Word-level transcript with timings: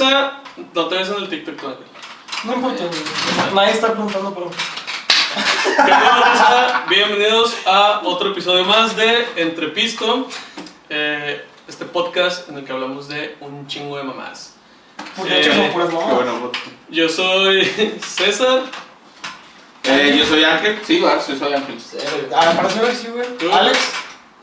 No 0.00 0.86
te 0.86 0.94
ves 0.94 1.08
en 1.10 1.16
el 1.16 1.28
TikTok 1.28 1.60
todavía. 1.60 1.86
No 2.44 2.54
importa. 2.54 2.84
Nadie 3.54 3.72
está 3.72 3.88
preguntando 3.92 4.32
por 4.32 4.48
¿Qué 4.50 4.56
pedo, 5.76 6.20
raza? 6.24 6.84
Bienvenidos 6.88 7.54
a 7.66 8.00
otro 8.04 8.30
episodio 8.30 8.64
más 8.64 8.96
de 8.96 9.28
Entre 9.36 9.68
Pisto, 9.68 10.26
eh, 10.88 11.44
este 11.68 11.84
podcast 11.84 12.48
en 12.48 12.56
el 12.56 12.64
que 12.64 12.72
hablamos 12.72 13.08
de 13.08 13.36
un 13.40 13.66
chingo 13.66 13.98
de 13.98 14.04
mamás. 14.04 14.54
Porque 15.16 15.38
hecho 15.38 15.52
son 15.52 15.70
puras 15.70 15.90
foto. 15.90 16.52
Yo 16.88 17.06
soy 17.10 17.66
César. 18.00 18.62
Eh, 19.84 20.16
yo 20.18 20.24
soy 20.24 20.44
Ángel. 20.44 20.80
Sí, 20.82 20.98
va, 21.00 21.20
sí 21.20 21.36
soy 21.38 21.52
Ángel. 21.52 21.76
Ah, 22.34 22.54
para 22.56 22.70
saber 22.70 22.94
si, 22.94 23.08
güey. 23.08 23.36
¿Tú? 23.36 23.52
Alex, 23.52 23.78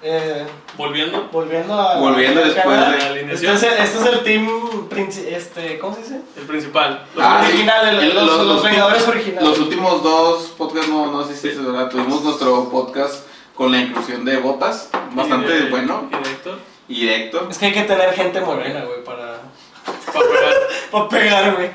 eh, 0.09 0.45
Volviendo. 0.77 1.29
volviendo 1.31 1.73
a. 1.73 1.97
Volviendo 1.99 2.41
después 2.41 2.79
de 2.79 2.85
la 3.25 3.33
Este 3.33 3.51
es, 3.53 3.63
el, 3.63 3.73
este 3.73 3.97
es 3.99 4.05
el 4.05 4.19
team. 4.23 4.47
princi- 4.89 5.27
Este, 5.27 5.77
¿Cómo 5.79 5.95
se 5.95 6.01
dice? 6.01 6.21
El 6.37 6.43
principal. 6.43 7.05
Los 7.15 7.25
Ah, 7.25 7.39
princip- 7.41 7.47
original, 7.49 7.87
el- 7.99 8.15
los, 8.15 8.45
los, 8.45 8.63
Vengadores 8.63 8.99
los 9.01 9.09
originales. 9.09 9.59
últimos 9.59 10.03
dos 10.03 10.43
podcasts, 10.57 10.89
no, 10.89 11.11
no 11.11 11.25
sé 11.25 11.35
si 11.35 11.49
es 11.49 11.63
verdad, 11.63 11.89
tuvimos 11.89 12.23
nuestro 12.23 12.69
podcast 12.69 13.25
con 13.55 13.71
la 13.71 13.79
inclusión 13.79 14.23
de 14.23 14.37
botas, 14.37 14.89
bastante 15.13 15.51
y 15.51 15.61
de- 15.63 15.69
bueno, 15.69 16.09
Y 16.11 16.23
de 16.23 16.31
Héctor. 16.31 16.59
y 16.87 17.05
de 17.05 17.15
Héctor. 17.15 17.47
Es 17.49 17.57
que 17.57 17.65
hay 17.67 17.73
que 17.73 17.83
tener 17.83 18.13
gente 18.13 18.39
morena, 18.41 18.83
güey, 18.85 19.03
para. 19.03 19.41
Pa' 19.85 20.19
pegar. 20.21 20.53
Para 20.91 21.09
pegar, 21.09 21.55
güey. 21.55 21.69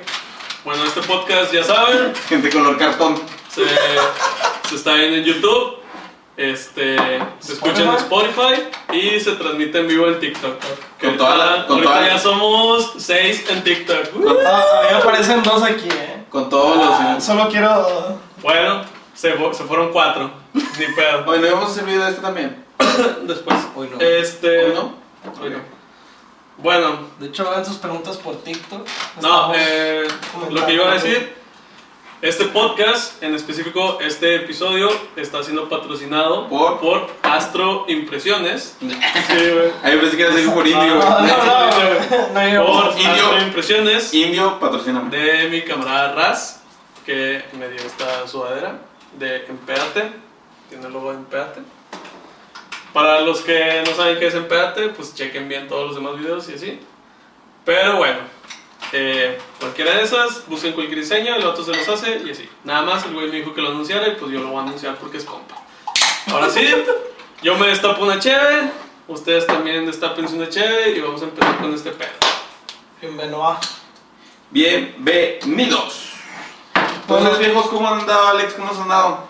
Bueno, 0.65 0.85
este 0.85 1.01
podcast, 1.03 1.53
ya 1.53 1.65
saben, 1.65 2.13
Gente 2.29 2.49
color 2.51 2.79
cartón. 2.79 3.17
se, 3.51 3.63
se 4.69 4.75
está 4.77 4.95
viendo 4.95 5.17
en 5.19 5.25
YouTube. 5.25 5.77
Este, 6.37 6.97
se 7.41 7.53
escucha 7.53 7.83
en 7.83 7.91
Spotify 7.91 8.63
y 8.93 9.21
se 9.21 9.33
transmite 9.33 9.79
en 9.81 9.89
vivo 9.89 10.07
en 10.09 10.19
TikTok. 10.19 10.55
Que 10.99 11.09
Con 11.09 11.17
toda 11.19 11.37
la- 11.37 11.45
ahorita- 11.45 11.67
con 11.67 11.77
ahorita 11.77 11.91
toda 11.93 12.01
la- 12.01 12.09
ya 12.09 12.19
somos 12.19 12.93
seis 12.99 13.45
en 13.51 13.63
TikTok. 13.63 14.15
Uh. 14.17 14.29
Ah, 14.47 14.63
a 14.79 14.83
mí 14.85 14.89
me 14.93 14.97
aparecen 14.99 15.43
dos 15.43 15.63
aquí, 15.63 15.89
eh. 15.91 16.25
Con 16.31 16.49
todos 16.49 16.79
Ah, 16.83 17.13
los... 17.15 17.25
solo 17.25 17.49
quiero. 17.49 18.19
Bueno, 18.43 18.83
se, 19.15 19.33
se 19.55 19.65
fueron 19.65 19.93
cuatro. 19.93 20.31
Ni 20.55 20.87
pedo. 20.95 21.25
Hoy 21.27 21.39
no 21.41 21.47
video 21.85 22.05
de 22.05 22.09
este 22.11 22.23
también. 22.23 22.65
Después. 23.25 23.59
Hoy 23.77 23.89
no. 23.91 24.01
Este. 24.01 24.65
¿Hoy 24.65 24.75
no? 24.75 24.95
Hoy 25.43 25.51
no. 25.51 25.59
Bueno, 26.59 27.09
De 27.19 27.27
hecho, 27.27 27.49
hagan 27.49 27.65
sus 27.67 27.77
preguntas 27.77 28.17
por 28.17 28.37
TikTok. 28.43 28.87
no, 29.21 29.53
eh, 29.55 30.07
lo 30.51 30.65
que 30.67 30.73
iba 30.75 30.89
a 30.91 30.95
decir, 30.95 31.35
este 32.23 32.45
podcast, 32.45 33.21
en 33.21 33.35
específico 33.35 33.99
este 34.01 34.37
episodio, 34.37 34.89
está 35.17 35.43
siendo 35.43 35.69
patrocinado 35.69 36.49
¿Por? 36.49 36.79
por 36.79 37.11
Astro 37.23 37.85
Impresiones. 37.89 38.77
Sí, 38.81 39.51
güey. 39.51 39.71
Ahí 39.83 39.99
pensé 39.99 40.17
que 40.17 40.23
era 40.23 40.35
decir 40.35 40.53
por 40.53 40.67
indio. 40.67 40.95
No, 40.95 41.19
güey. 41.19 41.27
no, 41.27 41.45
no, 41.45 42.33
no, 42.33 42.65
no, 42.65 42.67
Por 42.67 42.93
Indio. 42.93 43.11
Astro 43.13 43.43
Impresiones 43.43 44.15
Indio, 44.15 44.59
patrocíname. 44.61 45.17
de 45.17 45.49
mi 45.49 45.63
camarada 45.63 46.13
Raz, 46.15 46.63
que 47.05 47.43
me 47.59 47.69
dio 47.69 47.81
esta 47.81 48.27
sudadera 48.29 48.79
de 49.19 49.45
Empéate. 49.47 50.13
Tiene 50.69 50.87
el 50.87 50.93
logo 50.93 51.11
de 51.11 51.19
Empéate. 51.19 51.61
Para 52.93 53.21
los 53.23 53.41
que 53.41 53.83
no 53.85 53.95
saben 53.97 54.19
qué 54.19 54.27
es 54.29 54.35
Empéate, 54.35 54.89
pues 54.91 55.15
chequen 55.15 55.49
bien 55.49 55.67
todos 55.67 55.87
los 55.87 55.95
demás 55.97 56.19
videos 56.19 56.49
y 56.51 56.55
así. 56.55 56.81
Pero 57.65 57.97
bueno, 57.97 58.19
eh, 58.93 59.39
cualquiera 59.59 59.97
de 59.97 60.03
esas, 60.03 60.47
busquen 60.49 60.73
cualquier 60.75 60.99
diseño, 61.01 61.35
el 61.35 61.45
otro 61.45 61.65
se 61.65 61.75
los 61.75 61.89
hace 61.89 62.23
y 62.25 62.31
así. 62.31 62.49
Nada 62.65 62.83
más, 62.83 63.05
el 63.07 63.15
güey 63.15 63.29
me 63.31 63.37
dijo 63.37 63.55
que 63.55 63.61
lo 63.63 63.71
anunciara 63.71 64.09
y 64.09 64.13
pues 64.17 64.31
yo 64.33 64.41
lo 64.41 64.49
voy 64.49 64.59
a 64.59 64.63
anunciar 64.63 64.97
porque 64.97 65.19
es 65.19 65.25
compa. 65.25 65.57
Ahora 66.31 66.49
sí, 66.51 66.67
yo 67.43 67.57
me 67.57 67.67
destapo 67.69 68.03
una 68.05 68.19
cheve, 68.19 68.71
ustedes 69.09 69.47
también 69.47 69.87
destapense 69.87 70.35
una 70.37 70.49
cheve 70.49 70.91
y 70.97 71.01
vamos 71.01 71.21
a 71.23 71.25
empezar 71.25 71.59
con 71.59 71.75
este 71.75 71.91
pedo. 71.93 72.11
Bienvenido. 73.01 73.57
Bienvenidos. 74.51 76.11
Entonces, 77.03 77.39
viejos, 77.39 77.67
¿cómo 77.69 77.89
han 77.89 78.01
andado, 78.01 78.29
Alex? 78.29 78.55
¿Cómo 78.55 78.71
has 78.71 78.79
andado? 78.79 79.29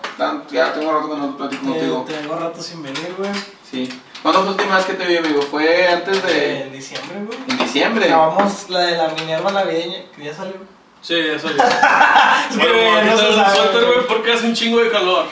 Ya 0.51 0.73
tengo 0.73 0.91
rato 0.93 1.09
que 1.09 1.17
no 1.17 1.35
platico 1.37 1.65
contigo. 1.65 2.05
Te- 2.07 2.13
Tengo 2.13 2.35
rato 2.35 2.61
sin 2.61 2.83
venir, 2.83 3.15
güey. 3.17 3.31
Sí. 3.69 3.89
¿Cuándo 4.23 4.39
fue 4.39 4.45
la 4.45 4.51
última 4.51 4.75
vez 4.77 4.85
que 4.85 4.93
te 4.93 5.05
vi, 5.05 5.17
amigo? 5.17 5.41
¿Fue 5.43 5.87
antes 5.87 6.23
de...? 6.23 6.61
En 6.63 6.71
diciembre, 6.71 7.17
güey. 7.27 7.37
En 7.49 7.57
diciembre. 7.57 8.07
Grabamos 8.07 8.69
la 8.69 8.79
de 8.79 8.97
la 8.97 9.09
Minerva 9.09 9.51
navideña, 9.51 9.97
que 10.15 10.23
ya 10.23 10.33
salió. 10.33 10.55
Sí, 11.01 11.15
ya 11.27 11.37
salió. 11.37 11.61
Es 12.49 12.57
que, 12.57 12.67
güey, 12.71 13.05
no 13.05 13.17
se 13.17 13.35
sabe, 13.35 13.55
suéter, 13.57 13.85
güey. 13.85 14.07
porque 14.07 14.31
hace 14.33 14.45
un 14.47 14.53
chingo 14.55 14.79
de 14.79 14.89
calor. 14.89 15.25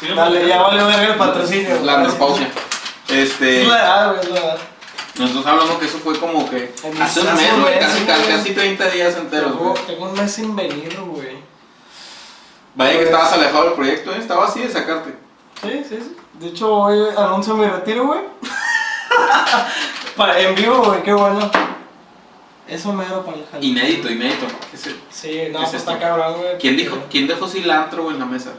Sí, 0.00 0.08
Dale, 0.14 0.46
ya 0.46 0.60
valió 0.60 0.86
ver 0.86 1.10
el 1.10 1.14
patrocinio. 1.16 1.80
La 1.84 1.94
güey. 1.94 2.06
menopausia. 2.06 2.50
Este... 3.08 3.62
Es 3.62 3.68
la 3.68 3.78
edad, 3.78 4.08
güey, 4.10 4.20
es 4.20 4.28
la 4.30 4.40
edad. 4.40 4.58
Nosotros 5.18 5.46
hablamos 5.46 5.78
que 5.78 5.86
eso 5.86 5.98
fue 5.98 6.18
como 6.18 6.50
que... 6.50 6.74
En 6.82 7.00
Hace 7.00 7.20
un 7.20 7.34
mes, 7.34 7.60
güey. 7.60 7.78
Casi, 7.78 8.04
casi, 8.04 8.22
casi 8.24 8.52
30 8.54 8.88
días 8.90 9.16
enteros, 9.16 9.56
güey. 9.56 9.74
tengo 9.86 10.04
un 10.06 10.12
mes 10.14 10.32
sin 10.32 10.54
venir, 10.56 10.98
güey. 11.00 11.36
Vaya 12.74 12.90
que 12.92 12.96
Pues- 12.98 13.06
estabas 13.08 13.32
alejado 13.32 13.64
del 13.64 13.72
proyecto, 13.74 14.12
¿eh? 14.12 14.18
Estaba 14.18 14.46
así 14.46 14.60
de 14.60 14.68
sacarte. 14.70 15.14
Sí, 15.62 15.84
sí, 15.88 15.98
sí. 16.00 16.16
De 16.34 16.48
hecho, 16.48 16.74
hoy 16.74 16.98
anuncio 17.16 17.54
mi 17.56 17.66
retiro, 17.66 18.06
güey. 18.06 18.20
En 20.38 20.54
vivo, 20.54 20.82
güey, 20.82 21.02
qué 21.02 21.12
bueno. 21.12 21.50
Eso 22.66 22.92
mero 22.92 23.22
para 23.24 23.36
el 23.36 23.46
jale. 23.50 23.66
Inédito, 23.66 24.10
inédito. 24.10 24.46
¿Qué 24.70 24.76
es 24.76 24.86
el- 24.86 25.00
Sí, 25.10 25.42
no, 25.52 25.58
¿Qué 25.58 25.64
es 25.64 25.70
pues 25.70 25.74
está 25.74 25.98
cabrón, 25.98 26.38
güey. 26.38 26.58
¿Quién 26.58 26.76
dijo, 26.76 26.96
¿Quién 27.10 27.26
dejó 27.26 27.46
cilantro 27.46 28.04
güey, 28.04 28.14
en 28.14 28.20
la 28.20 28.26
mesa? 28.26 28.52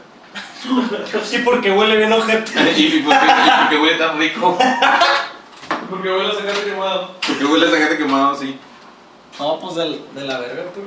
Sí, 1.24 1.38
porque 1.44 1.70
huele 1.72 1.96
bien 1.96 2.12
ojete. 2.12 2.52
¿Y, 2.76 2.96
y 2.98 3.02
por 3.02 3.14
qué, 3.18 3.74
y 3.74 3.78
huele 3.78 3.98
tan 3.98 4.18
rico? 4.18 4.56
Porque 5.90 6.10
voy 6.10 6.26
a 6.26 6.32
sacar 6.32 6.54
quemado. 6.64 7.14
¿Por 7.26 7.38
qué 7.38 7.44
huele 7.44 7.66
esa 7.66 7.76
gente 7.76 7.98
quemado 7.98 8.30
así? 8.32 8.58
No, 9.38 9.58
pues 9.58 9.74
del, 9.74 10.00
de 10.14 10.24
la 10.24 10.38
verga, 10.38 10.62
tú. 10.74 10.80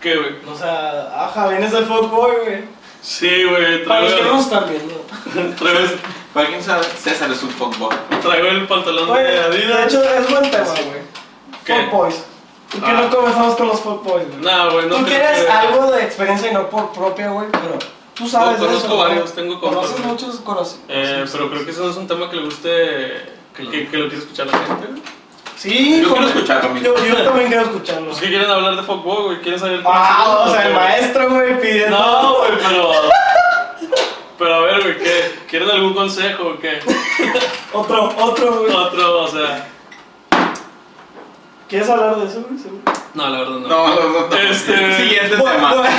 ¿Qué, 0.00 0.16
güey? 0.16 0.34
O 0.52 0.56
sea, 0.56 1.24
ajá, 1.24 1.48
vienes 1.48 1.72
del 1.72 1.86
fuckboy, 1.86 2.36
güey. 2.44 2.64
Sí, 3.06 3.44
güey, 3.44 3.84
Para 3.84 4.00
los 4.00 4.14
que 4.14 4.22
no 4.22 4.40
están 4.40 4.64
viendo. 4.68 5.54
traigo, 5.56 5.90
Para 6.32 6.48
quien 6.48 6.62
sabe, 6.62 6.84
César 6.84 7.30
es 7.30 7.42
un 7.42 7.50
fuckboy. 7.50 7.94
traigo 8.22 8.48
el 8.48 8.66
pantalón 8.66 9.10
Oye, 9.10 9.22
de 9.24 9.30
de 9.32 9.40
Adidas. 9.40 9.92
hecho, 9.92 10.02
es 10.02 10.30
buen 10.30 10.50
tema, 10.50 10.64
güey. 10.64 11.02
Fuckboys. 11.66 12.24
¿Por 12.72 12.82
qué 12.82 12.90
Ah. 12.90 13.00
no 13.02 13.10
comenzamos 13.14 13.56
con 13.56 13.68
los 13.68 13.80
fuckboys, 13.80 14.26
güey? 14.28 14.40
No, 14.40 14.72
güey, 14.72 14.86
no 14.88 14.96
Tú 14.96 15.04
tienes 15.04 15.42
que- 15.42 15.48
algo 15.50 15.90
de 15.92 16.02
experiencia 16.02 16.50
y 16.50 16.54
no 16.54 16.70
por 16.70 16.92
propia, 16.92 17.28
güey, 17.30 17.46
pero 17.52 17.78
tú 18.14 18.26
sabes 18.26 18.58
de 18.58 18.66
conozco 18.66 18.86
eso, 18.86 18.96
¿no? 18.96 19.02
varios, 19.02 19.32
tengo 19.34 19.60
compas, 19.60 19.86
Conoces 19.90 20.06
muchos, 20.06 20.36
conoces. 20.40 20.80
Eh, 20.88 21.24
pero 21.30 21.50
creo 21.50 21.64
que 21.66 21.70
eso 21.72 21.84
no 21.84 21.90
es 21.90 21.96
un 21.98 22.06
tema 22.08 22.30
que 22.30 22.36
le 22.36 22.44
guste, 22.46 22.68
que, 23.54 23.68
que, 23.70 23.88
que 23.88 23.96
lo 23.98 24.08
quiere 24.08 24.22
escuchar 24.22 24.46
la 24.46 24.58
gente. 24.58 24.86
güey. 24.88 25.02
Sí, 25.56 26.02
Yo 26.02 26.12
quiero 26.12 26.28
escucharlo, 26.28 26.70
amigo. 26.70 26.94
Yo, 26.96 27.06
yo 27.06 27.22
también 27.24 27.48
quiero 27.48 27.62
escucharlo. 27.64 28.12
Quieren 28.12 28.50
hablar 28.50 28.76
de 28.76 28.82
fuckboy, 28.82 29.24
güey, 29.24 29.40
quieren 29.40 29.58
saber 29.60 29.80
Ah, 29.86 30.44
o 30.46 30.50
sea, 30.52 30.66
el 30.66 30.74
maestro, 30.74 31.30
güey, 31.30 31.60
pidiendo. 31.60 31.98
No, 31.98 32.34
güey, 32.38 32.50
pero... 32.68 32.90
Pero 34.36 34.54
a 34.54 34.60
ver, 34.60 34.82
güey, 34.82 34.98
¿qué? 34.98 35.38
¿Quieren 35.48 35.70
algún 35.70 35.94
consejo 35.94 36.42
o 36.48 36.58
qué? 36.58 36.80
Otro, 37.72 38.12
otro, 38.18 38.60
güey. 38.62 38.72
Otro, 38.74 39.22
o 39.22 39.28
sea... 39.28 39.68
¿Quieres 41.68 41.88
hablar 41.88 42.16
de 42.16 42.26
eso, 42.26 42.42
güey? 42.48 42.60
Seguro. 42.60 42.82
No, 43.14 43.28
la 43.28 43.38
verdad 43.38 43.52
no. 43.52 43.68
No, 43.68 43.88
no, 43.88 44.08
no. 44.08 44.28
no. 44.28 44.36
Este- 44.36 44.96
Siguiente 44.96 45.36
Bueno, 45.36 45.52
tema. 45.56 45.74
bueno, 45.74 45.90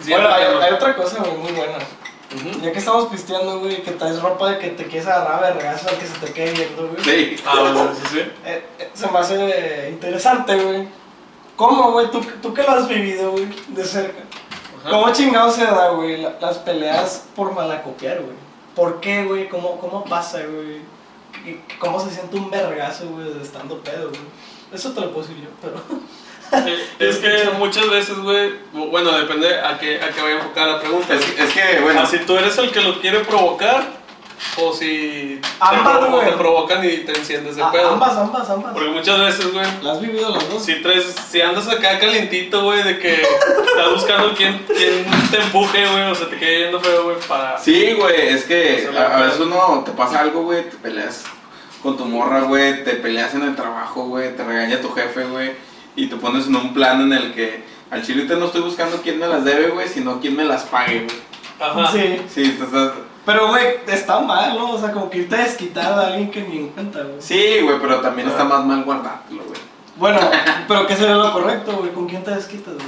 Siguiente 0.00 0.26
bueno, 0.26 0.28
hay, 0.34 0.46
tema. 0.46 0.64
hay 0.64 0.72
otra 0.72 0.96
cosa, 0.96 1.18
muy 1.24 1.52
buena. 1.52 1.78
Ya 2.62 2.72
que 2.72 2.78
estamos 2.78 3.06
pisteando, 3.06 3.60
güey, 3.60 3.82
que 3.82 3.92
traes 3.92 4.20
ropa 4.20 4.50
de 4.50 4.58
que 4.58 4.68
te 4.70 4.84
quieres 4.86 5.06
agarrar 5.08 5.42
a 5.44 5.54
vergazo 5.54 5.88
al 5.88 5.96
que 5.96 6.06
se 6.06 6.18
te 6.18 6.32
quede 6.32 6.52
viendo, 6.52 6.88
güey. 6.88 7.02
Sí. 7.02 7.42
Ah, 7.46 7.56
bueno, 7.60 7.90
sí, 7.94 8.02
sí. 8.12 8.18
Eh, 8.44 8.64
eh, 8.78 8.90
se 8.92 9.08
me 9.10 9.18
hace 9.18 9.88
interesante, 9.90 10.54
güey. 10.56 10.88
¿Cómo, 11.56 11.92
güey? 11.92 12.10
¿Tú, 12.10 12.20
tú 12.42 12.52
que 12.52 12.62
lo 12.62 12.70
has 12.72 12.86
vivido, 12.86 13.32
güey, 13.32 13.48
de 13.68 13.84
cerca. 13.84 14.18
Ajá. 14.80 14.90
¿Cómo 14.90 15.10
chingado 15.12 15.50
se 15.50 15.64
da, 15.64 15.88
güey, 15.90 16.18
la- 16.20 16.36
las 16.40 16.58
peleas 16.58 17.24
por 17.34 17.52
malacopiar, 17.54 18.20
güey? 18.20 18.36
¿Por 18.76 19.00
qué, 19.00 19.24
güey? 19.24 19.48
¿Cómo, 19.48 19.78
¿Cómo 19.80 20.04
pasa, 20.04 20.38
güey? 20.44 20.82
¿Qué- 21.32 21.62
qué- 21.66 21.78
¿Cómo 21.78 21.98
se 21.98 22.10
siente 22.10 22.36
un 22.36 22.50
vergazo, 22.50 23.08
güey, 23.08 23.32
de 23.32 23.42
estando 23.42 23.80
pedo, 23.80 24.10
güey? 24.10 24.20
Eso 24.72 24.92
te 24.92 25.00
lo 25.00 25.12
puedo 25.14 25.26
decir 25.26 25.42
yo, 25.42 25.48
pero... 25.62 25.76
Eh, 26.52 26.86
Es 26.98 27.16
que 27.18 27.50
muchas 27.58 27.88
veces, 27.90 28.18
güey, 28.18 28.52
bueno, 28.72 29.12
depende 29.12 29.58
a 29.60 29.78
qué, 29.78 30.00
a 30.02 30.08
qué 30.10 30.20
vaya 30.22 30.36
enfocada 30.36 30.74
la 30.74 30.80
pregunta. 30.80 31.14
Es, 31.14 31.20
es 31.38 31.52
que, 31.52 31.80
bueno, 31.82 32.00
Ah, 32.02 32.06
si 32.06 32.18
tú 32.18 32.36
eres 32.36 32.56
el 32.58 32.70
que 32.70 32.80
lo 32.80 33.00
quiere 33.00 33.20
provocar, 33.20 33.98
o 34.56 34.72
si 34.72 35.40
te, 35.42 35.48
Ambas, 35.60 35.98
provo- 35.98 36.10
güey. 36.16 36.26
te 36.26 36.32
provocan 36.36 36.84
y 36.84 36.98
te 36.98 37.10
enciendes 37.18 37.56
de 37.56 37.62
pedo. 37.72 37.90
ambas, 37.90 38.16
ambas, 38.16 38.48
ambas. 38.48 38.72
Porque 38.72 38.88
muchas 38.90 39.18
veces, 39.18 39.52
güey, 39.52 39.66
¿La 39.82 39.92
has 39.92 40.00
vivido 40.00 40.30
las 40.30 40.48
dos? 40.48 40.64
si, 40.64 40.76
traes, 40.80 41.12
si 41.28 41.40
andas 41.40 41.66
acá 41.68 41.98
calientito, 41.98 42.62
güey, 42.62 42.82
de 42.84 42.98
que 43.00 43.14
estás 43.22 43.90
buscando 43.92 44.32
quién, 44.36 44.64
quién 44.68 45.04
te 45.32 45.38
empuje, 45.40 45.84
güey, 45.90 46.10
o 46.10 46.14
se 46.14 46.26
te 46.26 46.36
quede 46.38 46.56
viendo 46.58 46.80
feo, 46.80 47.02
güey, 47.04 47.16
para... 47.28 47.58
sí, 47.58 47.92
güey, 47.98 48.28
es 48.28 48.44
que 48.44 48.88
a, 48.96 49.06
a 49.16 49.18
no- 49.18 49.24
veces 49.24 49.40
uno 49.40 49.82
te 49.84 49.90
pasa 49.92 50.20
algo, 50.20 50.42
güey, 50.44 50.62
te 50.70 50.76
peleas 50.76 51.24
con 51.82 51.96
tu 51.96 52.04
morra, 52.04 52.40
güey, 52.42 52.84
te 52.84 52.92
peleas 52.94 53.34
en 53.34 53.42
el 53.42 53.56
trabajo, 53.56 54.04
güey, 54.06 54.36
te 54.36 54.44
regaña 54.44 54.80
tu 54.80 54.90
jefe, 54.92 55.24
güey, 55.24 55.50
y 56.02 56.06
te 56.08 56.16
pones 56.16 56.46
en 56.46 56.56
un 56.56 56.72
plan 56.74 57.00
en 57.02 57.12
el 57.12 57.34
que 57.34 57.64
al 57.90 58.02
chilito 58.02 58.36
no 58.36 58.46
estoy 58.46 58.60
buscando 58.62 59.00
quién 59.02 59.18
me 59.18 59.26
las 59.26 59.44
debe, 59.44 59.68
güey, 59.70 59.88
sino 59.88 60.20
quién 60.20 60.36
me 60.36 60.44
las 60.44 60.62
pague, 60.64 61.04
güey. 61.06 61.16
Ajá. 61.60 61.90
Sí. 61.92 62.20
Sí, 62.28 62.50
te 62.58 62.64
estás... 62.64 62.92
Pero, 63.26 63.48
güey, 63.48 63.66
está 63.88 64.20
mal, 64.20 64.56
¿no? 64.56 64.72
O 64.72 64.78
sea, 64.80 64.90
como 64.92 65.10
que 65.10 65.18
irte 65.18 65.34
a 65.36 65.40
desquitar 65.44 65.92
a 65.92 66.06
alguien 66.06 66.30
que 66.30 66.40
ni 66.42 66.56
en 66.58 66.68
cuenta, 66.68 67.00
güey. 67.02 67.16
Sí, 67.20 67.58
güey, 67.62 67.78
pero 67.80 68.00
también 68.00 68.28
está 68.28 68.44
más 68.44 68.64
mal 68.64 68.84
guardártelo, 68.84 69.42
güey. 69.44 69.60
Bueno, 69.96 70.18
pero 70.68 70.86
¿qué 70.86 70.96
sería 70.96 71.16
lo 71.16 71.32
correcto, 71.32 71.72
güey? 71.78 71.90
¿Con 71.92 72.06
quién 72.08 72.22
te 72.24 72.30
desquitas, 72.30 72.74
güey? 72.74 72.86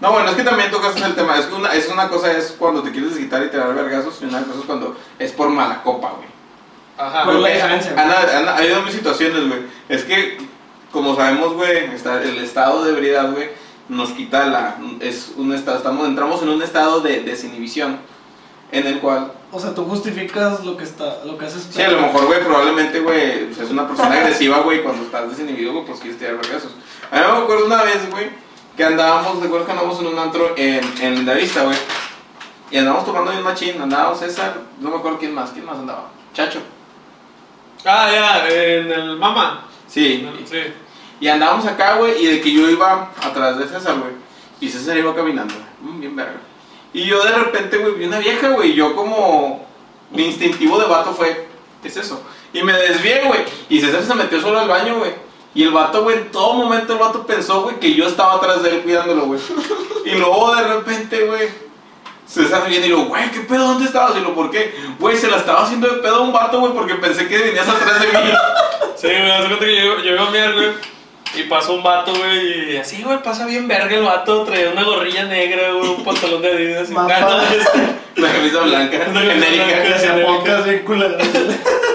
No, 0.00 0.12
bueno, 0.12 0.28
es 0.30 0.36
que 0.36 0.42
también 0.42 0.70
tocas 0.70 0.96
el 0.96 1.14
tema. 1.14 1.38
Es 1.38 1.46
que 1.46 1.54
una, 1.54 1.72
es 1.74 1.88
una 1.88 2.08
cosa 2.08 2.32
es 2.32 2.54
cuando 2.58 2.82
te 2.82 2.90
quieres 2.90 3.10
desquitar 3.10 3.42
y 3.44 3.48
tirar 3.50 3.72
vergazos, 3.74 4.18
y 4.22 4.24
una 4.24 4.42
cosa 4.42 4.58
es 4.60 4.64
cuando 4.66 4.96
es 5.18 5.32
por 5.32 5.48
mala 5.50 5.82
copa, 5.82 6.12
güey. 6.16 6.28
Ajá. 6.98 7.24
¿Cuál 7.24 7.36
es 7.36 7.42
la 7.42 7.48
diferencia, 7.50 7.92
güey? 7.92 8.04
Han, 8.04 8.12
han- 8.12 8.48
ha 8.48 8.56
habido 8.56 8.82
mis 8.82 8.92
situaciones, 8.94 9.46
güey. 9.48 9.60
Es 9.88 10.02
que, 10.04 10.38
como 10.96 11.14
sabemos, 11.14 11.52
güey, 11.52 11.76
está- 11.94 12.22
el 12.22 12.38
estado 12.38 12.82
de 12.84 12.92
ebriedad, 12.92 13.30
güey, 13.30 13.50
nos 13.88 14.10
quita 14.10 14.46
la. 14.46 14.76
Es 15.00 15.32
un 15.36 15.52
estado. 15.52 15.76
Estamos, 15.76 16.06
entramos 16.08 16.42
en 16.42 16.48
un 16.48 16.62
estado 16.62 17.00
de 17.00 17.20
desinhibición. 17.20 17.98
En 18.72 18.86
el 18.86 18.98
cual. 18.98 19.30
O 19.52 19.60
sea, 19.60 19.74
tú 19.74 19.84
justificas 19.84 20.64
lo 20.64 20.76
que 20.76 20.84
está, 20.84 21.22
lo 21.24 21.36
que 21.38 21.44
haces. 21.46 21.68
Sí, 21.70 21.80
a 21.82 21.88
lo 21.90 22.00
mejor, 22.00 22.26
güey, 22.26 22.42
probablemente, 22.42 22.98
güey, 23.00 23.46
pues, 23.46 23.58
es 23.60 23.70
una 23.70 23.86
persona 23.86 24.16
agresiva, 24.16 24.58
güey, 24.60 24.82
cuando 24.82 25.04
estás 25.04 25.30
desinhibido, 25.30 25.72
güey, 25.72 25.84
pues 25.84 26.00
quieres 26.00 26.18
tirar 26.18 26.34
vergazos. 26.36 26.72
A 27.12 27.16
mí 27.16 27.22
me 27.32 27.38
acuerdo 27.44 27.66
una 27.66 27.82
vez, 27.84 28.10
güey, 28.10 28.30
que 28.76 28.84
andábamos, 28.84 29.40
de 29.40 29.46
acuerdo 29.46 29.66
que 29.66 29.72
andábamos 29.72 30.00
en 30.00 30.06
un 30.08 30.18
antro 30.18 30.54
en, 30.56 30.80
en 31.00 31.24
la 31.26 31.34
vista, 31.34 31.62
güey. 31.62 31.76
Y 32.72 32.78
andábamos 32.78 33.04
tomando 33.06 33.30
bien 33.30 33.44
machín, 33.44 33.80
andábamos 33.80 34.18
César, 34.18 34.56
no 34.80 34.90
me 34.90 34.96
acuerdo 34.96 35.18
quién 35.18 35.32
más, 35.34 35.50
quién 35.50 35.64
más 35.64 35.76
andaba. 35.78 36.08
Chacho. 36.34 36.58
Ah, 37.84 38.10
ya, 38.12 38.48
en 38.48 38.90
el 38.90 39.16
Mama. 39.16 39.64
Sí, 39.86 40.28
Sí. 40.44 40.58
Y 41.20 41.28
andábamos 41.28 41.66
acá, 41.66 41.96
güey, 41.96 42.22
y 42.22 42.26
de 42.26 42.40
que 42.40 42.52
yo 42.52 42.68
iba 42.68 43.10
atrás 43.22 43.58
de 43.58 43.66
César, 43.66 43.96
güey. 43.98 44.12
Y 44.60 44.68
César 44.68 44.96
iba 44.96 45.14
caminando, 45.14 45.54
mm, 45.80 46.00
bien 46.00 46.16
verga. 46.16 46.40
Y 46.92 47.04
yo 47.04 47.22
de 47.22 47.32
repente, 47.32 47.78
güey, 47.78 47.94
vi 47.94 48.04
una 48.06 48.18
vieja, 48.18 48.48
güey. 48.48 48.74
Yo 48.74 48.94
como 48.94 49.66
mi 50.10 50.26
instintivo 50.26 50.78
de 50.78 50.86
vato 50.86 51.12
fue, 51.12 51.48
¿qué 51.82 51.88
es 51.88 51.96
eso? 51.96 52.22
Y 52.52 52.62
me 52.62 52.72
desvié, 52.72 53.22
güey. 53.26 53.40
Y 53.68 53.80
César 53.80 54.02
se 54.02 54.14
metió 54.14 54.40
solo 54.40 54.58
al 54.58 54.68
baño, 54.68 54.98
güey. 54.98 55.12
Y 55.54 55.62
el 55.64 55.70
vato, 55.70 56.02
güey, 56.02 56.16
en 56.18 56.30
todo 56.30 56.52
momento 56.52 56.92
el 56.92 56.98
vato 56.98 57.26
pensó, 57.26 57.62
güey, 57.62 57.80
que 57.80 57.94
yo 57.94 58.06
estaba 58.06 58.34
atrás 58.34 58.62
de 58.62 58.70
él 58.70 58.82
cuidándolo, 58.82 59.26
güey. 59.26 59.40
Y 60.04 60.10
luego 60.10 60.54
de 60.54 60.62
repente, 60.62 61.26
güey, 61.26 61.48
César 62.26 62.68
viene 62.68 62.86
y 62.86 62.90
lo, 62.90 63.06
güey, 63.06 63.30
¿qué 63.30 63.40
pedo? 63.40 63.68
¿Dónde 63.68 63.86
estabas? 63.86 64.16
Y 64.16 64.20
lo, 64.20 64.34
¿por 64.34 64.50
qué? 64.50 64.74
Güey, 64.98 65.16
se 65.16 65.28
la 65.28 65.38
estaba 65.38 65.64
haciendo 65.64 65.88
de 65.88 65.96
pedo 66.02 66.16
a 66.16 66.20
un 66.20 66.32
vato, 66.32 66.60
güey, 66.60 66.72
porque 66.72 66.94
pensé 66.96 67.26
que 67.26 67.38
venías 67.38 67.68
atrás 67.68 68.00
de 68.00 68.06
mí. 68.06 68.30
Sí, 68.96 69.08
güey, 69.08 69.30
hace 69.30 69.46
cuenta 69.48 69.64
que 69.66 69.84
yo, 69.84 69.98
yo 69.98 70.12
iba 70.14 70.26
a 70.26 70.30
mirar, 70.30 70.54
güey. 70.54 70.95
Y 71.36 71.42
pasó 71.44 71.74
un 71.74 71.82
vato, 71.82 72.12
güey, 72.14 72.72
y 72.72 72.76
así, 72.78 73.02
güey, 73.02 73.22
pasa 73.22 73.44
bien 73.46 73.68
verga 73.68 73.94
el 73.94 74.02
vato, 74.04 74.42
traía 74.44 74.70
una 74.70 74.82
gorrilla 74.84 75.24
negra, 75.24 75.70
güey, 75.72 75.88
un 75.90 76.02
pantalón 76.04 76.40
de 76.42 76.48
Adidas. 76.50 76.90
y- 76.90 76.94
Mamá. 76.94 77.14
Ah, 77.14 77.20
no, 77.20 77.42
este- 77.42 77.96
La 78.22 78.32
camisa 78.32 78.60
blanca, 78.60 78.96
Una 79.10 79.20
camisa 79.26 79.46
genérica. 79.46 80.14
blanca. 80.14 80.64
Se 80.64 80.80
culera. 80.84 81.18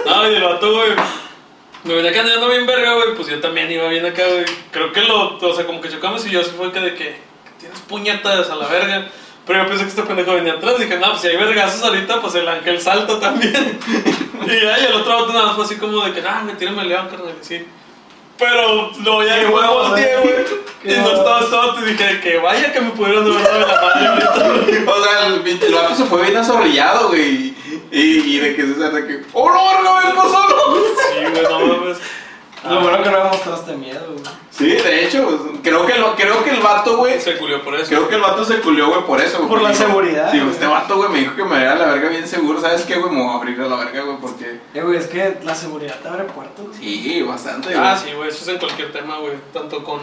No, 0.05 0.31
y 0.31 0.35
el 0.35 0.43
vato, 0.43 0.71
güey, 0.73 0.89
me 1.83 1.95
venía 1.95 2.13
caminando 2.13 2.47
bien 2.49 2.65
verga, 2.67 2.93
güey, 2.93 3.15
pues 3.15 3.27
yo 3.27 3.39
también 3.39 3.71
iba 3.71 3.87
bien 3.87 4.05
acá, 4.05 4.23
güey. 4.27 4.45
Creo 4.71 4.91
que 4.91 5.01
lo, 5.01 5.37
o 5.39 5.55
sea, 5.55 5.65
como 5.65 5.81
que 5.81 5.89
chocamos 5.89 6.25
y 6.27 6.29
yo 6.29 6.41
así 6.41 6.51
fue 6.55 6.71
que 6.71 6.79
de 6.79 6.93
que 6.93 7.15
tienes 7.59 7.79
puñetas 7.87 8.49
a 8.51 8.55
la 8.55 8.67
verga. 8.67 9.07
Pero 9.47 9.63
yo 9.63 9.69
pensé 9.69 9.83
que 9.85 9.89
este 9.89 10.03
pendejo 10.03 10.33
venía 10.35 10.53
atrás. 10.53 10.77
Dije, 10.77 10.97
no, 10.99 11.09
pues 11.09 11.21
si 11.21 11.27
hay 11.29 11.37
vergazos 11.37 11.81
ahorita, 11.83 12.21
pues 12.21 12.35
el 12.35 12.47
ángel 12.47 12.79
salta 12.79 13.19
también. 13.19 13.79
y 14.45 14.51
y 14.51 14.85
el 14.85 14.93
otro 14.93 15.21
vato 15.21 15.33
nada 15.33 15.47
más 15.47 15.55
fue 15.55 15.65
así 15.65 15.77
como 15.77 16.05
de 16.05 16.11
que, 16.13 16.21
nah, 16.21 16.41
me 16.43 16.53
tírame 16.53 16.83
el 16.83 16.89
león, 16.89 17.07
carnal, 17.09 17.33
y 17.41 17.43
sí. 17.43 17.65
Pero 18.41 18.91
luego 19.03 19.23
ya 19.23 19.37
huevos, 19.49 19.89
volteé, 19.89 20.17
güey. 20.17 20.61
Y 20.83 20.99
no 20.99 21.11
estaba 21.11 21.41
todo, 21.41 21.75
te 21.75 21.85
dije 21.85 22.19
que 22.21 22.37
vaya 22.39 22.73
que 22.73 22.81
me 22.81 22.89
pudieron 22.89 23.23
dado 23.31 23.59
la 23.59 23.67
madre. 23.67 24.83
O 24.87 25.03
sea, 25.03 25.27
el, 25.27 25.43
pinche- 25.43 25.95
se 25.95 26.05
fue 26.05 26.23
bien 26.23 26.37
azorrillado, 26.37 27.09
güey. 27.09 27.53
Y, 27.91 28.35
y 28.35 28.39
de 28.39 28.55
que 28.55 28.63
César, 28.63 28.91
de 28.93 29.05
que, 29.05 29.21
¡Oh, 29.33 29.49
no, 29.51 29.63
verga, 29.63 29.99
vengo 30.09 30.23
solo! 30.23 30.81
Sí, 31.11 31.19
güey, 31.31 31.43
no 31.43 31.59
mames. 31.77 31.97
Lo 32.63 32.81
bueno 32.81 33.03
que 33.03 33.09
no 33.11 33.23
me 33.23 33.29
mostraste 33.29 33.73
miedo, 33.75 34.07
güey. 34.13 34.23
Sí, 34.61 34.69
de 34.83 35.05
hecho, 35.05 35.51
creo 35.63 35.85
que, 35.85 35.95
lo, 35.95 36.15
creo 36.15 36.43
que 36.43 36.49
el 36.51 36.59
vato, 36.61 36.97
güey. 36.97 37.19
Se 37.19 37.37
culió 37.37 37.63
por 37.63 37.75
eso. 37.75 37.87
Creo 37.89 38.07
que 38.07 38.15
el 38.15 38.21
vato 38.21 38.45
se 38.45 38.59
culió, 38.61 38.87
güey, 38.89 39.01
por 39.05 39.19
eso, 39.19 39.37
güey. 39.39 39.49
Por 39.49 39.61
la 39.61 39.69
dijo, 39.71 39.83
seguridad, 39.87 40.31
Sí, 40.31 40.39
güey. 40.39 40.51
este 40.51 40.65
vato, 40.67 40.97
güey, 40.97 41.09
me 41.09 41.19
dijo 41.19 41.35
que 41.35 41.43
me 41.43 41.57
diera 41.57 41.75
la 41.75 41.85
verga 41.87 42.09
bien 42.09 42.27
seguro. 42.27 42.61
¿Sabes 42.61 42.83
qué, 42.83 42.95
güey? 42.97 43.11
Me 43.11 43.21
voy 43.21 43.29
a 43.31 43.37
abrir 43.37 43.59
a 43.61 43.67
la 43.67 43.75
verga, 43.77 44.01
güey, 44.03 44.17
porque. 44.21 44.59
Eh, 44.73 44.81
güey, 44.81 44.97
es 44.97 45.07
que 45.07 45.37
la 45.43 45.55
seguridad 45.55 45.99
te 46.01 46.07
abre 46.07 46.23
puertas. 46.25 46.65
güey. 46.65 46.77
Sí, 46.79 47.21
bastante, 47.23 47.73
Ah, 47.75 47.95
güey. 47.99 48.09
sí, 48.11 48.15
güey, 48.17 48.29
eso 48.29 48.43
es 48.43 48.47
en 48.47 48.57
cualquier 48.59 48.91
tema, 48.91 49.17
güey. 49.17 49.33
Tanto 49.53 49.83
con, 49.83 49.99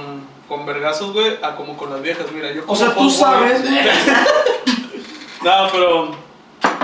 con 0.48 0.66
vergazos, 0.66 1.12
güey, 1.12 1.38
a 1.42 1.54
como 1.56 1.76
con 1.76 1.90
las 1.90 2.02
viejas. 2.02 2.26
Mira, 2.34 2.52
yo 2.52 2.62
O 2.66 2.74
sea, 2.76 2.94
tú 2.94 3.08
sabes, 3.10 3.62
güey. 3.62 3.78
No, 5.42 5.68
pero. 5.72 6.10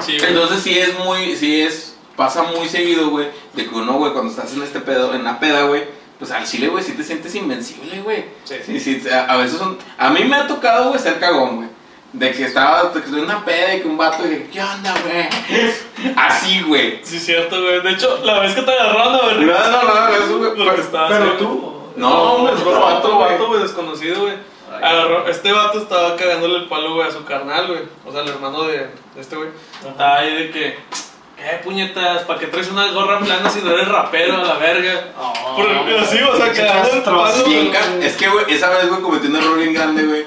Sí, 0.01 0.17
güey. 0.19 0.31
Entonces 0.33 0.61
sí 0.63 0.79
es 0.79 0.97
muy, 0.99 1.37
sí 1.37 1.63
es, 1.63 1.97
pasa 2.17 2.43
muy 2.45 2.69
seguido, 2.69 3.11
güey, 3.11 3.29
de 3.55 3.69
que 3.69 3.75
uno, 3.75 3.95
güey, 3.95 4.13
cuando 4.13 4.31
estás 4.31 4.53
en 4.55 4.63
este 4.63 4.81
pedo, 4.81 5.15
en 5.15 5.25
la 5.25 5.41
peda, 5.41 5.63
güey, 5.65 5.85
pues 6.19 6.31
al 6.31 6.45
chile, 6.47 6.69
güey, 6.69 6.83
sí 6.85 6.93
te 6.93 7.03
sientes 7.03 7.35
invencible, 7.35 8.01
güey. 8.03 8.25
Sí. 8.45 8.57
Sí, 8.65 8.81
sí, 8.81 9.09
a, 9.09 9.25
a 9.27 9.37
veces 9.37 9.59
son, 9.59 9.79
a 9.99 10.11
mí 10.11 10.25
me 10.25 10.37
ha 10.37 10.47
tocado, 10.47 10.89
güey, 10.91 11.01
ser 11.01 11.19
cagón, 11.19 11.57
güey. 11.57 11.69
De 12.13 12.31
que 12.31 12.45
estaba, 12.45 12.85
de 12.85 12.93
que 13.01 13.07
estoy 13.07 13.19
en 13.19 13.25
una 13.25 13.45
peda 13.45 13.75
y 13.75 13.81
que 13.81 13.89
un 13.89 13.97
vato, 13.97 14.25
y 14.25 14.31
que, 14.31 14.49
¿qué 14.51 14.63
onda, 14.63 14.95
güey? 15.05 16.15
Así, 16.17 16.63
güey. 16.63 17.01
Sí, 17.03 17.19
cierto, 17.19 17.61
güey. 17.61 17.81
De 17.83 17.91
hecho, 17.91 18.21
la 18.25 18.39
vez 18.39 18.55
que 18.55 18.63
te 18.63 18.71
agarraron 18.71 19.15
a 19.15 19.17
No, 19.17 19.33
no, 19.33 19.83
no, 19.83 20.09
no, 20.09 20.15
eso, 20.15 20.39
güey. 20.39 20.75
Que 20.77 20.81
estaba 20.81 21.09
Pero 21.09 21.25
haciendo. 21.25 21.39
tú. 21.39 21.75
No, 21.97 22.39
güey, 22.39 22.55
es 22.55 22.61
otro 22.61 22.81
vato, 22.81 23.17
güey. 23.17 23.33
vato, 23.33 23.49
güey, 23.49 23.63
desconocido, 23.63 24.21
güey. 24.23 24.35
Agarró, 24.81 25.27
este 25.29 25.53
vato 25.53 25.79
estaba 25.79 26.17
cagándole 26.17 26.59
el 26.59 26.69
palo, 26.69 26.95
güey, 26.95 27.09
a 27.09 27.11
su 27.13 27.25
carnal, 27.25 27.67
güey. 27.69 27.81
O 28.05 28.13
sea, 28.13 28.23
el 28.23 28.29
hermano 28.29 28.63
de, 28.65 28.79
de 28.79 29.21
este, 29.21 29.35
güey. 29.37 29.49
Estaba 29.85 30.17
ahí 30.19 30.35
de 30.35 30.51
que, 30.51 30.79
¿qué 31.51 31.59
puñetas? 31.65 32.23
¿Para 32.23 32.41
qué 32.41 32.47
traes 32.47 32.71
una 32.71 32.91
gorra 32.93 33.19
plana 33.21 33.49
si 33.51 33.61
no 33.61 33.71
eres 33.73 33.89
rapero 33.89 34.35
a 34.37 34.45
la 34.45 34.55
verga? 34.55 35.09
Porque 35.57 35.99
así, 35.99 36.19
o 36.23 36.37
sea, 36.37 36.47
el 36.47 37.03
palo, 37.03 37.45
ca- 37.73 38.05
es 38.07 38.17
que, 38.17 38.29
güey, 38.29 38.45
esa 38.49 38.71
vez, 38.71 38.89
güey, 38.89 39.01
cometí 39.03 39.27
un 39.29 39.37
error 39.37 39.59
bien 39.59 39.75
grande, 39.75 40.05
güey. 40.05 40.25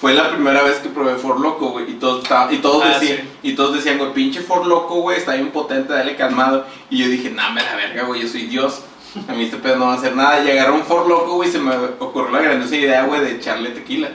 Fue 0.00 0.14
la 0.14 0.30
primera 0.30 0.62
vez 0.62 0.78
que 0.78 0.88
probé 0.88 1.14
For 1.14 1.38
Loco, 1.38 1.68
güey. 1.70 1.90
Y 1.90 1.94
todos, 1.94 2.24
y 2.50 2.56
todos 2.58 2.82
Ah, 2.84 2.98
decían, 2.98 3.18
sí. 3.18 3.28
y 3.44 3.54
todos 3.54 3.74
decían, 3.74 3.98
güey, 3.98 4.12
pinche 4.12 4.40
For 4.40 4.66
Loco, 4.66 4.96
güey, 5.00 5.18
está 5.18 5.34
bien 5.34 5.50
potente, 5.50 5.92
dale 5.92 6.16
calmado. 6.16 6.66
Y 6.90 6.98
yo 6.98 7.08
dije, 7.08 7.30
nah, 7.30 7.50
me 7.50 7.62
la 7.62 7.76
verga, 7.76 8.02
güey, 8.04 8.22
yo 8.22 8.28
soy 8.28 8.46
Dios. 8.46 8.82
A 9.28 9.32
mí 9.32 9.44
este 9.44 9.58
pedo 9.58 9.76
no 9.76 9.86
va 9.86 9.92
a 9.92 9.96
hacer 9.96 10.16
nada. 10.16 10.40
Un 10.72 10.82
For 10.84 11.06
Loco, 11.06 11.34
güey, 11.34 11.48
y 11.48 11.52
se 11.52 11.58
me 11.58 11.72
ocurrió 12.00 12.30
la 12.30 12.40
grandiosa 12.42 12.74
idea, 12.76 13.04
güey, 13.04 13.20
de 13.20 13.32
echarle 13.36 13.70
tequila. 13.70 14.08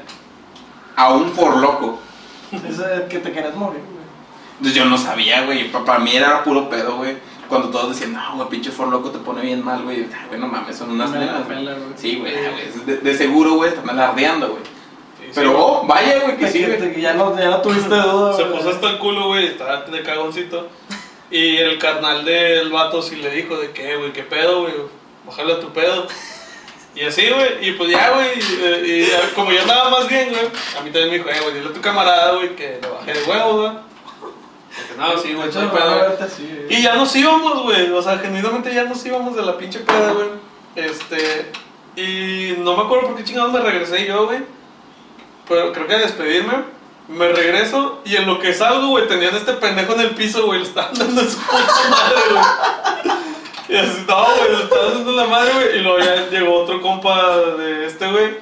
A 0.98 1.14
un 1.14 1.32
For 1.32 1.56
Loco. 1.58 2.00
Es 2.52 2.80
que 3.10 3.20
te 3.20 3.32
quieres 3.32 3.56
morir, 3.56 3.82
güey. 3.90 3.97
Entonces 4.58 4.76
yo 4.76 4.86
no 4.86 4.98
sabía, 4.98 5.44
güey. 5.46 5.72
pa- 5.72 5.86
Para 5.86 6.00
mí 6.00 6.16
era 6.16 6.44
puro 6.44 6.70
pedo, 6.70 6.98
güey. 6.98 7.16
Cuando 7.48 7.70
todos 7.70 7.90
decían, 7.92 8.14
no, 8.14 8.36
güey, 8.36 8.50
pinche 8.50 8.72
For 8.72 8.88
Loco 8.90 9.10
te 9.12 9.20
pone 9.20 9.42
bien 9.42 9.64
mal, 9.64 9.84
güey. 9.84 10.00
Ay, 10.04 10.26
güey, 10.30 10.40
no 10.40 10.48
mames, 10.48 10.76
son 10.78 10.92
unas 10.92 11.12
nenas, 11.12 11.46
güey. 11.46 11.66
Sí, 11.96 12.18
güey, 12.20 12.34
güey, 12.34 12.86
de, 12.86 12.98
de 12.98 13.18
seguro, 13.18 13.54
güey, 13.54 13.70
están 13.70 13.90
alardeando, 13.90 14.50
güey. 14.50 14.64
Sí, 15.20 15.32
Pero, 15.36 15.58
oh, 15.58 15.86
vaya, 15.88 16.20
güey, 16.24 16.38
que 16.38 16.48
sí, 16.50 16.66
güey. 16.66 17.00
ya, 17.02 17.14
no, 17.14 17.38
ya 17.40 17.50
no 17.50 17.62
tuviste 17.62 17.88
duda, 17.96 18.36
Se 18.36 18.46
puso 18.46 18.70
hasta 18.70 18.90
el 18.90 18.98
culo, 18.98 19.28
güey, 19.28 19.48
estaba 19.48 19.82
de 19.82 20.02
cagoncito. 20.04 20.68
Y 21.32 21.58
el 21.58 21.78
carnal 21.78 22.26
del 22.26 22.70
vato 22.72 23.02
sí 23.02 23.18
le 23.18 23.30
dijo 23.30 23.58
de 23.58 23.72
que, 23.72 23.96
güey, 23.98 24.12
qué 24.14 24.24
pedo, 24.24 24.62
güey, 24.62 24.74
bájale 25.26 25.54
a 25.54 25.60
tu 25.60 25.70
pedo. 25.72 26.08
Y 26.96 27.04
así, 27.04 27.30
güey, 27.30 27.70
y 27.70 27.72
pues 27.74 27.92
ya, 27.92 28.12
güey, 28.12 28.30
y, 28.86 29.08
como 29.36 29.52
yo 29.52 29.62
andaba 29.62 29.90
más 29.90 30.08
bien, 30.10 30.30
güey, 30.30 30.42
a 30.78 30.82
mí 30.82 30.90
también 30.90 31.10
me 31.12 31.18
dijo, 31.18 31.30
eh, 31.30 31.40
güey, 31.44 31.54
dile 31.56 31.70
a 31.70 31.74
tu 31.74 31.80
camarada, 31.82 32.34
güey, 32.34 32.56
que 32.56 32.80
le 32.82 32.90
bajé 32.90 33.14
de 33.14 33.24
huevos, 33.24 33.56
güey. 33.62 33.88
Porque 34.78 35.02
no, 35.02 35.18
sí, 35.18 35.34
güey, 35.34 35.50
no. 35.52 36.70
Y 36.70 36.82
ya 36.82 36.96
nos 36.96 37.16
íbamos, 37.16 37.64
güey. 37.64 37.92
O 37.92 38.02
sea, 38.02 38.18
genuinamente 38.20 38.74
ya 38.74 38.84
nos 38.84 39.04
íbamos 39.06 39.36
de 39.36 39.42
la 39.42 39.58
pinche 39.58 39.80
peda, 39.80 40.14
güey. 40.14 40.28
Este. 40.76 41.52
Y 41.96 42.56
no 42.60 42.78
me 42.78 42.84
acuerdo 42.84 43.08
por 43.08 43.16
qué 43.16 43.24
chingados 43.24 43.52
me 43.52 43.60
regresé 43.60 44.06
yo, 44.06 44.28
güey. 44.28 44.40
Pero 45.48 45.74
creo 45.74 45.88
que 45.88 45.96
a 45.96 46.00
despedirme. 46.00 46.78
Me 47.08 47.30
regreso 47.30 48.02
y 48.04 48.18
en 48.18 48.28
lo 48.28 48.38
que 48.38 48.54
salgo, 48.54 48.90
güey, 48.90 49.08
tenían 49.08 49.34
este 49.34 49.54
pendejo 49.54 49.94
en 49.94 50.02
el 50.02 50.10
piso, 50.12 50.46
güey. 50.46 50.60
Le 50.60 50.66
estaban 50.66 50.94
dando 50.94 51.22
su 51.24 51.38
puta 51.38 51.90
madre, 51.90 52.22
güey. 52.32 53.18
Y 53.70 53.76
así, 53.78 54.06
no, 54.08 54.26
güey, 54.26 54.58
le 54.58 54.64
estaban 54.64 54.94
dando 54.94 55.12
la 55.14 55.26
madre, 55.26 55.54
güey. 55.54 55.78
Y 55.78 55.82
luego 55.82 56.00
ya 56.00 56.30
llegó 56.30 56.64
otro 56.64 56.82
compa 56.82 57.38
de 57.58 57.86
este, 57.86 58.12
güey. 58.12 58.38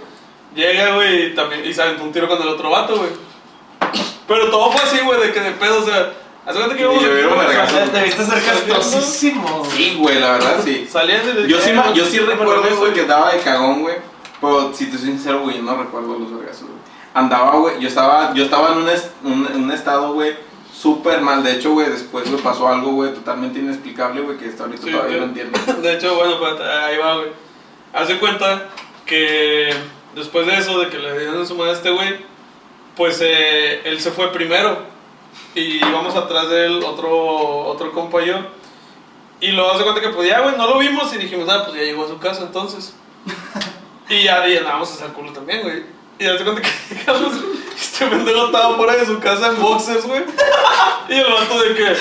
Llega, 0.55 0.95
güey, 0.95 1.27
y 1.27 1.35
también. 1.35 1.63
Y 1.63 1.73
se 1.73 1.81
aventó 1.81 2.03
un 2.03 2.11
tiro 2.11 2.27
con 2.27 2.41
el 2.41 2.47
otro 2.47 2.69
vato, 2.71 2.97
güey. 2.97 3.11
Pero 4.27 4.49
todo 4.49 4.71
fue 4.71 4.81
así, 4.81 4.99
güey, 5.05 5.21
de 5.21 5.31
que 5.31 5.39
de 5.39 5.51
pedo, 5.51 5.81
o 5.81 5.85
sea. 5.85 6.11
Hace 6.45 6.57
cuenta 6.59 6.75
que 6.75 6.81
íbamos. 6.83 7.01
Y 7.01 7.05
llovió 7.05 7.27
un 7.27 7.33
O 7.33 7.37
vergazo. 7.37 7.75
sea, 7.75 7.85
debiste 7.87 8.23
ser 8.25 8.43
castosísimo. 8.43 9.59
güey. 9.59 9.71
Sí, 9.71 9.95
güey, 9.99 10.19
la 10.19 10.31
verdad, 10.33 10.57
sí. 10.63 10.87
Salían 10.89 11.25
de 11.35 11.47
Yo 11.47 11.59
sí, 11.59 11.71
ma- 11.73 11.91
yo 11.93 12.05
sí 12.05 12.19
recuerdo, 12.19 12.77
güey, 12.77 12.93
que 12.93 13.01
andaba 13.01 13.31
de 13.33 13.39
cagón, 13.39 13.81
güey. 13.81 13.95
Pero 14.41 14.73
si 14.73 14.85
te 14.87 14.97
soy 14.97 15.07
sincero, 15.07 15.41
güey, 15.41 15.59
no 15.61 15.75
recuerdo 15.75 16.19
los 16.19 16.37
vergazos, 16.37 16.63
güey. 16.67 16.79
Andaba, 17.13 17.51
güey, 17.55 17.79
yo 17.79 17.87
estaba, 17.87 18.33
yo 18.33 18.43
estaba 18.43 18.73
en 18.73 18.77
un, 18.79 18.89
es- 18.89 19.09
un, 19.23 19.47
en 19.53 19.63
un 19.63 19.71
estado, 19.71 20.13
güey, 20.13 20.35
súper 20.73 21.21
mal. 21.21 21.41
De 21.43 21.53
hecho, 21.53 21.71
güey, 21.71 21.89
después 21.89 22.27
me 22.29 22.37
pasó 22.37 22.67
algo, 22.67 22.91
güey, 22.91 23.13
totalmente 23.13 23.57
inexplicable, 23.59 24.21
güey, 24.21 24.37
que 24.37 24.49
hasta 24.49 24.65
ahorita 24.65 24.83
Sí, 24.83 24.91
todavía 24.91 25.17
güey. 25.17 25.19
no 25.21 25.25
entiendo. 25.33 25.59
De 25.81 25.93
hecho, 25.93 26.15
bueno, 26.15 26.37
pues, 26.37 26.59
ahí 26.61 26.97
va, 26.97 27.15
güey. 27.15 27.29
Hace 27.93 28.19
cuenta 28.19 28.67
que 29.05 29.73
después 30.15 30.45
de 30.45 30.57
eso, 30.57 30.77
de 30.79 30.89
que 30.89 30.97
le 30.99 31.17
dieron 31.17 31.47
su 31.47 31.55
madre 31.55 31.71
a 31.71 31.75
este 31.75 31.89
güey, 31.91 32.17
pues 32.97 33.19
eh, 33.21 33.81
él 33.85 33.99
se 34.01 34.11
fue 34.11 34.31
primero. 34.33 34.93
Y 35.55 35.77
íbamos 35.77 36.15
atrás 36.15 36.49
de 36.49 36.65
él, 36.65 36.83
otro, 36.83 37.65
otro 37.67 37.91
compa 37.91 38.21
y 38.21 38.27
yo. 38.27 38.35
Y 39.41 39.51
luego 39.51 39.71
hace 39.71 39.83
cuenta 39.83 40.01
que, 40.01 40.09
pues 40.09 40.27
ya, 40.29 40.41
güey, 40.41 40.55
no 40.57 40.67
lo 40.67 40.77
vimos 40.79 41.13
y 41.13 41.17
dijimos, 41.17 41.47
ah, 41.49 41.63
pues 41.65 41.77
ya 41.77 41.83
llegó 41.83 42.05
a 42.05 42.09
su 42.09 42.17
casa 42.19 42.43
entonces. 42.43 42.93
Y 44.07 44.21
ya 44.23 44.45
llenábamos 44.45 44.91
hasta 44.91 45.05
el 45.05 45.13
culo 45.13 45.33
también, 45.33 45.63
güey. 45.63 45.83
Y 46.19 46.25
ya 46.25 46.37
te 46.37 46.43
cuenta 46.43 46.61
que 46.61 46.69
llegamos, 46.95 47.33
este 47.75 48.05
pendejo 48.05 48.45
estaba 48.45 48.75
fuera 48.75 48.95
de 48.97 49.05
su 49.05 49.19
casa 49.19 49.47
en 49.47 49.59
boxes, 49.59 50.05
güey. 50.05 50.23
Y 51.09 51.13
el 51.13 51.25
vato 51.25 51.61
de 51.61 51.75
que, 51.75 51.91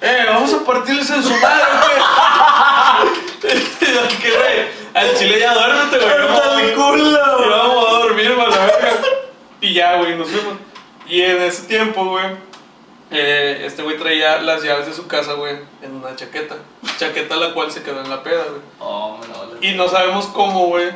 eh, 0.00 0.24
vamos 0.28 0.52
a 0.52 0.64
partirles 0.64 1.10
en 1.10 1.22
su 1.22 1.34
madre, 1.34 1.64
güey. 1.80 1.98
Y 3.50 4.16
que, 4.22 4.30
güey, 4.30 4.68
al 4.94 5.16
chile 5.16 5.38
ya 5.40 5.54
duérmete, 5.54 5.98
güey. 5.98 6.18
no 6.28 6.34
¡Hasta 6.34 6.60
el 6.62 6.74
culo! 6.74 7.44
Y 7.44 7.48
vamos 7.48 7.86
a 7.88 7.98
dormir, 7.98 8.32
a 8.32 8.48
la 8.48 8.66
verga. 8.66 9.00
Y 9.60 9.74
ya, 9.74 9.96
güey, 9.96 10.16
nos 10.16 10.28
fuimos. 10.28 10.54
Y 11.08 11.22
en 11.22 11.42
ese 11.42 11.62
tiempo, 11.66 12.04
güey, 12.04 12.26
eh, 13.10 13.62
este 13.64 13.82
güey 13.82 13.96
traía 13.98 14.40
las 14.42 14.62
llaves 14.62 14.86
de 14.86 14.94
su 14.94 15.06
casa, 15.06 15.34
güey, 15.34 15.56
en 15.82 15.94
una 15.94 16.14
chaqueta. 16.16 16.56
Chaqueta 16.98 17.36
la 17.36 17.54
cual 17.54 17.70
se 17.70 17.82
quedó 17.82 18.02
en 18.02 18.10
la 18.10 18.22
peda, 18.22 18.44
güey. 18.48 18.60
Oh, 18.80 19.18
no, 19.28 19.66
Y 19.66 19.74
no 19.74 19.88
sabemos 19.88 20.26
cómo, 20.26 20.66
güey, 20.66 20.90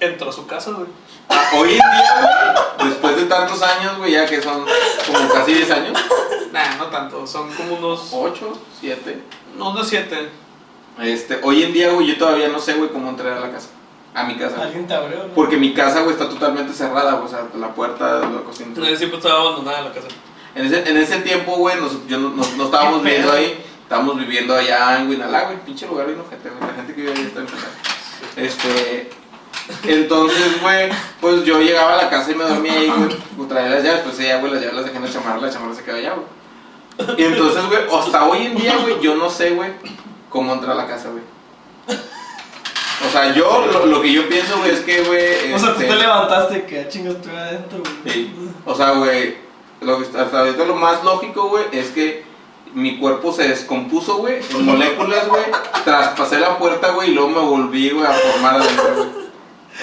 entró 0.00 0.30
a 0.30 0.32
su 0.32 0.46
casa, 0.46 0.70
güey. 0.72 0.88
Hoy 1.56 1.70
en 1.70 1.78
día, 1.78 2.66
güey, 2.78 2.90
después 2.90 3.16
de 3.16 3.24
tantos 3.24 3.62
años, 3.62 3.96
güey, 3.98 4.12
ya 4.12 4.26
que 4.26 4.42
son 4.42 4.64
como 5.06 5.28
casi 5.32 5.54
10 5.54 5.70
años, 5.70 5.98
Nah, 6.54 6.76
no 6.76 6.86
tanto, 6.86 7.26
son 7.26 7.52
como 7.52 7.74
unos. 7.74 8.10
8, 8.12 8.52
7. 8.80 9.22
No, 9.58 9.70
unos 9.70 9.88
siete. 9.88 10.28
Este, 11.00 11.40
hoy 11.42 11.64
en 11.64 11.72
día, 11.72 11.90
güey, 11.90 12.06
yo 12.06 12.16
todavía 12.16 12.48
no 12.48 12.60
sé, 12.60 12.74
güey, 12.74 12.90
cómo 12.90 13.08
entrar 13.10 13.36
a 13.38 13.40
la 13.40 13.50
casa. 13.50 13.70
A 14.14 14.22
mi 14.22 14.36
casa. 14.36 14.62
Alguien 14.62 14.86
te 14.86 14.94
abrió, 14.94 15.24
¿no? 15.24 15.34
Porque 15.34 15.56
mi 15.56 15.74
casa, 15.74 16.02
güey, 16.02 16.12
está 16.12 16.28
totalmente 16.28 16.72
cerrada, 16.72 17.14
güey, 17.14 17.24
o 17.24 17.28
sea, 17.28 17.48
la 17.58 17.74
puerta 17.74 18.20
de 18.20 18.32
la 18.32 18.42
cocina. 18.42 18.72
En 18.76 18.84
ese 18.84 18.98
tiempo 18.98 19.16
estaba 19.16 19.40
abandonada 19.40 19.82
la 19.82 19.92
casa. 19.92 20.06
En 20.54 20.66
ese, 20.66 20.88
en 20.88 20.96
ese 20.96 21.18
tiempo, 21.18 21.56
güey, 21.56 21.76
nos, 21.80 22.06
yo 22.06 22.18
no, 22.18 22.30
no- 22.30 22.44
no 22.56 22.64
estábamos 22.64 23.02
pedo. 23.02 23.32
ahí, 23.32 23.62
estábamos 23.82 24.16
viviendo 24.18 24.54
allá 24.54 24.98
en 25.00 25.10
Guinalá, 25.10 25.42
güey, 25.46 25.58
pinche 25.64 25.86
lugar 25.86 26.06
bien 26.06 26.20
ojete, 26.20 26.48
güey, 26.50 26.60
la 26.70 26.74
gente 26.76 26.94
que 26.94 27.00
vive 27.00 27.12
ahí 27.16 27.24
está 27.26 27.40
enferma. 27.40 27.66
Este, 28.36 29.10
entonces, 29.84 30.60
güey, 30.60 30.90
pues 31.20 31.44
yo 31.44 31.58
llegaba 31.60 31.94
a 31.94 32.02
la 32.04 32.10
casa 32.10 32.30
y 32.30 32.34
me 32.34 32.44
dormía 32.44 32.72
ahí, 32.72 32.86
güey, 32.96 33.16
pues, 33.36 33.48
traía 33.48 33.70
las 33.70 33.82
llaves, 33.84 34.00
pues 34.04 34.18
ella, 34.20 34.38
güey, 34.38 34.52
las 34.52 34.60
llaves 34.60 34.76
las 34.76 34.84
dejé 34.84 34.96
en 34.96 35.04
la 35.04 35.10
chamarra, 35.12 35.40
la 35.40 35.50
chamarra 35.50 35.74
se 35.74 35.82
quedó 35.82 35.96
allá, 35.96 36.14
güey. 36.14 37.18
Y 37.18 37.24
entonces, 37.24 37.66
güey, 37.66 37.80
hasta 37.92 38.24
hoy 38.24 38.46
en 38.46 38.56
día, 38.56 38.76
güey, 38.80 39.00
yo 39.00 39.16
no 39.16 39.28
sé, 39.28 39.50
güey, 39.50 39.70
cómo 40.30 40.52
entrar 40.52 40.72
a 40.72 40.74
la 40.76 40.86
casa, 40.86 41.08
güey. 41.08 41.24
O 43.06 43.10
sea, 43.10 43.34
yo, 43.34 43.66
lo, 43.72 43.86
lo 43.86 44.00
que 44.00 44.12
yo 44.12 44.28
pienso, 44.28 44.56
güey, 44.58 44.70
es 44.70 44.80
que, 44.80 45.02
güey... 45.02 45.52
O 45.52 45.58
sea, 45.58 45.74
tú 45.74 45.80
este, 45.80 45.92
te 45.92 45.96
levantaste 45.96 46.64
que 46.64 46.80
ah, 46.80 46.88
chingas 46.88 47.16
estoy 47.16 47.34
adentro, 47.36 47.78
güey. 47.80 48.12
Sí. 48.14 48.34
O 48.64 48.74
sea, 48.74 48.92
güey, 48.92 49.36
lo 49.80 49.98
que- 49.98 50.18
hasta 50.18 50.38
ahorita 50.40 50.64
lo 50.64 50.74
más 50.76 51.02
lógico, 51.04 51.48
güey, 51.48 51.64
es 51.72 51.90
que 51.90 52.24
mi 52.74 52.98
cuerpo 52.98 53.32
se 53.32 53.48
descompuso, 53.48 54.16
güey, 54.18 54.40
en 54.50 54.64
moléculas, 54.64 55.28
güey. 55.28 55.42
Traspasé 55.84 56.38
la 56.40 56.58
puerta, 56.58 56.90
güey, 56.90 57.10
y 57.10 57.14
luego 57.14 57.28
me 57.30 57.40
volví, 57.40 57.90
güey, 57.90 58.06
a 58.06 58.12
formar 58.12 58.56
adentro, 58.56 58.94
güey. 58.96 59.08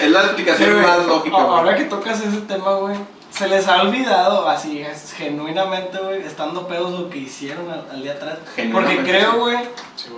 Es 0.00 0.10
la 0.10 0.22
explicación 0.22 0.72
güey. 0.72 0.82
más 0.86 1.06
lógica, 1.06 1.36
A- 1.36 1.40
Ahora 1.40 1.62
güey. 1.72 1.76
que 1.76 1.84
tocas 1.84 2.20
ese 2.20 2.40
tema, 2.42 2.72
güey, 2.74 2.96
se 3.30 3.48
les 3.48 3.66
ha 3.68 3.80
olvidado 3.82 4.46
así, 4.48 4.80
es, 4.82 5.12
genuinamente, 5.14 5.98
güey, 5.98 6.22
estando 6.22 6.66
pedos 6.68 6.90
lo 6.98 7.08
que 7.08 7.18
hicieron 7.18 7.70
al, 7.70 7.86
al 7.90 8.02
día 8.02 8.12
atrás. 8.12 8.38
Porque 8.72 8.98
creo, 8.98 9.38
güey, 9.40 9.56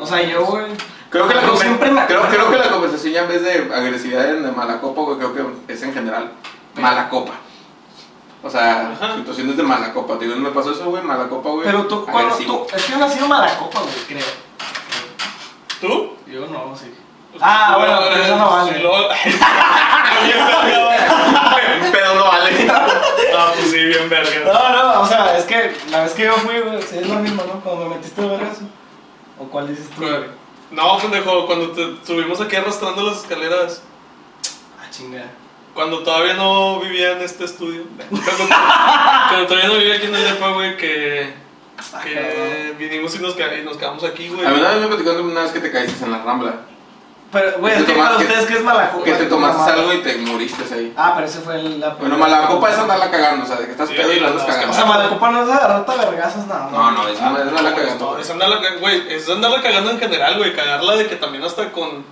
o 0.00 0.07
sea, 0.07 0.23
yo, 0.23 0.45
güey, 0.45 0.64
Creo 1.11 1.28
que, 1.28 1.35
la 1.35 1.43
yo 1.43 1.54
conver- 1.54 1.61
siempre 1.61 1.90
me 1.93 2.07
creo, 2.07 2.25
acuerdo. 2.25 2.37
creo 2.49 2.50
que 2.50 2.59
la 2.66 2.73
conversación 2.73 3.12
ya 3.12 3.23
en 3.23 3.28
vez 3.28 3.43
de 3.45 3.73
agresividad 3.73 4.25
de 4.26 4.50
mala 4.50 4.81
copa, 4.81 5.02
güey, 5.02 5.16
creo 5.19 5.33
que 5.33 5.73
es 5.73 5.81
en 5.83 5.93
general 5.95 6.33
mala 6.76 7.09
copa. 7.09 7.35
O 8.44 8.50
sea, 8.50 8.90
Ajá. 8.92 9.16
situaciones 9.16 9.56
de 9.56 9.62
mala 9.62 9.94
copa. 9.94 10.18
Te 10.18 10.26
digo, 10.26 10.36
no 10.36 10.42
me 10.42 10.54
pasó 10.54 10.72
eso, 10.72 10.84
güey, 10.84 11.02
mala 11.02 11.28
copa, 11.28 11.48
güey. 11.48 11.64
Pero 11.64 11.86
tú, 11.86 12.04
cuando 12.04 12.36
tú, 12.36 12.66
es 12.74 12.84
que 12.84 12.92
yo 12.92 12.98
nací 12.98 13.18
en 13.18 13.28
Malacopa, 13.28 13.80
güey, 13.80 13.94
creo. 14.06 14.26
¿Tú? 15.80 16.12
Yo 16.30 16.46
no, 16.46 16.76
sí. 16.76 16.92
Ah, 17.40 17.76
bueno, 17.78 17.98
pero 18.02 18.22
eso 18.22 18.36
no 18.36 18.50
vale. 18.50 18.72
Pero 21.92 22.14
no 22.14 22.24
vale. 22.24 22.68
Ah, 23.36 23.50
pues 23.54 23.70
sí, 23.70 23.78
bien 23.84 24.08
verga. 24.08 24.52
No, 24.52 24.72
no, 24.72 25.00
o 25.00 25.06
sea, 25.06 25.36
es 25.36 25.44
que 25.44 25.76
la 25.90 26.04
vez 26.04 26.12
que 26.12 26.24
yo 26.24 26.34
fui, 26.34 26.60
güey, 26.60 26.82
sí, 26.82 26.98
es 26.98 27.08
lo 27.08 27.16
mismo, 27.16 27.42
¿no? 27.42 27.60
Cuando 27.60 27.88
me 27.88 27.96
metiste 27.96 28.20
el 28.22 28.28
vergazo. 28.30 28.62
¿O 29.38 29.44
cuál 29.46 29.68
dices 29.68 29.90
tú? 29.90 30.02
Güey. 30.02 30.26
No, 30.70 30.98
pendejo, 30.98 31.46
cuando 31.46 31.70
te 31.72 32.06
subimos 32.06 32.40
aquí 32.40 32.56
arrastrando 32.56 33.02
las 33.02 33.18
escaleras. 33.18 33.82
Ah, 34.80 34.88
chingada. 34.90 35.30
Cuando 35.75 35.99
todavía 36.04 36.35
no 36.35 36.78
vivía 36.81 37.12
en 37.12 37.23
este 37.23 37.45
estudio. 37.45 37.83
Cuando, 38.09 38.54
cuando 39.28 39.47
todavía 39.47 39.69
no 39.69 39.75
vivía 39.75 39.97
aquí 39.97 40.07
en 40.07 40.14
el 40.14 40.25
depa, 40.25 40.52
güey, 40.52 40.76
que, 40.76 41.35
que 42.02 42.75
vinimos 42.78 43.14
y 43.16 43.19
nos, 43.19 43.37
qued- 43.37 43.61
y 43.61 43.64
nos 43.64 43.76
quedamos 43.76 44.04
aquí, 44.04 44.28
güey. 44.28 44.47
A 44.47 44.50
mí 44.50 44.61
una 44.61 44.71
vez 44.71 44.81
me 44.81 44.87
platicaron 44.88 45.31
una 45.31 45.43
vez 45.43 45.52
que 45.52 45.61
te 45.61 45.71
caíste 45.73 46.04
en 46.04 46.12
la 46.12 46.23
rambla. 46.23 46.54
Pero, 47.33 47.59
güey, 47.59 47.75
Que 47.75 47.81
es 47.81 47.87
te 47.87 47.93
que 47.93 47.99
tomas- 47.99 48.09
para 48.12 48.19
que- 48.21 48.25
ustedes, 48.28 48.47
¿qué 48.47 48.54
es 48.54 48.62
Malacopa? 48.62 49.04
Que 49.04 49.12
te 49.14 49.25
tomaste 49.26 49.73
algo 49.73 49.93
y 49.93 49.99
te 50.02 50.16
moriste 50.19 50.73
ahí. 50.75 50.93
Ah, 50.97 51.12
pero 51.16 51.26
ese 51.26 51.40
fue 51.40 51.57
el- 51.57 51.81
la 51.81 51.88
Bueno, 51.90 52.16
mala 52.16 52.47
copa 52.47 52.71
es 52.71 52.78
andarla 52.78 53.11
cagando, 53.11 53.43
o 53.45 53.47
sea, 53.49 53.57
de 53.57 53.64
que 53.66 53.73
estás 53.73 53.88
Sí, 53.88 53.95
pedo 53.97 54.12
y 54.12 54.21
la 54.21 54.28
andas 54.28 54.43
no, 54.43 54.49
O 54.49 54.54
cagando. 54.54 54.73
sea, 54.75 54.85
Malacopa 54.85 55.31
no 55.33 55.43
es 55.43 55.50
agarrarte 55.50 55.90
a 55.93 55.97
vergazos, 55.97 56.47
nada. 56.47 56.69
No, 56.71 56.90
no, 56.93 57.09
es 57.09 57.19
una 57.19 57.33
es 57.38 57.49
andarla 57.49 57.75
cagando. 57.75 58.19
es 58.19 58.31
andarla, 58.31 58.61
ca- 58.61 58.76
güey, 58.78 59.12
es 59.12 59.28
andarla 59.28 59.61
cagando 59.62 59.90
en 59.90 59.99
general, 59.99 60.38
güey, 60.38 60.54
cagarla 60.54 60.95
de 60.95 61.09
que 61.09 61.16
también 61.16 61.43
hasta 61.43 61.73
con... 61.73 62.04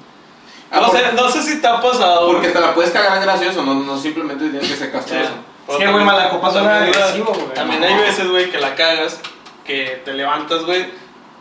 Ah, 0.72 0.80
No 0.80 0.86
por- 0.88 0.96
sé, 0.96 1.12
no 1.12 1.28
sé 1.30 1.42
si 1.42 1.60
te 1.60 1.66
ha 1.66 1.80
pasado. 1.80 2.26
Porque 2.28 2.48
te 2.48 2.58
la 2.60 2.74
puedes 2.74 2.90
cagar 2.92 3.20
gracioso, 3.20 3.62
no, 3.62 3.74
no 3.74 3.98
simplemente 3.98 4.48
tienes 4.48 4.68
que 4.70 4.76
ser 4.76 4.90
castroso. 4.90 5.30
Es 5.68 5.76
que, 5.76 5.86
güey, 5.86 6.04
Malacopa 6.04 6.50
suena 6.50 6.70
También, 6.78 6.94
agresivo, 6.96 7.32
güey. 7.34 7.54
También 7.54 7.84
hay 7.84 7.94
veces, 7.96 8.28
güey, 8.28 8.50
que 8.50 8.58
la 8.58 8.74
cagas, 8.74 9.20
que 9.64 10.00
te 10.04 10.12
levantas, 10.14 10.64
güey, 10.64 10.86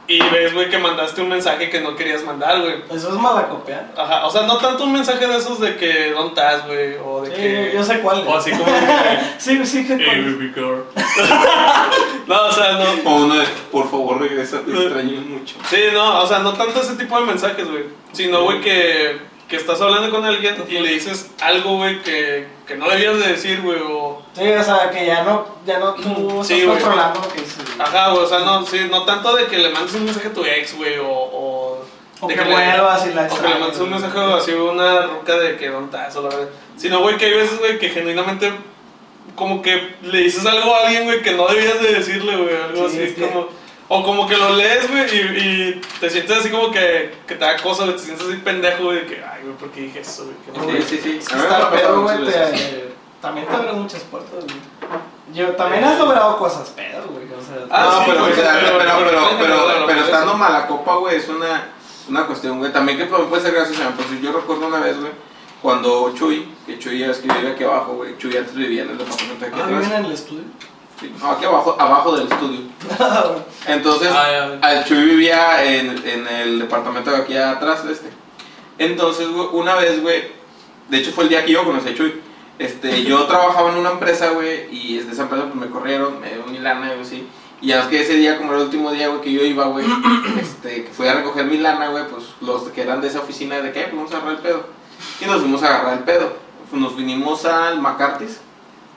y 0.07 0.19
ves, 0.29 0.53
güey, 0.53 0.69
que 0.69 0.77
mandaste 0.77 1.21
un 1.21 1.29
mensaje 1.29 1.69
que 1.69 1.79
no 1.79 1.95
querías 1.95 2.23
mandar, 2.23 2.59
güey. 2.59 2.83
Eso 2.91 3.09
es 3.09 3.15
Malacopear. 3.15 3.93
Ajá, 3.97 4.25
o 4.25 4.31
sea, 4.31 4.41
no 4.43 4.57
tanto 4.57 4.83
un 4.83 4.93
mensaje 4.93 5.25
de 5.25 5.37
esos 5.37 5.59
de 5.61 5.77
que 5.77 6.11
¿dónde 6.11 6.29
estás, 6.29 6.65
güey? 6.67 6.95
O 7.05 7.21
de 7.21 7.29
Sí, 7.29 7.35
que... 7.41 7.71
yo 7.75 7.83
sé 7.83 7.99
cuál. 7.99 8.23
O 8.27 8.35
así 8.35 8.51
como 8.51 8.65
que... 8.65 8.71
Sí, 9.37 9.65
sí, 9.65 9.85
que 9.87 9.93
Hey, 9.93 10.05
cuál. 10.05 10.35
baby 10.35 10.51
girl. 10.53 10.83
no, 12.27 12.45
o 12.47 12.51
sea, 12.51 12.73
no... 12.73 13.09
O 13.11 13.15
uno 13.23 13.35
de, 13.35 13.45
por 13.71 13.89
favor, 13.89 14.19
regresa, 14.19 14.59
te 14.61 14.71
extraño 14.71 15.21
mucho. 15.21 15.55
Sí, 15.69 15.77
no, 15.93 16.21
o 16.21 16.27
sea, 16.27 16.39
no 16.39 16.53
tanto 16.53 16.81
ese 16.81 16.95
tipo 16.95 17.19
de 17.19 17.25
mensajes, 17.25 17.69
güey. 17.69 17.83
Sino, 18.11 18.43
güey, 18.43 18.59
que, 18.61 19.17
que 19.51 19.57
estás 19.57 19.79
hablando 19.81 20.09
con 20.09 20.25
alguien 20.25 20.55
y 20.67 20.79
le 20.79 20.89
dices 20.89 21.29
algo, 21.41 21.75
güey, 21.75 22.01
que, 22.01 22.47
que 22.65 22.75
no 22.77 22.89
debías 22.89 23.19
de 23.19 23.27
decir, 23.33 23.61
güey, 23.61 23.79
o... 23.85 24.23
Sí, 24.33 24.47
o 24.49 24.63
sea, 24.63 24.89
que 24.89 25.05
ya 25.05 25.23
no, 25.23 25.45
ya 25.65 25.77
no 25.77 25.93
tú 25.93 26.41
Sí, 26.43 26.61
estás 26.61 26.77
controlando 26.81 27.19
lo 27.19 27.27
que 27.33 27.41
dices. 27.41 27.57
Ajá, 27.77 28.11
güey, 28.11 28.23
o 28.23 28.27
sea, 28.27 28.39
no, 28.39 28.65
sí, 28.65 28.87
no 28.89 29.03
tanto 29.03 29.35
de 29.35 29.45
que 29.47 29.57
le 29.59 29.69
mandes 29.69 29.93
un 29.93 30.05
mensaje 30.05 30.29
a 30.29 30.33
tu 30.33 30.43
ex, 30.45 30.75
güey, 30.77 30.97
o... 30.99 31.05
O, 31.05 31.85
O 32.21 32.27
de 32.29 32.33
que 32.35 32.41
vuelvas 32.43 33.05
y 33.05 33.13
la 33.13 33.23
O 33.23 33.25
que 33.27 33.29
le 33.29 33.33
extrañas, 33.33 33.59
mandes 33.59 33.79
un 33.79 33.89
mensaje 33.89 34.19
así, 34.19 34.51
una 34.53 35.01
ruca 35.07 35.35
de 35.37 35.57
que 35.57 35.67
dónde 35.69 35.97
estás, 35.97 36.15
o 36.15 36.21
la 36.23 36.29
verdad. 36.29 36.49
Sino, 36.77 36.99
güey, 37.01 37.17
que 37.17 37.25
hay 37.25 37.33
veces, 37.33 37.59
güey, 37.59 37.77
que 37.77 37.89
genuinamente 37.89 38.51
como 39.35 39.61
que 39.61 39.95
le 40.01 40.19
dices 40.19 40.45
algo 40.45 40.73
a 40.73 40.85
alguien, 40.87 41.03
güey, 41.03 41.21
que 41.21 41.33
no 41.33 41.47
debías 41.47 41.81
de 41.81 41.93
decirle, 41.93 42.37
güey, 42.37 42.55
algo 42.55 42.89
Sí, 42.89 43.01
así, 43.03 43.13
que- 43.15 43.21
como... 43.27 43.49
O 43.93 44.01
como 44.03 44.25
que 44.25 44.37
lo 44.37 44.55
lees, 44.55 44.89
güey, 44.89 45.03
y, 45.13 45.19
y 45.19 45.81
te 45.99 46.09
sientes 46.09 46.37
así 46.37 46.49
como 46.49 46.71
que, 46.71 47.13
que 47.27 47.35
te 47.35 47.43
da 47.43 47.57
cosa, 47.57 47.83
güey, 47.83 47.97
te 47.97 48.03
sientes 48.03 48.25
así 48.25 48.37
pendejo, 48.37 48.85
güey, 48.85 49.01
de 49.01 49.05
que, 49.05 49.21
ay, 49.21 49.41
güey, 49.43 49.53
¿por 49.57 49.69
qué 49.71 49.81
dije 49.81 49.99
eso, 49.99 50.27
güey? 50.63 50.81
Sí, 50.81 50.95
sí, 50.95 50.99
sí. 51.03 51.17
Es 51.19 51.27
que 51.27 51.33
A 51.33 51.37
mí 51.37 51.43
me 51.43 51.47
ha 51.49 51.57
estar 51.57 51.71
pasado 51.71 51.75
pedo, 51.75 52.01
muchas 52.01 52.17
güey, 52.17 52.83
también 53.21 53.47
te 53.47 53.53
abre 53.53 53.73
muchas 53.73 54.01
puertas, 54.03 54.45
güey. 54.45 54.55
Yo 55.33 55.47
también 55.57 55.83
has 55.83 55.99
logrado 55.99 56.37
cosas 56.37 56.69
pedo, 56.69 57.03
güey. 57.09 57.25
O 57.25 57.43
sea, 57.43 57.65
Ah, 57.69 57.83
no, 57.83 57.99
sí, 57.99 58.03
pero, 58.07 58.25
pero- 58.25 58.35
pero, 58.35 58.53
pero, 58.61 58.79
pero- 58.79 58.97
pero, 58.97 59.37
pero- 59.39 59.65
pero, 59.67 59.85
pero- 59.87 60.05
estando 60.05 60.33
mala 60.35 60.67
copa, 60.67 60.95
güey, 60.95 61.17
es 61.17 61.27
una, 61.27 61.67
una 62.07 62.25
cuestión, 62.27 62.59
güey. 62.59 62.71
También 62.71 62.97
que 62.97 63.05
puede 63.05 63.41
ser 63.41 63.53
gracioso, 63.53 63.81
pues 63.97 64.21
yo 64.21 64.31
recuerdo 64.31 64.67
una 64.67 64.79
vez, 64.79 64.97
güey, 64.97 65.11
cuando 65.61 66.13
Chuy, 66.15 66.49
que 66.65 66.79
Chuy 66.79 66.99
ya 66.99 67.07
es 67.07 67.17
que 67.17 67.27
vive 67.27 67.51
aquí 67.51 67.65
abajo, 67.65 67.95
güey, 67.95 68.17
Chuy 68.17 68.37
antes 68.37 68.55
vivía 68.55 68.83
en 68.83 68.91
el 68.91 68.97
departamento 68.97 69.43
de 69.45 69.51
aquí 69.51 69.59
ah, 69.61 69.65
atrás. 69.65 69.91
en 69.99 70.05
el 70.05 70.11
estudio. 70.13 70.43
Sí, 71.01 71.11
no, 71.19 71.31
aquí 71.31 71.45
abajo, 71.45 71.75
abajo 71.79 72.15
del 72.15 72.31
estudio. 72.31 72.59
Entonces, 73.67 74.09
Ah, 74.13 74.73
el 74.73 74.85
Chuy 74.85 75.03
vivía 75.03 75.63
en, 75.65 76.07
en 76.07 76.27
el 76.27 76.59
departamento 76.59 77.09
de 77.09 77.17
aquí 77.17 77.35
atrás 77.35 77.83
este. 77.89 78.09
Entonces, 78.77 79.27
güey, 79.29 79.47
una 79.53 79.73
vez, 79.75 79.99
güey, 79.99 80.25
de 80.89 80.97
hecho 80.99 81.11
fue 81.11 81.23
el 81.23 81.31
día 81.31 81.43
que 81.43 81.53
yo 81.53 81.65
conocí 81.65 81.89
a 81.89 81.95
Chuy. 81.95 82.21
Este, 82.59 83.03
yo 83.05 83.25
trabajaba 83.25 83.71
en 83.71 83.79
una 83.79 83.89
empresa, 83.89 84.29
güey, 84.29 84.67
y 84.71 84.97
desde 84.97 85.13
esa 85.13 85.23
empresa 85.23 85.45
pues 85.45 85.55
me 85.55 85.71
corrieron, 85.71 86.19
me 86.21 86.35
dio 86.35 86.45
mi 86.45 86.59
lana, 86.59 86.93
güey, 86.93 87.03
sí. 87.03 87.27
Y 87.61 87.69
ya 87.69 87.79
es 87.81 87.87
que 87.87 88.01
ese 88.01 88.13
día, 88.13 88.37
como 88.37 88.51
era 88.51 88.59
el 88.59 88.65
último 88.65 88.91
día, 88.91 89.07
güey, 89.07 89.21
que 89.21 89.31
yo 89.31 89.43
iba, 89.43 89.65
güey, 89.65 89.87
este, 90.39 90.83
que 90.83 90.91
fui 90.91 91.07
a 91.07 91.15
recoger 91.15 91.45
mi 91.45 91.57
lana, 91.57 91.87
güey, 91.87 92.07
pues 92.09 92.25
los 92.41 92.61
que 92.69 92.83
eran 92.83 93.01
de 93.01 93.07
esa 93.07 93.21
oficina, 93.21 93.59
de 93.59 93.71
que, 93.71 93.81
pues 93.81 93.95
vamos 93.95 94.13
a 94.13 94.17
agarrar 94.17 94.35
el 94.35 94.41
pedo. 94.43 94.65
Y 95.19 95.25
nos 95.25 95.39
fuimos 95.41 95.63
a 95.63 95.67
agarrar 95.67 95.93
el 95.97 96.03
pedo. 96.03 96.33
Pues, 96.69 96.79
nos 96.79 96.95
vinimos 96.95 97.43
al 97.45 97.81
McCarthy's 97.81 98.39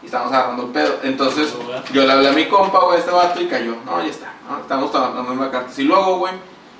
y 0.05 0.07
estábamos 0.07 0.33
agarrando 0.33 0.65
el 0.65 0.69
pedo. 0.71 1.01
Entonces, 1.03 1.53
yo 1.93 2.07
le 2.07 2.13
hablé 2.13 2.29
a 2.29 2.33
mi 2.33 2.45
compa, 2.47 2.79
güey, 2.85 2.97
a 2.97 3.01
este 3.01 3.11
vato 3.11 3.41
y 3.43 3.47
cayó. 3.47 3.75
No, 3.85 4.01
ya 4.03 4.09
está, 4.11 4.33
¿no? 4.49 4.59
Estamos 4.59 4.93
trabajando 4.93 5.33
en 5.33 5.39
McCarthy's. 5.39 5.79
Y 5.81 5.83
luego, 5.85 6.19
güey, 6.19 6.33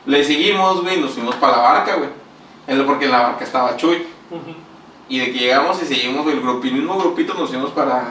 le 0.07 0.23
seguimos, 0.25 0.83
güey, 0.83 0.99
y 0.99 1.01
nos 1.01 1.13
fuimos 1.13 1.35
para 1.37 1.57
la 1.57 1.63
barca, 1.63 1.97
güey. 1.97 2.11
Porque 2.87 3.07
en 3.07 3.11
la 3.11 3.23
barca 3.23 3.45
estaba 3.45 3.77
Chuy. 3.77 4.07
Y 5.09 5.19
de 5.19 5.33
que 5.33 5.39
llegamos 5.39 5.83
y 5.83 5.87
seguimos, 5.87 6.23
güey, 6.25 6.37
el 6.37 6.43
grupo, 6.43 6.65
el 6.65 6.73
mismo 6.73 6.99
grupito 6.99 7.35
nos 7.35 7.51
fuimos 7.51 7.71
para, 7.73 8.09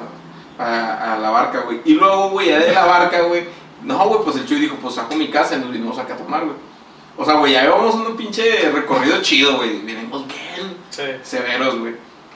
para- 0.57 1.13
a 1.13 1.17
la 1.17 1.29
barca, 1.31 1.61
güey. 1.61 1.81
Y 1.85 1.93
luego, 1.93 2.29
güey, 2.31 2.49
ya 2.49 2.59
de 2.59 2.71
la 2.71 2.85
barca, 2.85 3.21
güey, 3.21 3.45
no, 3.83 3.97
güey, 4.07 4.21
pues 4.23 4.35
el 4.37 4.45
Chuy 4.45 4.59
dijo, 4.59 4.75
pues 4.81 4.95
saco 4.95 5.15
mi 5.15 5.29
casa 5.29 5.55
y 5.55 5.59
nos 5.59 5.71
vinimos 5.71 5.97
acá 5.97 6.13
a 6.13 6.17
tomar, 6.17 6.45
güey. 6.45 6.55
O 7.17 7.25
sea, 7.25 7.35
güey, 7.35 7.53
ya 7.53 7.63
llevamos 7.63 7.93
un 7.95 8.15
pinche 8.15 8.69
recorrido 8.71 9.21
chido, 9.21 9.57
güey. 9.57 9.81
Venimos 9.81 10.25
bien 10.27 10.77
Sí. 10.89 11.03
severos, 11.23 11.79
güey. 11.79 11.95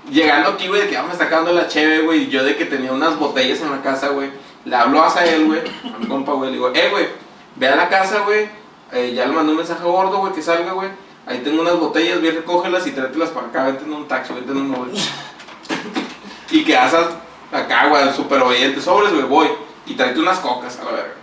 Llegando 0.10 0.50
aquí, 0.52 0.68
güey, 0.68 0.82
de 0.82 0.90
que 0.90 0.98
vamos 0.98 1.18
sacando 1.18 1.52
la 1.52 1.68
cheve, 1.68 2.02
güey, 2.02 2.24
y 2.24 2.30
yo 2.30 2.44
de 2.44 2.56
que 2.56 2.66
tenía 2.66 2.92
unas 2.92 3.18
botellas 3.18 3.62
en 3.62 3.72
la 3.72 3.82
casa, 3.82 4.10
güey, 4.10 4.30
le 4.66 4.76
hablo 4.76 5.04
a 5.04 5.26
él, 5.26 5.46
güey, 5.46 5.60
a 5.94 5.98
mi 5.98 6.08
compa, 6.08 6.34
güey, 6.34 6.50
le 6.52 6.56
digo, 6.58 6.72
eh, 6.74 6.90
güey, 6.92 7.08
ve 7.56 7.68
a 7.68 7.76
la 7.76 7.90
casa, 7.90 8.20
güey, 8.26 8.50
eh, 8.92 9.14
ya 9.16 9.26
le 9.26 9.34
mandé 9.34 9.52
un 9.52 9.58
mensaje 9.58 9.84
gordo, 9.84 10.18
güey, 10.20 10.34
que 10.34 10.42
salga, 10.42 10.72
güey, 10.74 10.90
ahí 11.26 11.40
tengo 11.40 11.62
unas 11.62 11.80
botellas, 11.80 12.22
ve, 12.22 12.32
recógelas 12.32 12.86
y 12.88 12.92
tráetelas 12.92 13.30
para 13.30 13.48
acá, 13.48 13.66
vete 13.66 13.84
en 13.86 13.94
un 13.94 14.08
taxi, 14.08 14.34
vete 14.34 14.52
en 14.52 14.58
un 14.58 14.70
móvil. 14.70 14.94
y 16.52 16.64
que 16.64 16.78
haces 16.78 17.06
acá, 17.52 17.88
güey, 17.88 18.14
súper 18.14 18.42
obediente, 18.42 18.82
sobres, 18.82 19.12
güey, 19.14 19.26
voy, 19.26 19.48
y 19.86 19.94
tráete 19.96 20.20
unas 20.20 20.40
cocas, 20.40 20.80
a 20.80 20.86
la 20.86 20.92
verga. 20.92 21.14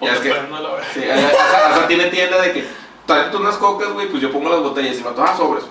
O 0.00 0.06
Ya 0.06 0.12
es 0.14 0.20
te 0.20 0.28
que- 0.28 0.34
prendo 0.34 0.58
la 0.60 0.70
verga. 0.70 0.86
Sí, 0.92 1.00
hasta, 1.04 1.68
hasta 1.70 1.86
tiene 1.88 2.06
tienda 2.06 2.40
de 2.40 2.52
que 2.52 2.66
tráete 3.06 3.36
unas 3.36 3.56
cocas, 3.56 3.92
güey, 3.92 4.08
pues 4.08 4.20
yo 4.22 4.30
pongo 4.32 4.48
las 4.50 4.60
botellas 4.60 4.98
y 4.98 5.02
me 5.04 5.10
tomas 5.10 5.36
sobres. 5.36 5.64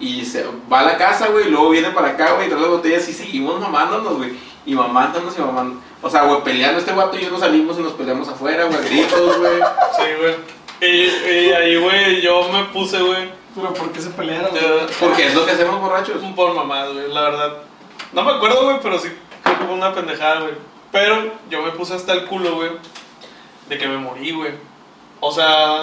Y 0.00 0.24
se 0.24 0.46
va 0.72 0.80
a 0.80 0.84
la 0.84 0.96
casa, 0.96 1.28
güey, 1.28 1.46
y 1.46 1.50
luego 1.50 1.70
viene 1.70 1.90
para 1.90 2.08
acá, 2.08 2.32
güey, 2.32 2.46
y 2.46 2.48
trae 2.48 2.60
las 2.60 2.70
botellas 2.70 3.08
y 3.08 3.12
seguimos 3.12 3.60
mamándonos, 3.60 4.16
güey. 4.16 4.32
Y 4.64 4.74
mamándonos 4.74 5.36
y 5.36 5.40
mamando. 5.40 5.80
O 6.02 6.08
sea, 6.08 6.22
güey, 6.22 6.42
peleando 6.42 6.78
este 6.78 6.92
guato 6.92 7.18
y 7.18 7.22
yo 7.22 7.30
nos 7.30 7.40
salimos 7.40 7.78
y 7.78 7.82
nos 7.82 7.92
peleamos 7.92 8.28
afuera, 8.28 8.64
güey, 8.64 8.82
gritos, 8.84 9.38
güey. 9.38 9.60
Sí, 9.96 10.02
güey. 10.18 10.34
Y, 10.80 10.86
y 11.30 11.52
ahí, 11.52 11.76
güey, 11.76 12.22
yo 12.22 12.50
me 12.50 12.64
puse, 12.64 12.98
güey, 13.02 13.30
Pero 13.54 13.74
¿por 13.74 13.92
qué 13.92 14.00
se 14.00 14.08
pelearon? 14.10 14.50
Porque 14.98 15.26
es 15.26 15.34
lo 15.34 15.44
que 15.44 15.52
hacemos 15.52 15.78
borrachos. 15.78 16.22
por 16.34 16.54
mamás, 16.54 16.90
güey, 16.92 17.12
la 17.12 17.20
verdad. 17.20 17.56
No 18.12 18.24
me 18.24 18.32
acuerdo, 18.32 18.64
güey, 18.64 18.78
pero 18.82 18.98
sí 18.98 19.08
creo 19.42 19.58
que 19.58 19.64
fue 19.64 19.74
una 19.74 19.94
pendejada, 19.94 20.40
güey. 20.40 20.54
Pero 20.90 21.32
yo 21.48 21.62
me 21.62 21.70
puse 21.72 21.94
hasta 21.94 22.12
el 22.12 22.26
culo, 22.26 22.56
güey, 22.56 22.70
de 23.68 23.78
que 23.78 23.86
me 23.86 23.98
morí, 23.98 24.32
güey. 24.32 24.52
O 25.20 25.30
sea, 25.30 25.82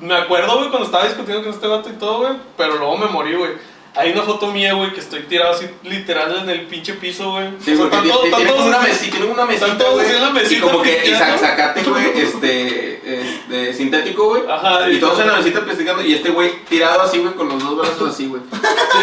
me 0.00 0.14
acuerdo, 0.16 0.56
güey, 0.58 0.68
cuando 0.70 0.86
estaba 0.86 1.04
discutiendo 1.04 1.42
con 1.44 1.52
este 1.52 1.66
vato 1.66 1.88
y 1.88 1.92
todo, 1.94 2.18
güey, 2.18 2.32
pero 2.56 2.76
luego 2.76 2.96
me 2.98 3.06
morí, 3.06 3.34
güey. 3.34 3.52
Hay 3.98 4.12
una 4.12 4.22
foto 4.24 4.48
mía, 4.48 4.74
güey, 4.74 4.92
que 4.92 5.00
estoy 5.00 5.20
tirado 5.22 5.52
así 5.52 5.66
literal 5.82 6.40
en 6.42 6.50
el 6.50 6.66
pinche 6.66 6.92
piso, 6.94 7.30
güey. 7.30 7.48
Sí, 7.64 7.72
O 7.72 7.76
sea, 7.76 7.88
porque 7.88 8.10
una 8.10 8.78
mesita, 8.80 9.10
tiene 9.16 9.26
una 9.32 9.46
mesita, 9.46 9.78
todos 9.78 9.94
güey. 10.04 10.20
la 10.20 10.28
Y 10.28 10.32
mesita 10.34 10.60
como 10.60 10.82
que, 10.82 10.98
y 10.98 11.08
pisteando. 11.08 11.38
sa- 11.38 11.46
sacate, 11.48 11.82
güey, 11.82 12.04
este, 12.20 13.20
este, 13.22 13.72
sintético, 13.72 14.28
güey. 14.28 14.42
Ajá, 14.50 14.90
Y 14.90 15.00
todos 15.00 15.18
en 15.20 15.28
la 15.28 15.36
mesita 15.38 15.60
platicando 15.64 16.02
y 16.04 16.12
este 16.12 16.28
güey 16.28 16.52
tirado 16.68 17.00
así, 17.00 17.18
güey, 17.20 17.32
con 17.32 17.48
los 17.48 17.58
dos 17.58 17.74
brazos 17.78 18.10
así, 18.12 18.26
güey. 18.26 18.42
Sí, 18.52 18.58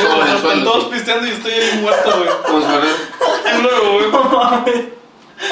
güey, 0.05 0.21
o 0.21 0.25
sea, 0.25 0.35
están 0.35 0.63
todos 0.63 0.85
pisteando 0.85 1.25
y 1.25 1.31
estoy 1.31 1.51
ahí 1.53 1.79
muerto, 1.81 2.11
güey. 2.15 2.29
Como 2.45 2.59
si 2.61 2.67
fuera- 2.67 3.57
Y 3.57 3.61
luego, 3.63 3.93
güey. 3.93 4.93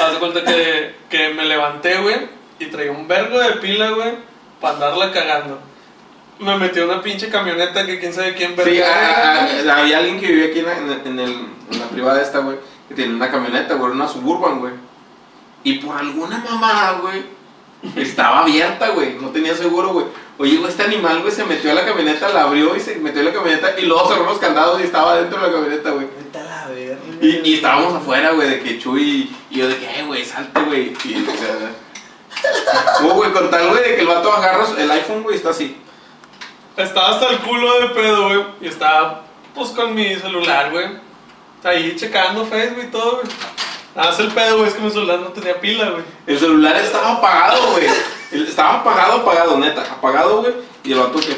Haz 0.00 0.12
de 0.12 0.18
cuenta 0.20 0.44
que, 0.44 0.94
que 1.10 1.34
me 1.34 1.44
levanté, 1.46 1.98
güey, 1.98 2.28
y 2.60 2.66
traía 2.66 2.92
un 2.92 3.08
vergo 3.08 3.38
de 3.40 3.52
pila, 3.56 3.90
güey, 3.90 4.12
para 4.62 4.74
andarla 4.74 5.12
cagando. 5.12 5.58
Me 6.38 6.56
metí 6.56 6.80
a 6.80 6.84
una 6.86 7.02
pinche 7.02 7.28
camioneta 7.28 7.84
que 7.84 8.00
quién 8.00 8.12
sabe 8.14 8.34
quién 8.34 8.56
Sí, 8.64 8.80
ah, 8.82 9.46
había 9.76 9.98
alguien 9.98 10.18
que 10.18 10.26
vivía 10.28 10.46
aquí 10.46 10.58
en 10.60 10.64
la, 10.66 10.76
en, 10.78 10.90
el- 10.90 11.06
en 11.06 11.18
el- 11.20 11.46
en 11.72 11.78
la 11.80 11.86
privada 11.88 12.22
esta, 12.22 12.38
güey, 12.38 12.56
que 12.88 12.94
tiene 12.94 13.14
una 13.14 13.30
camioneta, 13.30 13.74
güey, 13.74 13.92
una 13.92 14.08
suburban, 14.08 14.58
güey. 14.60 14.72
Y 15.64 15.74
por 15.74 15.96
alguna 15.96 16.38
mamada, 16.38 16.98
güey, 17.00 17.22
estaba 17.96 18.40
abierta, 18.40 18.88
güey, 18.90 19.14
no 19.20 19.28
tenía 19.28 19.54
seguro, 19.54 19.92
güey. 19.92 20.06
Oye, 20.38 20.56
güey, 20.56 20.70
este 20.70 20.82
animal, 20.82 21.20
güey, 21.20 21.32
se 21.32 21.44
metió 21.44 21.70
a 21.70 21.74
la 21.74 21.84
camioneta, 21.84 22.28
la 22.30 22.42
abrió 22.44 22.74
y 22.74 22.80
se 22.80 22.96
metió 22.96 23.20
en 23.20 23.26
la 23.26 23.32
camioneta 23.32 23.78
y 23.78 23.86
luego 23.86 24.08
cerró 24.08 24.24
los 24.24 24.38
candados 24.38 24.80
y 24.80 24.84
estaba 24.84 25.16
dentro 25.18 25.40
de 25.40 25.46
la 25.46 25.52
camioneta, 25.52 25.90
güey. 25.90 26.06
Vete 26.06 26.38
a 26.38 26.42
la 26.44 26.66
verga. 26.68 26.98
Y, 27.20 27.40
y 27.50 27.54
estábamos 27.54 27.94
afuera, 27.94 28.32
güey, 28.32 28.48
de 28.50 28.60
que 28.60 28.78
Chuy 28.80 29.30
y 29.50 29.58
yo 29.58 29.68
de 29.68 29.76
que, 29.76 29.84
eh, 30.00 30.02
güey, 30.04 30.24
salte, 30.24 30.60
güey. 30.62 30.92
Y, 31.04 31.22
o 31.22 31.36
sea, 31.36 31.70
no, 33.02 33.14
güey, 33.14 33.32
con 33.32 33.50
tal, 33.50 33.68
güey, 33.68 33.82
de 33.82 33.94
que 33.96 34.00
el 34.00 34.06
vato 34.06 34.32
agarra 34.32 34.66
el 34.78 34.90
iPhone, 34.90 35.22
güey, 35.22 35.36
está 35.36 35.50
así. 35.50 35.76
Estaba 36.76 37.10
hasta 37.10 37.28
el 37.28 37.38
culo 37.38 37.80
de 37.80 37.88
pedo, 37.88 38.28
güey, 38.28 38.44
y 38.60 38.68
estaba, 38.68 39.22
pues, 39.54 39.70
con 39.70 39.94
mi 39.94 40.14
celular, 40.16 40.70
güey. 40.70 40.86
Ahí 41.64 41.94
checando 41.96 42.44
Facebook 42.44 42.84
y 42.84 42.90
todo, 42.90 43.20
güey. 43.20 43.26
Nada 43.94 44.10
más 44.10 44.18
el 44.20 44.28
pedo, 44.28 44.56
güey, 44.58 44.68
es 44.68 44.74
que 44.74 44.80
mi 44.80 44.90
celular 44.90 45.20
no 45.20 45.28
tenía 45.28 45.60
pila, 45.60 45.90
güey. 45.90 46.02
El 46.26 46.38
celular 46.38 46.76
estaba 46.76 47.12
apagado, 47.12 47.72
güey. 47.72 47.86
Estaba 48.32 48.80
apagado, 48.80 49.18
apagado, 49.18 49.58
neta. 49.58 49.82
Apagado, 49.82 50.40
güey. 50.40 50.54
Y 50.82 50.92
el 50.92 50.98
vato 50.98 51.20
que. 51.20 51.36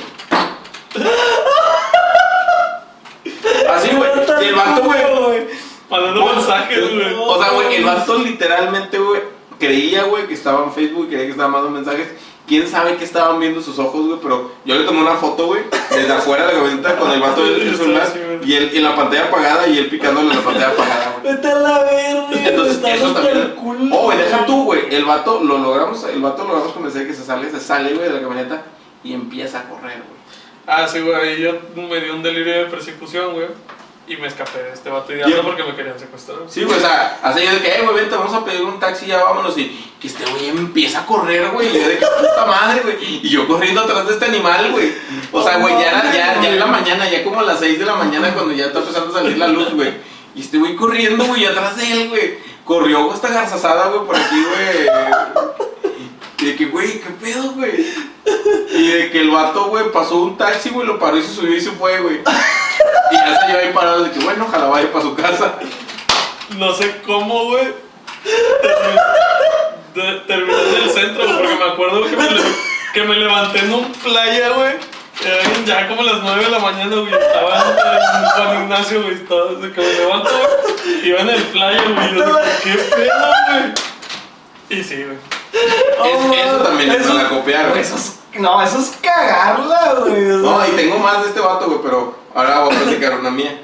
Así, 3.68 3.90
güey. 3.90 4.10
Y 4.40 4.44
el 4.44 4.54
vato, 4.54 4.82
güey. 4.84 5.48
Mandando 5.90 6.26
mensajes, 6.26 6.94
güey. 6.94 7.14
O 7.18 7.42
sea, 7.42 7.52
güey, 7.52 7.74
el 7.74 7.84
vato 7.84 8.18
literalmente, 8.18 8.98
güey, 8.98 9.20
creía, 9.64 10.04
güey, 10.04 10.26
que 10.26 10.34
estaba 10.34 10.64
en 10.64 10.72
Facebook, 10.72 11.08
creía 11.08 11.24
que 11.24 11.30
estaba 11.30 11.48
mandando 11.48 11.78
mensajes. 11.78 12.08
Quién 12.46 12.68
sabe 12.68 12.96
qué 12.96 13.04
estaban 13.04 13.40
viendo 13.40 13.62
sus 13.62 13.78
ojos, 13.78 14.06
güey, 14.06 14.18
pero 14.22 14.52
yo 14.66 14.74
le 14.74 14.84
tomé 14.84 15.00
una 15.00 15.16
foto, 15.16 15.46
güey, 15.46 15.62
desde 15.90 16.12
afuera 16.12 16.46
de 16.46 16.52
la 16.52 16.58
camioneta 16.58 16.96
con 16.98 17.10
el 17.10 17.20
vato 17.20 17.42
del 17.42 17.74
celular 17.76 18.06
y 18.44 18.54
él 18.54 18.70
en 18.74 18.82
la 18.82 18.94
pantalla 18.94 19.24
apagada 19.24 19.66
y 19.66 19.78
él 19.78 19.88
picándole 19.88 20.30
en 20.30 20.36
la 20.36 20.44
pantalla 20.44 20.68
apagada, 20.68 21.16
güey. 21.20 21.34
Vete 21.34 21.48
a 21.48 21.54
la 21.54 21.78
verga. 21.84 22.28
Entonces, 22.50 22.76
estás 22.76 22.96
eso 22.96 23.12
también. 23.12 23.38
el 23.38 23.54
culo. 23.54 23.96
Oh, 23.96 24.02
güey, 24.04 24.18
deja 24.18 24.44
tú, 24.44 24.64
güey. 24.64 24.94
El 24.94 25.06
vato 25.06 25.42
lo 25.42 25.56
logramos, 25.56 26.04
el 26.04 26.20
vato 26.20 26.44
logramos 26.44 26.72
convencer 26.72 27.02
de 27.02 27.08
que 27.08 27.14
se 27.14 27.24
sale, 27.24 27.50
se 27.50 27.60
sale, 27.60 27.94
güey, 27.94 28.08
de 28.08 28.14
la 28.14 28.20
camioneta 28.20 28.62
y 29.02 29.14
empieza 29.14 29.60
a 29.60 29.68
correr, 29.70 30.02
güey. 30.06 30.14
Ah, 30.66 30.86
sí, 30.86 31.00
güey, 31.00 31.14
ahí 31.14 31.40
yo 31.40 31.52
me 31.76 32.00
dio 32.00 32.14
un 32.14 32.22
delirio 32.22 32.58
de 32.58 32.66
persecución, 32.66 33.32
güey. 33.32 33.46
Y 34.06 34.16
me 34.18 34.26
escapé 34.26 34.62
de 34.62 34.72
este 34.72 34.90
vato 34.90 35.12
Bien. 35.14 35.40
porque 35.42 35.64
me 35.64 35.74
querían 35.74 35.98
secuestrar. 35.98 36.38
Sí, 36.48 36.62
güey, 36.62 36.76
o 36.76 36.80
sea, 36.80 37.18
hace 37.22 37.44
yo 37.44 37.52
de 37.52 37.60
que, 37.60 37.68
eh, 37.68 37.82
güey, 37.82 37.96
vente, 37.96 38.14
vamos 38.14 38.34
a 38.34 38.44
pedir 38.44 38.62
un 38.62 38.78
taxi, 38.78 39.06
ya 39.06 39.24
vámonos. 39.24 39.56
Y 39.56 39.92
que 39.98 40.08
este 40.08 40.24
güey 40.30 40.48
empieza 40.48 41.00
a 41.00 41.06
correr, 41.06 41.48
güey. 41.52 41.68
Y 41.74 41.80
yo 41.80 41.88
de 41.88 41.98
que 41.98 42.06
puta 42.06 42.44
madre, 42.44 42.82
güey. 42.82 42.96
Y 43.22 43.28
yo 43.30 43.48
corriendo 43.48 43.80
atrás 43.80 44.06
de 44.06 44.12
este 44.12 44.26
animal, 44.26 44.72
güey. 44.72 44.92
O 45.32 45.42
sea, 45.42 45.56
güey, 45.56 45.74
ya 45.80 45.90
era, 45.90 46.04
ya, 46.12 46.40
ya 46.42 46.48
en 46.50 46.60
la 46.60 46.66
mañana, 46.66 47.08
ya 47.08 47.24
como 47.24 47.40
a 47.40 47.44
las 47.44 47.60
6 47.60 47.78
de 47.78 47.84
la 47.86 47.94
mañana, 47.94 48.34
cuando 48.34 48.52
ya 48.52 48.66
está 48.66 48.80
empezando 48.80 49.10
a 49.10 49.20
salir 49.20 49.38
la 49.38 49.48
luz, 49.48 49.72
güey. 49.72 49.94
Y 50.34 50.42
este 50.42 50.58
güey 50.58 50.76
corriendo, 50.76 51.24
güey, 51.24 51.46
atrás 51.46 51.76
de 51.76 51.90
él, 51.90 52.08
güey. 52.10 52.38
Corrió 52.64 53.12
esta 53.12 53.28
garzazada, 53.28 53.88
güey, 53.88 54.06
por 54.06 54.16
aquí, 54.16 54.44
güey. 54.44 54.88
Y 56.38 56.46
de 56.46 56.56
que, 56.56 56.66
güey, 56.66 57.00
¿qué 57.00 57.10
pedo, 57.10 57.52
güey? 57.52 57.86
Y 58.70 58.88
de 58.88 59.10
que 59.10 59.20
el 59.20 59.30
vato, 59.30 59.66
güey, 59.66 59.90
pasó 59.92 60.16
un 60.16 60.36
taxi, 60.36 60.70
güey, 60.70 60.86
lo 60.86 60.98
paró 60.98 61.16
y 61.16 61.22
se 61.22 61.34
subió 61.34 61.56
y 61.56 61.60
se 61.60 61.70
fue, 61.70 62.00
güey. 62.00 62.20
Y 63.10 63.14
ya 63.14 63.40
se 63.40 63.46
lleva 63.46 63.60
ahí 63.60 63.72
parado 63.72 64.04
de 64.04 64.10
que, 64.10 64.18
bueno, 64.20 64.46
ojalá 64.48 64.66
vaya 64.66 64.92
para 64.92 65.04
su 65.04 65.14
casa. 65.14 65.58
No 66.58 66.74
sé 66.74 67.00
cómo, 67.06 67.46
güey. 67.46 67.72
Terminé 70.26 70.58
en 70.68 70.82
el 70.82 70.90
centro, 70.90 71.24
güey, 71.24 71.36
porque 71.36 71.54
me 71.54 71.70
acuerdo 71.70 72.04
que 72.04 72.16
me, 72.16 72.28
que 72.92 73.02
me 73.04 73.16
levanté 73.16 73.60
en 73.60 73.72
un 73.72 73.92
playa, 73.92 74.50
güey. 74.50 74.72
Ya 75.64 75.88
como 75.88 76.02
las 76.02 76.22
9 76.22 76.44
de 76.44 76.50
la 76.50 76.58
mañana, 76.58 76.96
güey. 76.96 77.14
Estaba 77.14 77.56
en 77.56 78.24
Juan 78.24 78.62
Ignacio, 78.62 79.02
güey. 79.02 79.14
Estaba 79.14 79.52
desde 79.52 79.72
que 79.72 79.80
me 79.80 79.92
levanto, 79.92 80.30
güey. 80.30 81.08
Iba 81.08 81.20
en 81.20 81.28
el 81.30 81.42
playa, 81.44 81.82
güey. 81.82 82.10
¿qué 82.64 82.74
pedo, 82.74 83.32
güey? 83.48 84.80
Y 84.80 84.82
sí, 84.82 85.04
güey. 85.04 85.33
Es- 85.54 86.46
eso 86.46 86.56
también 86.62 86.90
es 86.92 87.06
para 87.06 87.28
copiar, 87.28 87.68
güey. 87.70 87.80
Eso 87.80 87.96
es, 87.96 88.18
no, 88.38 88.60
eso 88.62 88.78
es 88.78 88.98
cagarla, 89.00 89.94
güey. 90.00 90.20
No, 90.22 90.66
y 90.66 90.70
tengo 90.72 90.98
más 90.98 91.22
de 91.22 91.28
este 91.28 91.40
vato, 91.40 91.66
güey, 91.66 91.78
pero 91.82 92.14
ahora 92.34 92.60
voy 92.64 92.74
a 92.74 92.78
platicar 92.80 93.18
una 93.20 93.30
mía. 93.30 93.60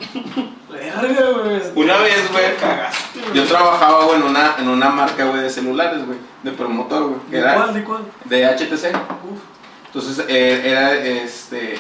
Verga, 0.71 1.31
güey. 1.43 1.61
Una 1.75 1.97
vez, 1.99 2.31
güey, 2.33 2.57
Cagaste, 2.57 3.21
güey. 3.21 3.35
yo 3.35 3.45
trabajaba, 3.45 4.05
güey, 4.05 4.17
en 4.17 4.23
una, 4.23 4.55
en 4.59 4.69
una 4.69 4.89
marca, 4.91 5.25
güey, 5.25 5.43
de 5.43 5.51
celulares, 5.51 6.07
güey, 6.07 6.19
de 6.43 6.53
promotor, 6.53 7.03
güey, 7.09 7.21
¿De 7.31 7.39
era 7.39 7.55
cuál? 7.57 7.75
¿De 7.75 7.85
cuál? 7.85 8.03
de 8.25 8.47
HTC. 8.47 8.95
Uf. 8.95 9.41
Entonces, 9.87 10.25
eh, 10.29 10.63
era, 10.65 10.95
este, 10.95 11.79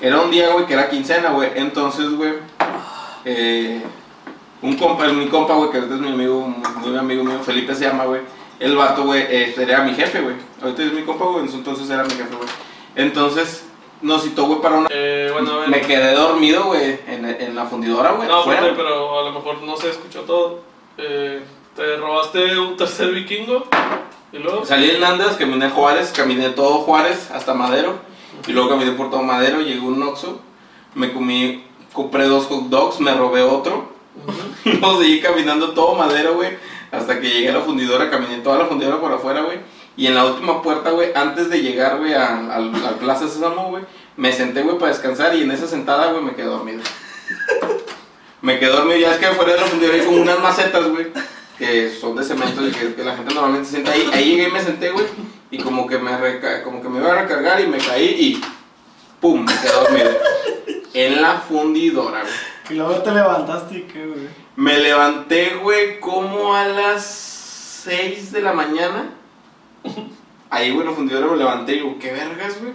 era 0.00 0.20
un 0.20 0.30
día, 0.30 0.48
güey, 0.50 0.66
que 0.66 0.74
era 0.74 0.90
quincena, 0.90 1.30
güey. 1.30 1.50
Entonces, 1.54 2.10
güey, 2.10 2.34
eh, 3.24 3.82
un 4.60 4.76
compa, 4.76 5.06
mi 5.06 5.28
compa, 5.28 5.54
güey, 5.54 5.70
que 5.70 5.76
ahorita 5.78 5.94
es 5.94 6.00
mi 6.00 6.08
amigo, 6.08 6.40
muy, 6.40 6.88
muy 6.90 6.98
amigo 6.98 7.22
mío, 7.24 7.38
Felipe 7.44 7.74
se 7.74 7.84
llama, 7.84 8.04
güey. 8.04 8.22
El 8.60 8.76
vato, 8.76 9.04
güey, 9.04 9.26
este, 9.28 9.62
era 9.62 9.82
mi 9.82 9.94
jefe, 9.94 10.20
güey. 10.20 10.34
Ahorita 10.62 10.82
es 10.82 10.92
mi 10.92 11.02
compa, 11.02 11.26
güey, 11.26 11.46
entonces 11.52 11.88
era 11.88 12.02
mi 12.02 12.10
jefe, 12.10 12.34
güey. 12.34 12.48
Entonces, 12.96 13.64
nos 14.02 14.22
citó, 14.22 14.46
güey, 14.46 14.60
para 14.60 14.76
una... 14.76 14.88
Eh, 14.90 15.30
bueno. 15.32 15.60
Me 15.68 15.80
quedé 15.80 16.14
dormido, 16.14 16.64
güey, 16.64 16.98
en, 17.06 17.24
en 17.24 17.54
la 17.54 17.66
fundidora, 17.66 18.12
güey. 18.12 18.28
No, 18.28 18.40
espérate, 18.40 18.72
pero 18.76 19.20
a 19.20 19.24
lo 19.24 19.32
mejor 19.32 19.62
no 19.62 19.76
se 19.76 19.90
escuchó 19.90 20.22
todo. 20.22 20.60
Eh, 20.96 21.40
te 21.76 21.96
robaste 21.96 22.58
un 22.58 22.76
tercer 22.76 23.12
vikingo 23.12 23.64
y 24.32 24.38
luego. 24.38 24.64
Salí 24.64 24.88
de 24.88 24.94
Hernández, 24.94 25.36
caminé 25.36 25.66
a 25.66 25.70
Juárez, 25.70 26.12
caminé 26.14 26.50
todo 26.50 26.78
Juárez 26.78 27.30
hasta 27.30 27.54
Madero. 27.54 28.00
Y 28.46 28.52
luego 28.52 28.70
caminé 28.70 28.92
por 28.92 29.10
todo 29.10 29.22
Madero, 29.22 29.60
llegué 29.60 29.78
a 29.78 29.82
un 29.82 30.02
Oxxo. 30.02 30.40
Me 30.94 31.12
comí, 31.12 31.64
compré 31.92 32.24
dos 32.24 32.46
hot 32.46 32.64
dogs, 32.64 32.98
me 32.98 33.14
robé 33.14 33.42
otro. 33.42 33.90
Ujú. 34.26 34.38
Y 34.64 34.80
luego 34.80 35.00
seguí 35.00 35.20
caminando 35.20 35.70
todo 35.70 35.94
Madero, 35.94 36.34
güey. 36.34 36.50
Hasta 36.90 37.20
que 37.20 37.28
llegué 37.28 37.50
a 37.50 37.54
la 37.54 37.60
fundidora, 37.60 38.10
caminé 38.10 38.38
toda 38.38 38.58
la 38.58 38.66
fundidora 38.66 39.00
por 39.00 39.12
afuera, 39.12 39.42
güey. 39.42 39.58
Y 39.96 40.06
en 40.06 40.14
la 40.14 40.24
última 40.24 40.62
puerta, 40.62 40.90
güey, 40.90 41.10
antes 41.14 41.50
de 41.50 41.60
llegar, 41.60 41.98
güey, 41.98 42.14
a, 42.14 42.28
a, 42.28 42.56
a 42.56 42.98
Plaza 42.98 43.28
Sésamo, 43.28 43.70
güey, 43.70 43.84
me 44.16 44.32
senté, 44.32 44.62
güey, 44.62 44.78
para 44.78 44.92
descansar. 44.92 45.34
Y 45.34 45.42
en 45.42 45.50
esa 45.50 45.66
sentada, 45.66 46.12
güey, 46.12 46.22
me 46.22 46.34
quedé 46.34 46.46
dormido. 46.46 46.82
me 48.42 48.58
quedé 48.58 48.70
dormido, 48.70 48.98
ya 48.98 49.12
es 49.12 49.18
que 49.18 49.26
afuera 49.26 49.52
de 49.52 49.60
la 49.60 49.66
fundidora 49.66 49.98
hay 49.98 50.04
como 50.04 50.22
unas 50.22 50.40
macetas, 50.40 50.88
güey, 50.88 51.08
que 51.58 51.90
son 51.90 52.16
de 52.16 52.24
cemento 52.24 52.66
y 52.66 52.70
que, 52.70 52.94
que 52.94 53.04
la 53.04 53.16
gente 53.16 53.34
normalmente 53.34 53.66
se 53.66 53.72
sienta 53.72 53.92
ahí. 53.92 54.08
Ahí 54.12 54.30
llegué 54.30 54.48
y 54.48 54.52
me 54.52 54.62
senté, 54.62 54.90
güey, 54.90 55.06
y 55.50 55.58
como 55.58 55.86
que 55.86 55.98
me, 55.98 56.16
reca 56.16 56.62
como 56.62 56.80
que 56.82 56.88
me 56.88 57.00
iba 57.00 57.12
a 57.12 57.22
recargar 57.22 57.60
y 57.60 57.66
me 57.66 57.78
caí 57.78 58.06
y 58.06 58.40
¡pum! 59.20 59.44
Me 59.44 59.52
quedé 59.52 59.72
dormido. 59.72 60.10
En 60.94 61.20
la 61.20 61.38
fundidora, 61.40 62.22
güey. 62.22 62.34
Y 62.70 62.74
luego 62.74 62.94
te 63.02 63.10
levantaste 63.10 63.78
y 63.78 63.82
qué, 63.82 64.06
güey. 64.06 64.47
Me 64.58 64.76
levanté, 64.76 65.54
güey, 65.62 66.00
como 66.00 66.52
a 66.52 66.64
las 66.66 67.04
6 67.84 68.32
de 68.32 68.40
la 68.40 68.52
mañana. 68.52 69.10
Ahí, 70.50 70.72
güey, 70.72 70.80
en 70.80 70.90
la 70.90 70.96
fundidora 70.96 71.28
me 71.28 71.36
levanté 71.36 71.74
y 71.74 71.76
digo, 71.76 71.96
¿qué 72.00 72.10
vergas, 72.10 72.60
güey? 72.60 72.72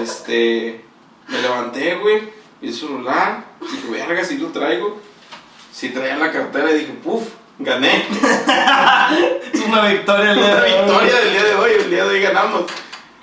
Este. 0.00 0.84
Me 1.26 1.42
levanté, 1.42 1.96
güey, 1.96 2.20
vi 2.60 2.68
el 2.68 2.72
celular. 2.74 3.44
Dije, 3.60 3.90
vergas, 3.90 4.28
si 4.28 4.38
lo 4.38 4.50
traigo. 4.50 5.00
Si 5.72 5.88
traía 5.88 6.16
la 6.16 6.30
cartera 6.30 6.70
y 6.70 6.78
dije, 6.78 6.92
puf, 7.02 7.24
gané. 7.58 8.04
Es 9.52 9.62
una 9.62 9.88
victoria 9.88 10.30
el 10.30 10.36
día 10.36 10.46
Una 10.46 10.60
de 10.60 10.62
hoy. 10.62 10.78
victoria 10.78 11.16
del 11.16 11.32
día 11.32 11.44
de 11.44 11.54
hoy, 11.56 11.72
el 11.72 11.90
día 11.90 12.04
de 12.04 12.10
hoy 12.10 12.20
ganamos. 12.20 12.62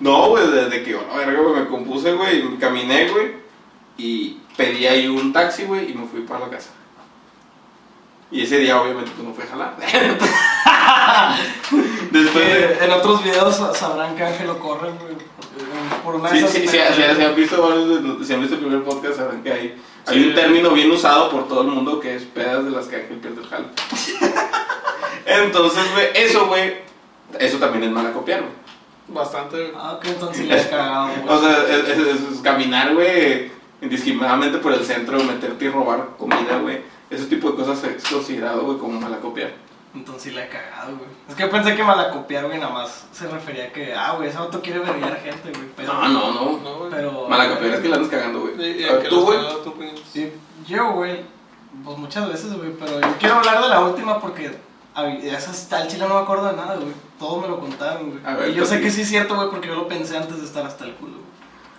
No, 0.02 0.28
güey, 0.28 0.46
desde 0.52 0.84
que, 0.84 0.92
la 0.92 1.16
verga, 1.16 1.40
güey, 1.40 1.62
me 1.62 1.70
compuse, 1.70 2.12
güey, 2.12 2.40
y 2.40 2.58
caminé, 2.58 3.08
güey, 3.08 3.32
y 3.96 4.40
pedí 4.58 4.88
ahí 4.88 5.08
un 5.08 5.32
taxi, 5.32 5.64
güey, 5.64 5.90
y 5.90 5.94
me 5.94 6.06
fui 6.06 6.20
para 6.24 6.42
la 6.42 6.50
casa. 6.50 6.72
Y 8.32 8.44
ese 8.44 8.58
día, 8.60 8.82
obviamente, 8.82 9.12
pues 9.16 9.28
no 9.28 9.34
fue 9.34 9.44
a 9.44 9.48
jalar. 9.48 9.76
Después 12.12 12.46
de... 12.46 12.78
Que 12.80 12.86
en 12.86 12.92
otros 12.92 13.24
videos 13.24 13.56
sabrán 13.78 14.16
que 14.16 14.24
Ángel 14.24 14.48
lo 14.48 14.60
corre, 14.60 14.90
güey. 14.92 15.16
Por 16.04 16.16
una 16.16 16.30
de 16.30 16.38
Sí, 16.40 16.44
esas 16.46 16.52
sí, 16.52 16.62
sí, 16.62 16.68
peleas. 16.68 16.96
sí, 16.96 17.02
si 17.18 17.24
han 17.24 17.36
visto 17.36 18.24
si 18.24 18.34
han 18.34 18.40
visto 18.42 18.56
el 18.56 18.62
primer 18.62 18.84
podcast, 18.84 19.18
sabrán 19.18 19.44
que 19.44 19.52
hay, 19.52 19.82
hay 20.08 20.14
Sí. 20.24 20.28
un 20.30 20.34
término 20.36 20.70
bien 20.72 20.90
usado 20.92 21.30
por 21.30 21.48
todo 21.48 21.62
el 21.62 21.68
mundo 21.68 22.00
que 22.00 22.16
es 22.16 22.24
pedas 22.24 22.64
de 22.66 22.72
las 22.72 22.88
que 22.88 22.96
Ángel 22.98 23.18
pierde 23.18 23.42
el 23.42 23.48
jale. 23.48 23.68
Entonces, 25.26 25.84
güey, 25.94 26.08
eso, 26.16 26.48
güey, 26.48 26.76
eso 27.40 27.58
también 27.58 27.84
es 27.84 27.92
mala 27.92 28.12
copiar, 28.14 28.42
güey. 28.42 28.52
Bastante. 29.10 29.74
Ah, 29.76 29.94
ok, 29.98 30.06
entonces 30.06 30.46
le 30.48 30.56
has 30.56 30.68
cagado, 30.68 31.10
güey. 31.24 31.38
O 31.38 31.42
sea, 31.42 31.64
es, 31.68 31.90
es- 31.90 31.98
es- 32.08 32.34
es 32.34 32.40
caminar, 32.42 32.94
güey, 32.94 33.52
indiscriminadamente 33.82 34.58
por 34.60 34.72
el 34.74 34.86
centro, 34.86 35.22
meterte 35.24 35.66
y 35.66 35.70
robar 35.70 36.12
comida, 36.18 36.58
güey. 36.62 36.80
Ese 37.12 37.26
tipo 37.26 37.52
de 37.52 37.56
cosas 37.58 37.84
es 37.84 38.04
considerado, 38.08 38.64
güey, 38.64 38.78
como 38.78 39.00
mala 39.00 39.18
copia. 39.20 39.52
Entonces 39.94 40.34
le 40.34 40.46
he 40.46 40.48
cagado, 40.48 40.96
güey. 40.96 41.10
Es 41.28 41.36
que 41.36 41.44
yo 41.44 41.50
pensé 41.50 41.76
que 41.76 41.84
malacopiar, 41.84 42.46
güey, 42.46 42.58
nada 42.58 42.72
más 42.72 43.06
se 43.12 43.28
refería 43.28 43.66
a 43.66 43.74
que, 43.74 43.94
ah, 43.94 44.14
güey, 44.16 44.30
ese 44.30 44.38
auto 44.38 44.62
quiere 44.62 44.80
verguiar 44.80 45.20
gente, 45.22 45.50
güey. 45.52 45.68
Pero, 45.76 45.94
No, 45.94 46.08
no, 46.08 46.32
no. 46.34 46.58
No, 46.64 46.76
güey. 46.78 46.90
Pero. 46.90 47.28
Mala 47.28 47.50
copiar 47.50 47.74
es 47.74 47.80
que 47.82 47.90
la 47.90 47.96
andas 47.98 48.10
cagando, 48.10 48.40
güey. 48.40 48.54
Y- 48.58 48.82
y 48.82 48.84
A 48.86 48.94
ver, 48.94 49.02
que 49.04 49.10
¿Tú, 49.10 49.22
güey? 49.26 49.38
cagado, 49.38 49.58
tú, 49.58 49.74
pues. 49.74 49.92
Sí, 50.14 50.32
yo, 50.66 50.92
güey, 50.94 51.26
pues 51.84 51.98
muchas 51.98 52.30
veces, 52.30 52.54
güey, 52.54 52.72
pero 52.80 53.02
yo 53.02 53.16
quiero 53.20 53.36
hablar 53.36 53.62
de 53.62 53.68
la 53.68 53.82
última 53.82 54.20
porque 54.22 54.58
a 54.96 55.04
mí- 55.04 55.20
esas, 55.28 55.72
al 55.74 55.88
chile 55.90 56.06
no 56.08 56.16
me 56.16 56.22
acuerdo 56.22 56.46
de 56.48 56.56
nada, 56.56 56.76
güey. 56.76 56.94
Todo 57.20 57.42
me 57.42 57.50
lo 57.50 57.60
contaron, 57.60 58.22
A 58.26 58.34
güey. 58.36 58.46
ver, 58.48 58.50
Y 58.52 58.54
yo 58.58 58.66
sé 58.66 58.80
que 58.80 58.90
sí 58.90 59.02
es 59.02 59.10
cierto, 59.10 59.36
güey, 59.36 59.50
porque 59.50 59.68
yo 59.68 59.76
lo 59.76 59.90
pensé 59.90 60.16
antes 60.16 60.40
de 60.40 60.46
estar 60.46 60.66
hasta 60.66 60.86
el 60.86 60.94
culo, 60.94 61.16
güey. 61.18 61.26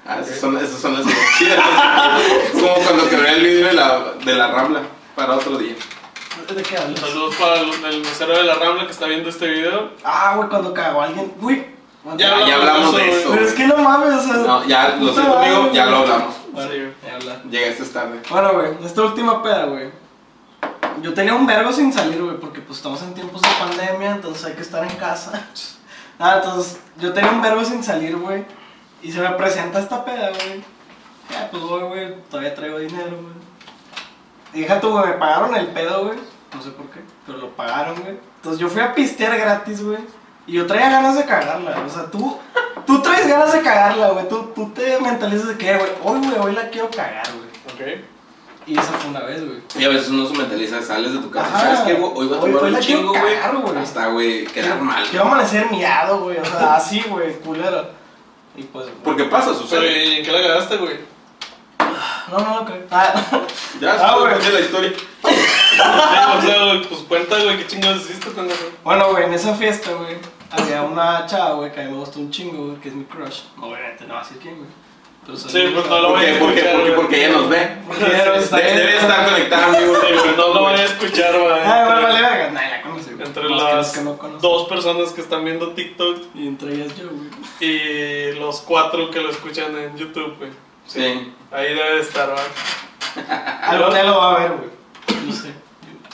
Ah, 0.04 0.18
esas 0.20 0.38
son, 0.38 0.56
esas 0.58 0.78
son 0.80 0.92
las 0.94 1.06
chidas. 1.38 1.58
como 2.52 2.74
cuando 2.84 3.08
quebré 3.08 3.32
el 3.36 3.42
vidrio 3.42 3.66
de 3.68 3.72
la, 3.72 4.12
de 4.24 4.34
la 4.34 4.48
rambla 4.48 4.82
para 5.14 5.34
otro 5.36 5.58
día. 5.58 5.74
¿De 6.54 6.62
qué 6.62 6.76
hablas? 6.78 6.98
Saludos 7.00 7.34
para 7.36 7.60
el, 7.60 7.84
el 7.84 8.00
mesero 8.00 8.32
de 8.36 8.44
la 8.44 8.54
Rambla 8.54 8.86
que 8.86 8.92
está 8.92 9.06
viendo 9.06 9.28
este 9.28 9.46
video. 9.48 9.90
Ah, 10.02 10.34
güey, 10.36 10.48
cuando 10.48 10.72
cagó 10.72 11.02
a 11.02 11.04
alguien, 11.06 11.32
güey. 11.40 11.66
Ya 12.16 12.46
Ya 12.46 12.56
hablamos 12.56 12.96
de 12.96 13.20
eso. 13.20 13.30
Pero 13.30 13.46
es 13.46 13.52
que 13.52 13.66
no 13.66 13.76
mames, 13.76 14.14
o 14.14 14.20
sea. 14.22 14.36
No, 14.38 14.64
ya, 14.66 14.96
lo 14.96 15.12
madre, 15.12 15.48
amigo, 15.50 15.72
ya 15.72 15.84
güey. 15.84 15.90
lo 15.94 15.96
hablamos. 16.02 16.34
Bueno, 16.52 16.70
Sí, 16.70 16.76
güey. 16.78 16.92
ya 17.06 17.14
habla. 17.16 17.42
Llegaste 17.50 17.84
tarde. 17.84 18.20
Bueno, 18.28 18.52
güey, 18.54 18.72
esta 18.84 19.02
última 19.02 19.42
peda, 19.42 19.66
güey. 19.66 19.90
Yo 21.00 21.14
tenía 21.14 21.34
un 21.34 21.46
vergo 21.46 21.72
sin 21.72 21.92
salir, 21.92 22.22
güey, 22.22 22.36
porque 22.38 22.60
pues 22.60 22.78
estamos 22.78 23.02
en 23.02 23.14
tiempos 23.14 23.40
de 23.42 23.48
pandemia, 23.58 24.12
entonces 24.12 24.44
hay 24.44 24.52
que 24.54 24.62
estar 24.62 24.82
en 24.84 24.96
casa. 24.96 25.48
Ah, 26.18 26.36
entonces 26.36 26.78
yo 27.00 27.12
tenía 27.12 27.32
un 27.32 27.42
vergo 27.42 27.64
sin 27.64 27.82
salir, 27.82 28.16
güey. 28.16 28.44
Y 29.02 29.10
se 29.10 29.18
me 29.20 29.30
presenta 29.30 29.80
esta 29.80 30.04
peda, 30.04 30.28
güey. 30.30 30.62
Ya, 31.28 31.48
pues 31.50 31.62
voy, 31.64 31.82
güey, 31.82 32.14
todavía 32.30 32.54
traigo 32.54 32.78
dinero, 32.78 33.08
güey. 33.10 33.34
Y 34.54 34.60
deja 34.60 34.80
tú, 34.80 34.90
güey, 34.90 35.06
me 35.06 35.12
pagaron 35.14 35.54
el 35.54 35.66
pedo, 35.68 36.06
güey. 36.06 36.18
No 36.54 36.62
sé 36.62 36.70
por 36.70 36.86
qué, 36.90 37.00
pero 37.26 37.38
lo 37.38 37.50
pagaron, 37.50 38.00
güey. 38.00 38.18
Entonces 38.36 38.60
yo 38.60 38.68
fui 38.68 38.82
a 38.82 38.94
pistear 38.94 39.38
gratis, 39.38 39.82
güey. 39.82 39.98
Y 40.46 40.54
yo 40.54 40.66
traía 40.66 40.90
ganas 40.90 41.16
de 41.16 41.24
cagarla, 41.24 41.84
o 41.86 41.88
sea, 41.88 42.06
tú, 42.06 42.36
tú 42.84 43.00
traes 43.00 43.28
ganas 43.28 43.52
de 43.52 43.60
cagarla, 43.62 44.08
güey. 44.10 44.28
Tú, 44.28 44.52
tú 44.54 44.70
te 44.70 44.98
mentalizas 45.00 45.48
de 45.48 45.56
que, 45.56 45.76
güey, 45.76 45.90
hoy, 46.02 46.18
güey, 46.18 46.38
hoy 46.38 46.52
la 46.52 46.68
quiero 46.68 46.90
cagar, 46.90 47.26
güey. 47.32 47.94
Ok. 47.96 48.04
Y 48.66 48.78
esa 48.78 48.92
fue 48.92 49.10
una 49.10 49.20
vez, 49.20 49.44
güey. 49.44 49.60
Y 49.78 49.84
a 49.84 49.88
veces 49.88 50.08
uno 50.08 50.26
se 50.26 50.36
mentaliza, 50.36 50.82
sales 50.82 51.12
de 51.12 51.18
tu 51.20 51.30
casa. 51.30 51.46
Ajá. 51.46 51.60
¿Sabes 51.60 51.80
qué, 51.80 51.94
güey? 51.94 52.12
Hoy 52.14 52.26
voy 52.26 52.36
a 52.36 52.40
tomar 52.40 52.64
un 52.64 52.80
chingo, 52.80 53.08
güey. 53.08 53.34
Hasta, 53.76 54.08
güey, 54.08 54.44
quedar 54.46 54.80
mal. 54.80 55.04
Quiero 55.08 55.26
amanecer 55.26 55.70
miado, 55.70 56.20
güey. 56.20 56.38
O 56.38 56.44
sea, 56.44 56.76
así, 56.76 57.02
güey, 57.08 57.34
culero. 57.40 57.88
Y 58.56 58.62
pues, 58.64 58.86
güey. 58.86 58.98
Porque 59.02 59.24
pasa, 59.24 59.54
sucede. 59.54 60.06
¿y 60.06 60.18
en 60.18 60.24
qué 60.24 60.32
la 60.32 60.42
cagaste, 60.42 60.76
güey? 60.76 61.11
No, 62.30 62.38
no, 62.38 62.54
no 62.60 62.64
creo. 62.64 62.82
Ah, 62.90 63.12
Ya, 63.80 63.96
Ah, 64.00 64.16
güey. 64.18 64.52
la 64.52 64.60
historia. 64.60 64.92
Sí, 65.72 65.78
o 65.78 66.42
sea, 66.42 66.64
güey, 66.64 66.82
pues 66.86 67.00
cuenta, 67.08 67.38
güey, 67.42 67.56
qué 67.56 67.66
chingados 67.66 68.02
hiciste, 68.02 68.30
pendejo. 68.30 68.60
bueno, 68.84 69.10
güey, 69.10 69.24
en 69.24 69.32
esa 69.34 69.54
fiesta, 69.54 69.90
güey, 69.92 70.16
había 70.50 70.82
una 70.82 71.24
chava, 71.26 71.54
güey, 71.54 71.72
que 71.72 71.80
a 71.80 71.84
mí 71.84 71.92
me 71.92 71.96
gustó 71.98 72.18
un 72.20 72.30
chingo, 72.30 72.66
güey, 72.66 72.76
que 72.80 72.88
es 72.90 72.94
mi 72.94 73.04
crush. 73.04 73.40
Obviamente 73.58 74.04
no 74.06 74.14
va 74.14 74.20
a 74.20 74.22
decir 74.22 74.38
quién, 74.42 74.56
güey. 74.56 74.68
Pero 75.24 75.38
Sí, 75.38 75.70
pues 75.72 75.86
no 75.88 75.98
lo 76.00 76.08
¿Por 76.08 76.16
voy 76.18 76.26
a 76.26 76.32
qué? 76.32 76.38
¿Por 76.40 76.52
qué? 76.54 76.60
escuchar, 76.60 76.94
Porque, 76.96 77.24
ella 77.24 77.32
nos 77.36 77.48
ve. 77.48 77.76
Porque 77.86 78.04
ella 78.06 78.24
no 78.26 78.34
está 78.34 78.56
De- 78.56 78.62
ahí. 78.64 78.76
debe 78.76 78.96
estar 78.98 79.24
conectada, 79.30 79.66
amigo. 79.66 79.96
Sí, 80.00 80.06
güey, 80.12 80.36
no 80.36 80.48
lo 80.54 80.60
voy 80.60 80.72
a 80.74 80.84
escuchar, 80.84 81.38
güey. 81.38 81.52
Ay, 81.64 81.84
bueno, 81.86 82.02
vale, 82.02 82.20
verga. 82.20 82.50
Nadie 82.50 82.68
la 82.70 82.82
conoce, 82.82 83.14
güey. 83.14 83.26
Entre 83.26 83.42
que 83.42 83.48
las 83.48 83.92
que 83.92 84.00
dos 84.40 84.68
personas 84.68 85.10
que 85.12 85.20
están 85.20 85.44
viendo 85.44 85.68
TikTok 85.70 86.18
Y 86.34 86.46
entre 86.48 86.74
ellas 86.74 86.92
yo, 86.98 87.04
güey. 87.08 87.30
y 87.60 88.32
los 88.38 88.60
cuatro 88.60 89.10
que 89.10 89.20
lo 89.20 89.30
escuchan 89.30 89.74
en 89.78 89.96
YouTube, 89.96 90.36
güey. 90.38 90.50
Sí. 90.92 91.32
Ahí 91.50 91.74
debe 91.74 91.94
de 91.96 92.00
estar, 92.00 92.30
güey. 92.30 93.26
Algún 93.62 93.92
día 93.94 94.04
lo 94.04 94.18
va 94.18 94.34
a 94.34 94.38
ver, 94.38 94.52
güey. 94.52 94.70
No 95.26 95.32
sé. 95.32 95.52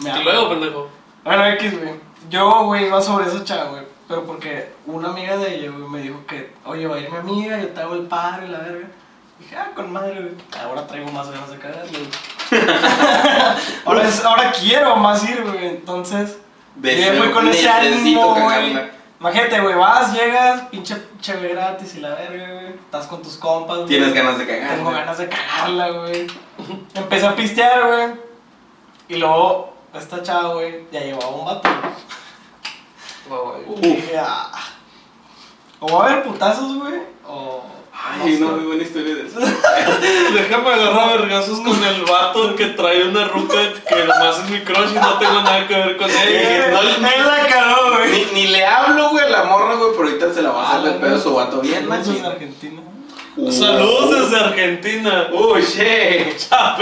Me 0.01 0.19
Y 0.19 0.23
luego, 0.25 0.49
pendejo. 0.51 0.89
Bueno, 1.25 1.47
X, 1.47 1.79
güey. 1.79 1.91
Yo, 2.31 2.65
güey, 2.65 2.87
iba 2.87 3.01
sobre 3.01 3.27
esa 3.27 3.45
chava, 3.45 3.71
güey. 3.71 3.83
Pero 4.07 4.25
porque 4.25 4.73
una 4.87 5.09
amiga 5.11 5.37
de 5.37 5.57
ella, 5.57 5.71
güey, 5.71 5.89
me 5.89 6.01
dijo 6.01 6.25
que, 6.27 6.53
oye, 6.65 6.87
va 6.87 6.97
a 6.97 7.01
ir 7.01 7.11
mi 7.11 7.17
amiga, 7.19 7.59
yo 7.59 7.69
te 7.69 7.81
hago 7.81 7.95
el 7.95 8.03
padre 8.07 8.47
y 8.47 8.51
la 8.51 8.59
verga. 8.59 8.89
Dije, 9.39 9.57
ah, 9.57 9.69
con 9.75 9.93
madre, 9.93 10.15
güey. 10.21 10.35
Ahora 10.65 10.87
traigo 10.87 11.11
más 11.13 11.31
ganas 11.31 11.51
de 11.51 11.59
cagarle, 11.59 11.91
güey. 11.99 12.63
ahora, 13.85 14.09
es- 14.09 14.25
ahora 14.25 14.53
quiero 14.53 14.97
más 14.97 15.29
ir, 15.29 15.43
güey. 15.43 15.67
Entonces, 15.67 16.39
Deseo- 16.77 17.15
yo 17.15 17.23
fui 17.23 17.33
con 17.33 17.49
ese 17.49 17.69
ánimo, 17.69 18.35
güey. 18.35 18.98
Cagarla. 19.19 19.21
Imagínate, 19.21 19.61
güey, 19.61 19.75
vas, 19.75 20.13
llegas, 20.13 20.63
pinche 20.71 20.97
chévere 21.21 21.55
gratis 21.55 21.95
y 21.97 22.01
la 22.01 22.11
verga, 22.15 22.53
güey. 22.55 22.69
Estás 22.75 23.07
con 23.07 23.23
tus 23.23 23.37
compas, 23.37 23.77
güey. 23.79 23.89
Tienes 23.89 24.15
ganas 24.15 24.39
de 24.39 24.47
cagar. 24.47 24.77
Tengo 24.77 24.91
ganas 24.91 25.19
de 25.19 25.29
cagarla, 25.29 25.91
güey. 25.91 26.27
Empecé 26.95 27.27
a 27.27 27.35
pistear, 27.37 27.87
güey. 27.87 28.09
Y 29.09 29.17
luego, 29.17 29.75
esta 29.95 30.23
chava, 30.23 30.55
güey, 30.55 30.87
ya 30.93 31.01
llevaba 31.01 31.29
un 31.29 31.45
vato. 31.47 31.69
güey. 33.29 33.79
Y 33.83 33.95
dije, 33.97 34.19
ah. 34.19 34.53
O 35.81 35.93
va 35.93 36.07
a 36.07 36.11
haber 36.11 36.25
putazos, 36.25 36.77
güey, 36.77 37.01
o. 37.27 37.63
Ay, 38.01 38.39
no, 38.41 38.49
muy 38.49 38.65
buena 38.65 38.83
historia 38.85 39.15
de 39.17 39.27
eso. 39.27 39.41
Déjame 40.33 40.71
agarrar 40.73 41.19
vergazos 41.21 41.61
con 41.61 41.83
el 41.85 42.03
vato 42.05 42.55
que 42.55 42.67
trae 42.67 43.05
una 43.09 43.25
ruca 43.25 43.57
que 43.89 44.05
nomás 44.05 44.39
es 44.39 44.51
mi 44.51 44.61
crush 44.61 44.93
y 44.93 44.95
no 44.95 45.19
tengo 45.19 45.43
nada 45.43 45.67
que 45.67 45.75
ver 45.75 45.97
con 45.97 46.09
ella. 46.09 46.67
Él 46.67 47.27
la 47.27 47.47
cagó, 47.49 47.97
güey. 47.97 48.27
Ni, 48.33 48.41
ni 48.43 48.47
le 48.49 48.65
hablo, 48.65 49.11
güey, 49.11 49.25
a 49.25 49.29
la 49.29 49.45
morra, 49.45 49.75
güey, 49.75 49.91
pero 49.97 50.05
ahorita 50.05 50.33
se 50.33 50.43
la 50.43 50.51
va 50.51 50.63
a 50.63 50.79
hacer 50.79 50.93
de 50.93 50.99
pedo 51.01 51.17
a 51.17 51.19
su 51.21 51.35
vato 51.35 51.61
bien, 51.61 51.75
Saludos 51.89 52.07
machín. 52.07 52.23
de 52.23 52.29
Argentina. 52.29 52.83
Uh. 53.37 53.53
Saludos 53.53 54.31
desde 54.31 54.45
Argentina. 54.45 55.29
Uy, 55.33 55.65
che. 55.65 56.37
¡Ah. 56.51 56.77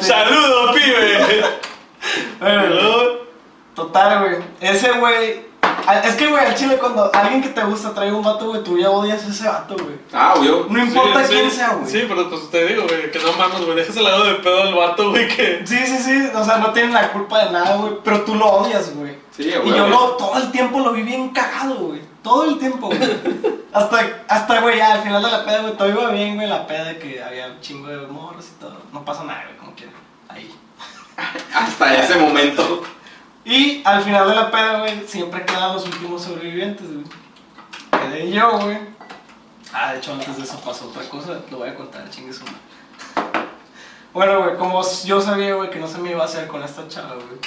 ¡Saludos, 0.00 0.72
pibe! 0.74 1.44
Bueno, 2.40 2.80
total, 3.74 4.20
güey. 4.20 4.36
Ese 4.60 4.90
güey. 4.92 5.53
A- 5.86 6.00
Es 6.00 6.14
que, 6.16 6.26
güey, 6.26 6.44
al 6.44 6.54
chile, 6.54 6.76
cuando 6.78 7.10
alguien 7.14 7.42
que 7.42 7.48
te 7.48 7.62
gusta 7.64 7.92
trae 7.94 8.12
un 8.12 8.22
vato, 8.22 8.46
güey, 8.46 8.62
tú 8.64 8.78
ya 8.78 8.90
odias 8.90 9.24
a 9.24 9.28
ese 9.28 9.46
vato, 9.48 9.74
güey. 9.74 9.96
Ah, 10.12 10.34
obvio. 10.36 10.66
No 10.68 10.78
importa 10.82 11.24
Sí, 11.24 11.32
quién 11.34 11.50
sí. 11.50 11.56
sea, 11.56 11.70
güey. 11.74 11.90
Sí, 11.90 12.04
pero 12.08 12.28
pues 12.30 12.50
te 12.50 12.66
digo, 12.66 12.84
güey, 12.88 13.10
que 13.10 13.18
no 13.18 13.32
mames, 13.34 13.64
güey, 13.64 13.76
dejas 13.76 13.96
el 13.96 14.04
lado 14.04 14.24
de 14.24 14.34
pedo 14.34 14.62
al 14.62 14.74
vato, 14.74 15.10
güey, 15.10 15.28
que... 15.28 15.62
Sí, 15.66 15.78
sí, 15.86 15.98
sí, 15.98 16.28
o 16.34 16.44
sea, 16.44 16.58
no 16.58 16.72
tienen 16.72 16.92
la 16.94 17.12
culpa 17.12 17.44
de 17.44 17.50
nada, 17.52 17.76
güey, 17.76 17.94
pero 18.04 18.22
tú 18.22 18.34
lo 18.34 18.46
odias, 18.46 18.94
güey. 18.94 19.16
Sí, 19.36 19.44
Y 19.48 19.58
güey. 19.58 19.76
yo 19.76 19.88
lo, 19.88 19.98
todo 20.16 20.36
el 20.38 20.50
tiempo 20.52 20.78
lo 20.80 20.92
vi 20.92 21.02
bien 21.02 21.30
cagado, 21.30 21.74
güey. 21.76 22.00
Todo 22.22 22.44
el 22.44 22.58
tiempo, 22.58 22.86
güey. 22.86 23.00
hasta, 23.72 24.24
hasta, 24.28 24.60
güey, 24.60 24.78
ya 24.78 24.92
al 24.94 25.02
final 25.02 25.22
de 25.22 25.30
la 25.30 25.44
peda, 25.44 25.60
güey, 25.62 25.76
todo 25.76 25.88
iba 25.88 26.10
bien, 26.10 26.36
güey, 26.36 26.48
la 26.48 26.66
peda 26.66 26.84
de 26.84 26.98
que 26.98 27.22
había 27.22 27.48
un 27.48 27.60
chingo 27.60 27.88
de 27.88 28.06
morros 28.06 28.46
y 28.56 28.60
todo. 28.60 28.76
No 28.92 29.04
pasa 29.04 29.24
nada, 29.24 29.42
güey, 29.44 29.56
como 29.58 29.72
quiera. 29.74 29.92
Ahí. 30.28 30.54
Hasta 31.54 31.94
ese 31.96 32.16
momento. 32.16 32.82
Y 33.44 33.82
al 33.84 34.02
final 34.02 34.28
de 34.28 34.34
la 34.34 34.50
peda, 34.50 34.80
güey, 34.80 35.06
siempre 35.06 35.44
quedan 35.44 35.74
los 35.74 35.84
últimos 35.84 36.22
sobrevivientes, 36.22 36.86
güey. 36.92 37.04
Quedé 37.90 38.30
yo, 38.30 38.58
güey. 38.58 38.78
Ah, 39.72 39.92
de 39.92 39.98
hecho, 39.98 40.12
antes 40.12 40.36
de 40.36 40.44
eso 40.44 40.58
pasó 40.64 40.86
otra 40.88 41.02
cosa, 41.08 41.40
lo 41.50 41.58
voy 41.58 41.68
a 41.68 41.74
contar, 41.74 42.08
chingue 42.10 42.32
su 42.32 42.44
madre. 42.44 42.58
Bueno, 44.12 44.42
güey, 44.42 44.56
como 44.56 44.82
yo 45.04 45.20
sabía, 45.20 45.54
güey, 45.54 45.70
que 45.70 45.78
no 45.78 45.88
se 45.88 45.98
me 45.98 46.10
iba 46.12 46.22
a 46.22 46.26
hacer 46.26 46.46
con 46.46 46.62
esta 46.62 46.86
chava, 46.88 47.14
güey. 47.16 47.40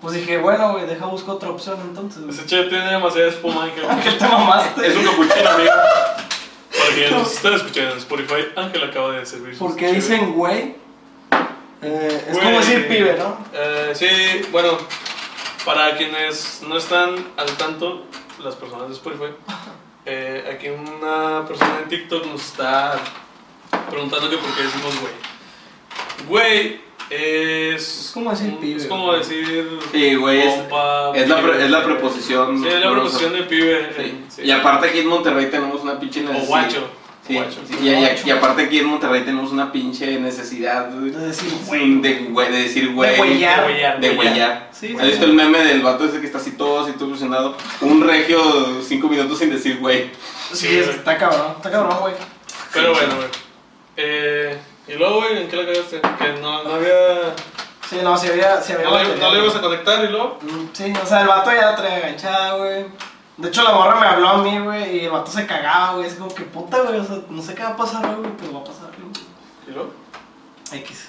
Pues 0.00 0.14
dije, 0.14 0.38
bueno, 0.38 0.72
güey, 0.72 0.86
deja 0.86 1.06
busco 1.06 1.32
otra 1.32 1.50
opción 1.50 1.78
entonces, 1.80 2.22
güey. 2.22 2.34
Ese 2.34 2.46
che 2.46 2.64
tiene 2.64 2.90
demasiada 2.90 3.28
espuma, 3.28 3.64
Ángel. 3.64 3.84
¿Qué 4.02 4.10
te 4.12 4.24
mamaste? 4.28 4.86
Es 4.86 4.96
un 4.96 5.04
capuchino, 5.04 5.50
amigo. 5.50 5.70
Nos 7.12 7.32
están 7.32 7.54
escuchando 7.54 7.92
en 7.92 7.98
Spotify, 7.98 8.46
Ángel 8.56 8.82
acaba 8.84 9.12
de 9.12 9.24
servir 9.24 9.56
¿Por 9.58 9.76
qué 9.76 9.92
dicen 9.92 10.32
güey? 10.34 10.74
Eh, 11.82 12.24
es 12.28 12.32
Güey. 12.32 12.44
como 12.44 12.58
decir 12.58 12.88
pibe, 12.88 13.16
¿no? 13.16 13.38
Eh, 13.54 13.92
sí, 13.94 14.06
bueno, 14.50 14.76
para 15.64 15.96
quienes 15.96 16.62
no 16.66 16.76
están 16.76 17.14
al 17.36 17.56
tanto, 17.56 18.04
las 18.42 18.54
personas 18.56 18.88
de 18.88 18.94
Spotify, 18.94 19.32
eh, 20.06 20.50
aquí 20.54 20.68
una 20.68 21.44
persona 21.46 21.80
en 21.82 21.88
TikTok 21.88 22.26
nos 22.26 22.40
está 22.42 22.98
preguntando 23.90 24.30
que 24.30 24.36
por 24.38 24.50
qué 24.54 24.62
decimos 24.62 24.94
güey. 25.00 25.12
Güey 26.28 26.80
es. 27.10 28.06
Es 28.06 28.10
como 28.14 28.30
decir 28.30 28.56
pibe, 28.58 28.76
Es 28.76 28.86
como 28.86 29.06
güey. 29.06 29.18
decir. 29.18 29.78
Sí, 29.92 30.14
güey, 30.14 30.40
es- 30.42 30.54
compa, 30.54 31.12
Es 31.14 31.28
la, 31.28 31.40
pre- 31.40 31.52
pibe. 31.52 31.64
es 31.64 31.70
la 31.70 31.84
preposición. 31.84 32.62
Sí, 32.62 32.68
es 32.68 32.80
la 32.80 32.90
preposición 32.92 33.32
de 33.32 33.42
pibe. 33.42 33.92
Sí. 33.96 34.24
sí. 34.28 34.42
Y 34.42 34.50
aparte 34.50 34.88
aquí 34.88 35.00
en 35.00 35.08
Monterrey 35.08 35.50
tenemos 35.50 35.82
una 35.82 35.98
pinche 35.98 36.20
O 36.20 36.24
necesidad. 36.24 36.48
guacho. 36.48 36.88
Sí, 37.30 37.36
guacho. 37.36 37.60
sí, 37.68 37.74
y, 37.82 37.88
y- 37.88 38.28
y 38.28 38.30
aparte 38.30 38.62
aquí 38.62 38.78
en 38.78 38.86
Monterrey 38.86 39.22
tenemos 39.24 39.50
una 39.52 39.70
pinche 39.72 40.18
necesidad 40.20 40.86
de, 40.88 41.10
De 41.10 41.26
decir 41.28 41.50
de, 42.02 42.14
güey, 42.30 42.52
de 42.52 42.62
decir 42.62 42.92
güey. 42.92 43.10
De. 44.00 44.60
Sí, 44.72 44.96
¿Has 44.98 45.06
visto 45.06 45.24
el 45.26 45.32
meme 45.34 45.62
del 45.64 45.82
vato 45.82 46.04
ese 46.06 46.20
que 46.20 46.26
está 46.26 46.38
así 46.38 46.52
todo, 46.52 46.80
así 46.84 46.92
todo 46.92 47.08
ilusionado? 47.08 47.56
Un 47.82 48.02
regio 48.06 48.82
cinco 48.82 49.08
minutos 49.08 49.38
sin 49.38 49.50
decir 49.50 49.78
güey. 49.78 50.10
Sí, 50.52 50.66
Sí, 50.66 50.78
es- 50.78 50.86
güey. 50.86 50.98
está 50.98 51.16
cabrón, 51.18 51.52
está 51.56 51.70
cabrón, 51.70 51.96
güey. 52.00 52.14
Pero 52.72 52.92
bueno, 52.94 53.16
güey. 53.16 53.28
Eh, 53.96 54.56
y 54.88 54.92
luego, 54.94 55.20
güey, 55.20 55.42
¿en 55.42 55.48
qué 55.48 55.56
la 55.56 55.66
cagaste? 55.66 56.00
Que 56.00 56.40
no, 56.40 56.62
no 56.64 56.74
había. 56.74 57.34
Sí, 57.88 57.96
no, 58.02 58.16
si 58.16 58.28
había, 58.28 58.60
si 58.62 58.72
había 58.72 58.84
No 58.86 58.92
le, 58.92 58.98
material, 59.04 59.20
no 59.20 59.34
le 59.34 59.40
ibas 59.42 59.56
a 59.56 59.60
conectar 59.60 60.04
y 60.04 60.08
luego. 60.08 60.38
Mm, 60.42 60.66
Sí, 60.72 60.92
o 61.02 61.06
sea, 61.06 61.22
el 61.22 61.28
vato 61.28 61.50
ya 61.52 61.62
la 61.72 61.76
traía 61.76 61.98
enganchada, 61.98 62.54
güey. 62.54 62.84
De 63.40 63.48
hecho, 63.48 63.62
la 63.62 63.72
morra 63.72 63.98
me 63.98 64.06
habló 64.06 64.28
a 64.28 64.38
mí, 64.42 64.58
güey, 64.58 64.98
y 64.98 65.04
el 65.06 65.10
vato 65.10 65.30
se 65.30 65.46
cagaba, 65.46 65.94
güey. 65.94 66.06
Es 66.06 66.14
como 66.14 66.34
que 66.34 66.42
puta, 66.42 66.82
güey, 66.82 66.98
o 67.00 67.04
sea, 67.04 67.20
no 67.30 67.40
sé 67.40 67.54
qué 67.54 67.62
va 67.62 67.70
a 67.70 67.76
pasar, 67.76 68.16
güey, 68.16 68.30
pero 68.38 68.52
va 68.52 68.60
a 68.60 68.64
pasar, 68.64 68.90
güey. 68.98 69.12
¿Y 69.66 69.70
luego? 69.70 69.92
X. 70.72 71.08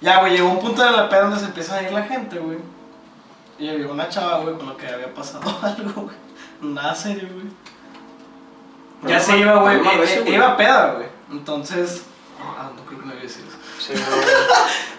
Ya, 0.00 0.20
güey, 0.20 0.32
llegó 0.32 0.48
un 0.48 0.60
punto 0.60 0.82
de 0.82 0.90
la 0.90 1.10
peda 1.10 1.24
donde 1.24 1.38
se 1.38 1.44
empieza 1.44 1.76
a 1.76 1.82
ir 1.82 1.92
la 1.92 2.04
gente, 2.04 2.38
güey. 2.38 2.58
Y 3.58 3.68
había 3.68 3.88
una 3.88 4.08
chava, 4.08 4.38
güey, 4.38 4.56
con 4.56 4.68
lo 4.68 4.76
que 4.78 4.88
había 4.88 5.12
pasado 5.12 5.54
algo, 5.62 6.02
güey. 6.02 6.16
Nada 6.62 6.94
serio, 6.94 7.28
güey. 7.30 7.46
Ya 9.12 9.20
se 9.20 9.38
iba, 9.38 9.52
eh, 9.72 9.76
eh, 9.76 10.22
güey. 10.22 10.34
Iba 10.34 10.52
a 10.52 10.56
peda, 10.56 10.94
güey. 10.94 11.08
Entonces. 11.30 12.04
Ah, 12.40 12.70
no 12.74 12.82
creo 12.86 13.00
que 13.00 13.06
no 13.06 13.12
iba 13.12 13.20
a 13.20 13.24
decir 13.24 13.44
eso. 13.46 13.58
Sí. 13.80 13.94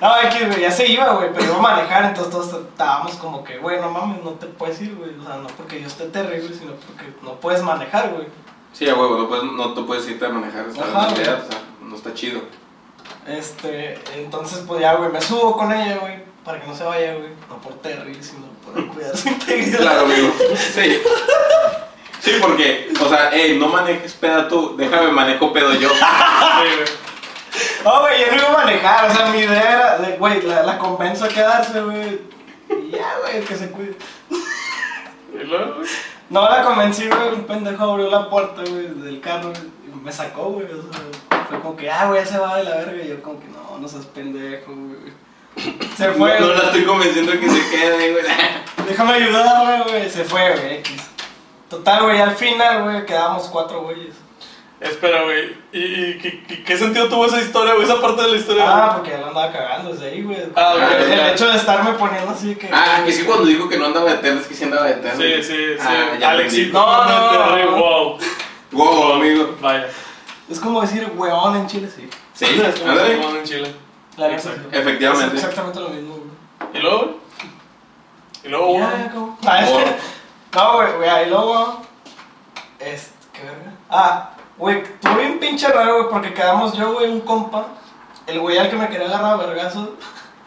No, 0.02 0.20
X, 0.20 0.48
güey, 0.48 0.62
ya 0.62 0.72
se 0.72 0.88
iba, 0.88 1.14
güey, 1.14 1.32
pero 1.32 1.46
iba 1.46 1.58
a 1.58 1.62
manejar, 1.62 2.06
entonces 2.06 2.32
todos 2.32 2.66
estábamos 2.68 3.14
como 3.18 3.44
que, 3.44 3.60
güey, 3.60 3.80
no 3.80 3.92
mames, 3.92 4.24
no 4.24 4.32
te 4.32 4.48
puedes 4.48 4.82
ir, 4.82 4.96
güey. 4.96 5.12
O 5.20 5.24
sea, 5.24 5.36
no 5.36 5.48
porque 5.50 5.80
yo 5.80 5.86
esté 5.86 6.06
terrible, 6.06 6.56
sino 6.56 6.74
porque 6.74 7.14
no 7.22 7.36
puedes 7.40 7.62
manejar, 7.62 8.10
güey. 8.10 8.26
Sí, 8.74 8.90
a 8.90 8.96
huevo, 8.96 9.18
no, 9.18 9.28
puedes, 9.28 9.44
no 9.44 9.74
te 9.76 9.82
puedes 9.84 10.08
irte 10.10 10.26
a 10.26 10.30
manejar 10.30 10.66
Ajá, 10.70 11.08
o 11.10 11.16
sea, 11.16 11.42
no 11.84 11.96
está 11.96 12.14
chido. 12.16 12.42
Este, 13.28 14.00
entonces, 14.16 14.64
pues 14.66 14.82
ya, 14.82 14.96
güey, 14.96 15.12
me 15.12 15.22
subo 15.22 15.56
con 15.56 15.72
ella, 15.72 15.98
güey, 15.98 16.24
para 16.44 16.60
que 16.60 16.68
no 16.68 16.76
se 16.76 16.84
vaya, 16.84 17.14
güey. 17.14 17.30
No 17.48 17.62
por 17.62 17.74
Terry, 17.76 18.16
sino 18.24 18.48
por 18.66 18.88
cuidar 18.88 19.16
su 19.16 19.30
integridad. 19.30 19.82
Claro, 19.82 20.02
amigo. 20.02 20.34
Sí. 20.74 21.02
Sí, 22.22 22.32
porque, 22.42 22.92
o 23.00 23.10
sea, 23.10 23.30
hey, 23.34 23.58
no 23.60 23.68
manejes 23.68 24.14
peda 24.14 24.48
tú, 24.48 24.76
déjame 24.78 25.12
manejo 25.12 25.52
pedo 25.54 25.74
yo. 25.74 25.90
Sí, 26.62 26.68
güey. 26.78 27.11
No, 27.84 28.02
güey, 28.02 28.22
yo 28.22 28.28
no 28.32 28.36
iba 28.38 28.48
a 28.50 28.66
manejar, 28.66 29.10
o 29.10 29.14
sea, 29.14 29.26
mi 29.28 29.40
idea 29.40 29.72
era, 29.72 29.98
de, 29.98 30.18
güey, 30.18 30.42
la, 30.44 30.64
la 30.64 30.78
convenzo 30.78 31.26
a 31.26 31.30
quedarse, 31.30 31.82
güey. 31.82 32.22
Y 32.70 32.92
ya, 32.92 33.16
güey, 33.22 33.44
que 33.44 33.56
se 33.56 33.70
cuide. 33.72 33.96
¿Y 35.34 35.44
luego, 35.46 35.76
güey? 35.76 35.90
No 36.30 36.48
la 36.50 36.64
convencí, 36.64 37.08
güey, 37.08 37.30
un 37.34 37.44
pendejo 37.46 37.84
abrió 37.84 38.10
la 38.10 38.30
puerta, 38.30 38.62
güey, 38.62 38.88
del 38.88 39.20
carro 39.20 39.52
y 39.52 39.96
me 40.04 40.12
sacó, 40.12 40.46
güey, 40.52 40.66
o 40.66 40.82
sea, 40.82 41.02
fue 41.50 41.60
como 41.60 41.76
que, 41.76 41.90
ah, 41.92 42.06
güey, 42.08 42.24
ya 42.24 42.26
se 42.26 42.38
va 42.38 42.58
de 42.58 42.64
la 42.64 42.78
verga, 42.78 43.04
y 43.04 43.10
yo 43.10 43.22
como 43.22 43.40
que, 43.40 43.48
no, 43.48 43.78
no 43.80 43.88
seas 43.88 44.06
pendejo, 44.06 44.72
güey. 44.74 45.12
Se 45.98 46.08
No, 46.08 46.14
fue, 46.14 46.40
no 46.40 46.46
güey. 46.48 46.58
la 46.58 46.64
estoy 46.66 46.86
convenciendo 46.86 47.32
que 47.34 47.50
se 47.50 47.70
quede, 47.70 48.12
güey. 48.14 48.24
déjame 48.88 49.14
ayudarle, 49.14 49.84
güey, 49.92 50.10
se 50.10 50.24
fue, 50.24 50.52
güey. 50.52 50.84
Total, 51.70 52.04
güey, 52.04 52.20
al 52.22 52.36
final, 52.36 52.84
güey, 52.84 53.06
quedamos 53.06 53.48
cuatro 53.48 53.82
güeyes. 53.82 54.16
Espera, 54.82 55.24
güey. 55.24 55.56
¿Y, 55.72 55.80
y 55.80 56.18
qué, 56.18 56.44
qué- 56.44 56.64
qué 56.64 56.78
sentido 56.78 57.08
tuvo 57.08 57.28
esa 57.28 57.40
historia, 57.40 57.74
güey? 57.76 57.86
Esa 57.86 58.02
parte 58.02 58.24
de 58.24 58.28
la 58.30 58.36
historia. 58.38 58.64
Ah, 58.68 58.86
güey? 58.88 58.96
porque 58.96 59.12
ya 59.12 59.18
la 59.20 59.28
andaba 59.28 59.52
cagando 59.52 59.92
desde 59.94 60.08
ahí, 60.10 60.24
güey. 60.24 60.38
Ah, 60.56 60.74
ok, 60.76 60.82
el, 61.02 61.10
ya. 61.18 61.32
hecho 61.32 61.48
de 61.50 61.56
estarme 61.58 61.94
poniendo 61.94 62.32
así 62.32 62.56
que... 62.56 62.68
Ah, 62.74 63.04
que 63.06 63.12
sí, 63.14 63.24
cuando 63.24 63.46
dijo 63.46 63.70
que 63.70 63.78
no 63.78 63.86
andaba 63.86 64.10
de 64.10 64.16
eterno, 64.16 64.42
es 64.42 64.48
que 64.48 64.56
sí 64.56 64.64
andaba 64.64 64.88
de 64.88 64.94
eterno. 64.94 65.22
Sí, 65.22 65.44
sí, 65.44 65.56
sí. 65.78 65.88
Ah, 66.24 66.30
Alexito. 66.30 66.74
No, 66.74 67.06
no, 67.06 67.56
no, 67.66 67.78
wow. 67.78 68.18
Wow, 68.72 69.14
amigo. 69.14 69.56
Vaya. 69.62 69.88
Es 70.50 70.60
como 70.60 70.82
decir 70.82 71.08
weón 71.16 71.56
en 71.58 71.68
Chile, 71.68 71.88
sí. 71.96 72.10
Sí, 72.34 72.46
Es 72.46 72.80
como 72.80 72.96
se 72.96 73.18
llama 73.18 73.38
en 73.38 73.44
Chile. 73.44 73.76
La 74.18 74.28
neta, 74.30 74.42
Exacto. 74.42 74.70
sí. 74.72 74.78
Efectivamente. 74.78 75.38
Es 75.38 75.44
exactamente 75.44 75.80
lo 75.80 75.90
mismo, 75.90 76.16
güey. 76.16 76.70
¿Y 76.74 76.80
luego? 76.80 76.98
güey? 77.06 77.16
¿Y 78.46 78.50
luego? 78.50 78.74
Ya, 78.80 78.90
güey? 78.90 79.10
¿cómo? 79.14 79.38
Ah, 79.46 79.62
No, 80.56 80.74
güey, 80.78 80.94
güey, 80.98 81.26
y 81.28 81.30
luego. 81.30 81.82
Este, 82.80 83.12
¿qué 83.32 83.44
verga? 83.44 83.72
Ah, 83.90 84.32
güey, 84.62 84.78
estuvo 84.78 85.16
bien 85.16 85.40
pinche 85.40 85.68
raro, 85.68 85.98
güey, 85.98 86.10
porque 86.10 86.34
quedamos 86.34 86.78
yo, 86.78 86.94
güey, 86.94 87.10
un 87.10 87.22
compa, 87.22 87.68
el 88.28 88.40
güey 88.40 88.58
al 88.58 88.70
que 88.70 88.76
me 88.76 88.88
quería 88.90 89.08
agarrar 89.08 89.34
a 89.34 89.38
vergazos, 89.38 89.90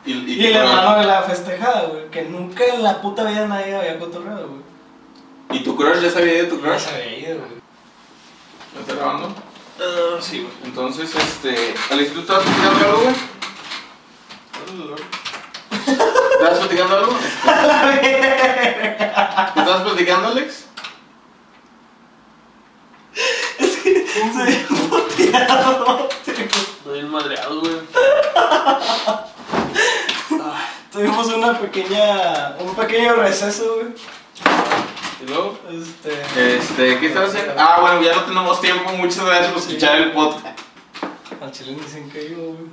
Y, 0.07 0.12
y 0.12 0.46
el 0.46 0.57
hermano 0.57 0.98
de 0.98 1.05
la 1.07 1.22
festejada, 1.22 1.87
güey, 1.87 2.09
que 2.11 2.22
nunca 2.22 2.64
en 2.64 2.83
la 2.83 3.00
puta 3.03 3.24
vida 3.24 3.46
nadie 3.46 3.74
había 3.77 3.98
cotorreado, 3.98 4.48
güey. 4.48 4.62
¿Y 5.50 5.64
tu 5.64 5.77
crush 5.77 6.00
ya 6.00 6.11
sabía 6.11 6.35
de 6.35 6.44
tu 6.44 6.57
Ya 6.57 6.62
crush? 6.62 6.79
se 6.81 6.90
había 6.94 7.18
ido, 7.18 7.38
güey. 7.38 7.50
¿Me 8.74 8.81
está 8.81 8.94
grabando? 8.94 9.35
Ah, 9.81 10.18
sí, 10.20 10.40
güey. 10.40 10.53
Entonces, 10.64 11.14
este. 11.14 11.74
Alex, 11.90 12.12
¿tú 12.12 12.20
estabas 12.20 12.44
platicando 12.44 12.87
algo, 12.87 13.00
güey? 13.03 13.14
¿Estabas 16.33 16.59
platicando 16.59 16.96
algo? 16.96 17.12
¿Te 19.55 19.61
estabas 19.61 19.83
platicando, 19.83 20.29
Alex? 20.29 20.64
Que 24.14 24.20
se 24.33 24.64
puteado. 24.88 26.09
Estoy 26.24 26.92
bien 26.92 27.11
madreado, 27.11 27.61
güey. 27.61 27.74
Tuvimos 30.92 31.27
una 31.27 31.59
pequeña, 31.59 32.55
un 32.61 32.77
pequeño 32.77 33.14
receso, 33.16 33.74
güey. 33.74 33.88
¿Y 35.20 35.27
luego? 35.27 35.59
Este, 35.68 36.57
Este, 36.59 37.00
¿qué 37.00 37.07
estás 37.09 37.31
haciendo? 37.31 37.55
Ah, 37.59 37.79
bueno, 37.81 38.03
ya 38.03 38.14
no 38.14 38.22
tenemos 38.22 38.61
tiempo. 38.61 38.92
Muchas 38.92 39.24
gracias 39.24 39.48
por 39.48 39.62
escuchar 39.62 39.96
el 39.96 40.12
podcast. 40.12 40.61
al 41.42 41.50
chile 41.50 41.72
me 41.77 41.83
dicen 41.83 42.09
que 42.09 42.31
yo, 42.31 42.37
güey. 42.37 42.70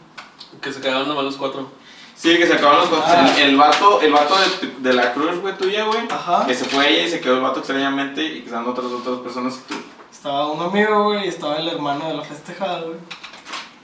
Que 0.61 0.71
se 0.71 0.79
cagaron 0.79 1.07
nomás 1.07 1.23
los 1.23 1.37
cuatro. 1.37 1.71
Sí, 2.13 2.37
que 2.37 2.45
se 2.45 2.53
acabaron 2.53 2.81
los 2.81 2.89
cuentos. 2.89 3.09
Ah. 3.11 3.33
El, 3.35 3.49
el 3.49 3.57
vato, 3.57 3.99
el 4.01 4.13
vato 4.13 4.35
de, 4.77 4.93
la 4.93 5.11
cruz, 5.11 5.39
güey, 5.39 5.57
tuya, 5.57 5.85
güey. 5.85 6.01
Ajá. 6.07 6.45
Que 6.45 6.53
se 6.53 6.65
fue 6.65 6.87
ella 6.87 7.05
y 7.07 7.09
se 7.09 7.19
quedó 7.19 7.37
el 7.37 7.41
vato 7.41 7.61
extrañamente 7.61 8.23
y 8.23 8.41
que 8.41 8.45
estaban 8.45 8.67
otras 8.67 8.85
otras 8.85 9.17
personas 9.21 9.55
y 9.55 9.73
tú. 9.73 9.90
Estaba 10.21 10.51
un 10.51 10.61
amigo, 10.61 11.05
güey, 11.05 11.25
y 11.25 11.29
estaba 11.29 11.55
el 11.57 11.67
hermano 11.67 12.07
de 12.07 12.13
la 12.13 12.21
festejada, 12.21 12.81
güey. 12.81 12.97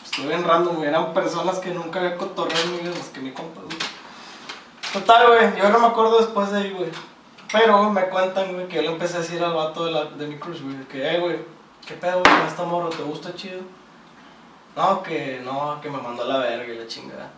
Estuve 0.06 0.28
bien 0.28 0.44
random, 0.44 0.76
güey. 0.76 0.88
Eran 0.88 1.12
personas 1.12 1.58
que 1.58 1.72
nunca 1.72 2.00
había 2.00 2.16
cotorreado 2.16 2.64
en 2.64 2.72
mi 2.74 2.78
vida, 2.78 2.92
más 2.92 3.10
que 3.10 3.22
mi 3.22 3.32
compa, 3.32 3.62
güey. 3.62 3.76
Total, 4.94 5.26
güey, 5.30 5.58
yo 5.58 5.68
no 5.70 5.80
me 5.80 5.88
acuerdo 5.88 6.20
después 6.20 6.52
de 6.52 6.60
ahí, 6.60 6.72
güey. 6.74 6.92
Pero 7.52 7.80
güey, 7.80 7.90
me 7.90 8.08
cuentan, 8.10 8.54
güey, 8.54 8.68
que 8.68 8.76
yo 8.76 8.82
le 8.84 8.92
empecé 8.92 9.18
a 9.18 9.22
decir 9.22 9.44
al 9.44 9.56
vato 9.56 9.86
de, 9.86 9.92
la, 9.92 10.06
de 10.06 10.28
mi 10.28 10.38
crush, 10.38 10.62
güey, 10.62 10.76
que, 10.88 11.10
eh, 11.10 11.20
güey, 11.20 11.38
¿qué 11.88 11.96
pedo, 11.96 12.22
güey, 12.22 12.38
con 12.38 12.48
esta 12.48 12.64
morra? 12.66 12.90
¿Te 12.92 13.02
gusta 13.02 13.34
chido? 13.34 13.62
No, 14.76 15.02
que 15.02 15.42
no, 15.44 15.82
que 15.82 15.90
me 15.90 15.98
mandó 15.98 16.22
a 16.22 16.28
la 16.28 16.38
verga 16.38 16.72
y 16.72 16.78
la 16.78 16.86
chingada. 16.86 17.32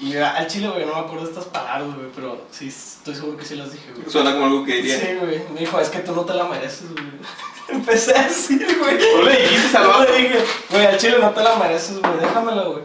Y 0.00 0.16
al 0.16 0.46
chile, 0.46 0.70
güey, 0.70 0.86
no 0.86 0.94
me 0.94 1.00
acuerdo 1.00 1.24
de 1.24 1.30
estas 1.30 1.44
palabras, 1.44 1.94
güey, 1.94 2.08
pero 2.16 2.40
sí, 2.50 2.68
estoy 2.68 3.16
seguro 3.16 3.36
que 3.36 3.44
sí 3.44 3.56
las 3.56 3.70
dije, 3.70 3.92
güey. 3.94 4.08
Suena 4.08 4.32
como 4.32 4.46
algo 4.46 4.64
que 4.64 4.76
diría. 4.76 4.98
Sí, 4.98 5.14
güey. 5.20 5.42
Me 5.52 5.60
dijo, 5.60 5.78
es 5.78 5.90
que 5.90 5.98
tú 5.98 6.14
no 6.14 6.22
te 6.22 6.32
la 6.32 6.44
mereces, 6.44 6.90
güey. 6.90 7.04
Empecé 7.68 8.16
a 8.16 8.22
decir, 8.24 8.66
güey. 8.80 8.98
¿Tú 8.98 9.22
le 9.22 9.36
dijiste 9.42 9.76
al 9.76 9.86
vato? 9.86 10.12
dije, 10.12 10.44
güey, 10.70 10.86
al 10.86 10.96
chile 10.98 11.16
no 11.20 11.30
te 11.30 11.42
la 11.42 11.56
mereces, 11.56 12.00
güey. 12.00 12.18
Déjamela, 12.20 12.62
güey. 12.62 12.82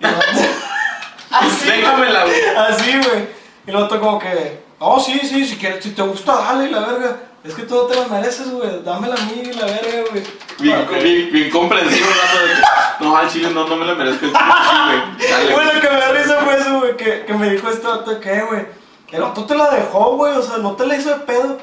Y 0.00 0.04
el 0.06 0.12
vato- 0.14 0.26
Así. 1.30 1.66
Déjamela, 1.66 2.24
güey. 2.24 2.40
Así, 2.56 2.90
güey. 2.98 3.28
Y 3.66 3.70
el 3.70 3.76
otro 3.76 4.00
como 4.00 4.18
que, 4.18 4.60
oh, 4.78 5.00
sí, 5.00 5.18
sí, 5.22 5.44
si 5.46 5.56
quieres, 5.56 5.82
si 5.82 5.90
te 5.90 6.02
gusta, 6.02 6.34
dale, 6.34 6.70
la 6.70 6.80
verga. 6.80 7.16
Es 7.44 7.54
que 7.54 7.62
tú 7.62 7.74
no 7.74 7.82
te 7.82 7.96
la 7.96 8.06
mereces, 8.06 8.50
güey. 8.50 8.82
Dámela 8.84 9.14
a 9.16 9.24
mí, 9.26 9.42
la 9.52 9.66
verga, 9.66 10.10
güey. 10.10 10.22
Bien, 10.60 10.86
bien, 11.02 11.32
bien 11.32 11.50
comprensivo 11.50 12.06
el 12.06 12.18
vato 12.18 12.46
de 12.46 12.54
que, 12.54 13.04
No, 13.04 13.16
al 13.16 13.28
chile 13.30 13.50
no, 13.50 13.66
no 13.66 13.76
me 13.76 13.84
lo 13.86 13.96
merezco. 13.96 14.26
Sí, 14.26 14.32
güey. 14.32 15.30
Dale, 15.30 15.52
Güey, 15.52 15.64
güey. 15.66 15.74
lo 15.74 15.80
que 15.80 15.88
me 15.90 15.96
da 16.00 16.08
risa 16.12 16.36
fue 16.44 16.54
eso, 16.60 16.78
güey, 16.78 16.96
que, 16.96 17.24
que 17.24 17.34
me 17.34 17.50
dijo 17.50 17.68
este 17.68 17.86
vato 17.86 18.20
que, 18.20 18.32
"Eh, 18.32 18.42
güey, 18.48 18.66
el 19.10 19.22
vato 19.22 19.44
te 19.44 19.54
la 19.56 19.70
dejó, 19.70 20.16
güey, 20.16 20.34
o 20.36 20.42
sea, 20.42 20.58
no 20.58 20.72
te 20.76 20.86
la 20.86 20.96
hizo 20.96 21.08
de 21.10 21.16
pedo. 21.16 21.58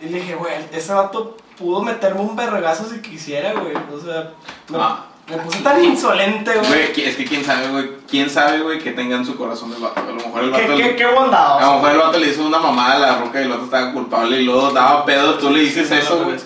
Y 0.00 0.06
le 0.06 0.18
dije, 0.20 0.34
güey, 0.34 0.52
ese 0.72 0.92
vato 0.92 1.36
pudo 1.62 1.82
meterme 1.82 2.20
un 2.20 2.36
vergazo 2.36 2.84
si 2.88 3.00
quisiera, 3.00 3.52
güey, 3.54 3.72
o 3.74 4.00
sea, 4.04 4.32
me, 4.68 4.78
Ah. 4.78 5.06
me 5.30 5.36
puse 5.38 5.60
tan 5.60 5.82
insolente, 5.84 6.52
güey. 6.54 6.66
Güey, 6.68 7.04
es 7.08 7.16
que 7.16 7.24
quién 7.24 7.44
sabe, 7.44 7.68
güey. 7.68 7.90
Quién 8.10 8.28
sabe, 8.28 8.60
güey, 8.60 8.78
que 8.80 8.90
tenga 8.92 9.16
en 9.16 9.24
su 9.24 9.36
corazón 9.36 9.72
el 9.72 9.80
vato. 9.80 10.00
A 10.00 10.04
lo 10.04 10.14
mejor 10.14 10.44
el 10.44 10.52
Qué, 10.52 10.62
vato. 10.62 10.76
qué, 10.76 10.96
qué 10.96 11.04
A 11.04 11.10
lo 11.10 11.72
mejor 11.74 11.90
el 11.92 11.98
vato 11.98 12.18
le 12.18 12.28
hizo 12.28 12.44
una 12.44 12.58
mamada 12.58 12.96
a 12.96 12.98
la 12.98 13.18
roca 13.18 13.40
y 13.40 13.44
el 13.44 13.48
vato 13.50 13.64
estaba 13.64 13.92
culpable 13.92 14.40
y 14.40 14.44
luego 14.44 14.70
daba 14.72 15.04
pedo. 15.06 15.34
Tú 15.38 15.50
le 15.50 15.60
dices 15.60 15.88
Sí, 15.88 15.94
eso, 15.94 16.24
güey. 16.24 16.36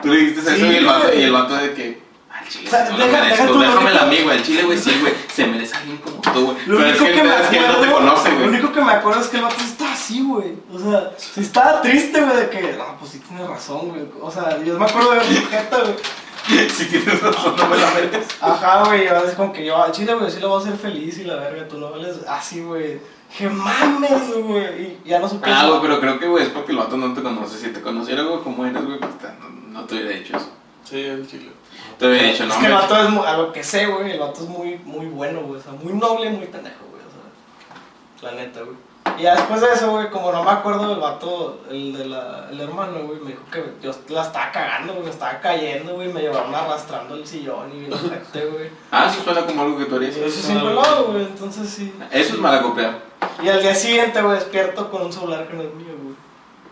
Tú 0.00 0.08
le 0.08 0.30
eso 0.30 0.50
Sí, 0.56 0.62
y 0.66 0.76
el 0.76 0.86
vato, 0.86 1.08
y 1.14 1.22
el 1.22 1.32
vato 1.32 1.54
de 1.56 1.72
que. 1.74 2.02
al 2.30 2.48
chile, 2.48 2.68
O 2.68 2.70
sea, 2.70 2.88
no 2.90 2.96
deja- 2.96 3.20
deja 3.24 3.46
tú 3.46 3.54
lo 3.54 3.60
déjamelo 3.60 3.88
único- 3.90 4.04
a 4.04 4.06
mí, 4.06 4.18
güey. 4.22 4.36
Al 4.38 4.42
chile, 4.44 4.62
güey, 4.64 4.78
sí, 4.78 4.98
güey. 5.00 5.12
Se 5.32 5.46
merece 5.46 5.74
a 5.74 5.78
alguien 5.78 5.98
como 5.98 6.16
tú, 6.20 6.44
güey. 6.46 6.56
Lo 6.66 6.78
Pero 6.78 6.88
es 6.90 7.00
único 7.00 7.04
que, 7.04 7.12
que, 7.12 7.20
el 7.20 7.26
me 7.26 7.32
pedo 7.34 7.42
es 7.44 7.48
que 7.50 7.60
no 7.60 7.66
te 7.66 7.72
acuerdo, 7.72 7.94
conoce, 7.94 8.28
lo 8.30 8.34
güey. 8.36 8.48
único 8.48 8.72
que 8.72 8.80
me 8.80 8.92
acuerdo 8.92 9.20
es 9.20 9.26
que 9.28 9.36
el 9.36 9.42
vato 9.42 9.56
está 9.62 9.81
así, 10.12 10.22
güey. 10.22 10.54
O 10.72 10.78
sea, 10.78 11.12
si 11.16 11.40
estaba 11.40 11.80
triste, 11.80 12.20
güey, 12.20 12.36
de 12.36 12.50
que, 12.50 12.72
no, 12.76 12.96
pues 12.98 13.12
sí 13.12 13.18
tienes 13.20 13.48
razón, 13.48 13.88
güey. 13.88 14.02
O 14.20 14.30
sea, 14.30 14.62
yo 14.62 14.78
me 14.78 14.84
acuerdo 14.84 15.12
de 15.12 15.24
su 15.24 15.46
jeta, 15.46 15.80
güey. 15.80 15.96
Si 16.68 16.86
tienes 16.86 17.22
razón, 17.22 17.54
no 17.56 17.68
me 17.68 17.76
la 17.76 17.90
metes. 17.92 18.26
Ajá, 18.40 18.84
güey, 18.84 19.06
yo 19.06 19.16
es 19.16 19.34
como 19.34 19.52
que 19.52 19.64
yo 19.64 19.80
al 19.80 19.92
chile, 19.92 20.12
güey, 20.14 20.28
sí 20.28 20.40
lo 20.40 20.48
voy 20.48 20.58
a 20.58 20.66
hacer 20.66 20.76
feliz 20.76 21.18
y 21.18 21.24
la 21.24 21.36
verga, 21.36 21.68
tú 21.68 21.78
no 21.78 21.92
vales 21.92 22.16
así, 22.28 22.60
güey. 22.62 23.00
Que 23.38 23.48
mames, 23.48 24.34
güey. 24.42 24.82
Y 24.82 25.02
ya 25.06 25.20
no 25.20 25.28
supe. 25.28 25.48
Ah, 25.48 25.68
güey, 25.68 25.80
pero 25.80 26.00
creo 26.00 26.18
que, 26.18 26.26
güey, 26.26 26.42
es 26.42 26.50
porque 26.50 26.72
el 26.72 26.78
vato 26.78 26.96
no 26.96 27.14
te 27.14 27.22
conoce. 27.22 27.58
Si 27.58 27.68
te 27.68 27.80
conociera, 27.80 28.24
güey, 28.24 28.42
como 28.42 28.66
eres, 28.66 28.84
güey, 28.84 28.98
pues 28.98 29.12
no, 29.40 29.48
no 29.80 29.84
te 29.84 29.94
hubiera 29.94 30.10
dicho 30.10 30.36
eso. 30.36 30.50
Sí, 30.82 31.00
el 31.00 31.26
chile. 31.28 31.52
Te 31.96 32.08
hubiera 32.08 32.26
dicho, 32.26 32.44
no, 32.44 32.54
es 32.54 32.58
que 32.60 32.66
el 32.66 32.72
vato 32.72 32.96
es, 32.96 33.26
a 33.26 33.36
lo 33.36 33.52
que 33.52 33.62
sé, 33.62 33.86
güey, 33.86 34.10
el 34.10 34.18
vato 34.18 34.42
es 34.42 34.48
muy, 34.48 34.78
muy 34.78 35.06
bueno, 35.06 35.42
güey. 35.42 35.60
O 35.60 35.62
sea, 35.62 35.72
muy 35.74 35.92
noble, 35.92 36.28
muy 36.28 36.46
pendejo, 36.46 36.84
güey. 36.90 37.02
O 37.04 38.20
sea, 38.20 38.32
la 38.32 38.42
neta, 38.42 38.62
güey. 38.62 38.76
Y 39.18 39.22
ya 39.22 39.34
después 39.34 39.60
de 39.60 39.72
eso, 39.72 39.90
güey, 39.90 40.10
como 40.10 40.32
no 40.32 40.42
me 40.42 40.50
acuerdo 40.50 40.88
del 40.88 41.00
vato, 41.00 41.60
el 41.70 41.92
de 41.92 42.06
la, 42.06 42.48
el 42.50 42.60
hermano, 42.60 43.00
güey, 43.04 43.20
me 43.20 43.30
dijo 43.30 43.42
que 43.50 43.74
yo 43.82 43.92
la 44.08 44.22
estaba 44.22 44.50
cagando, 44.50 44.94
güey, 44.94 45.04
me 45.04 45.10
estaba 45.10 45.40
cayendo, 45.40 45.94
güey, 45.94 46.12
me 46.12 46.20
llevaron 46.20 46.54
arrastrando 46.54 47.14
el 47.14 47.26
sillón 47.26 47.70
y 47.74 47.80
bien 47.80 47.92
ojete, 47.92 48.46
güey. 48.46 48.70
Ah, 48.90 49.08
eso 49.10 49.22
suena 49.22 49.44
como 49.44 49.62
algo 49.62 49.78
que 49.78 49.84
tú 49.84 49.96
harías. 49.96 50.16
eso 50.16 50.40
sí 50.48 50.52
me 50.54 50.60
lo 50.60 51.04
güey, 51.08 51.24
entonces 51.24 51.68
sí. 51.68 51.92
Eso 52.10 52.34
es 52.34 52.40
malacopear. 52.40 53.00
Y 53.42 53.48
al 53.48 53.60
día 53.60 53.74
siguiente, 53.74 54.22
güey, 54.22 54.36
despierto 54.36 54.90
con 54.90 55.02
un 55.02 55.12
celular 55.12 55.46
que 55.46 55.54
no 55.54 55.62
es 55.62 55.74
mío, 55.74 55.94
güey. 56.02 56.16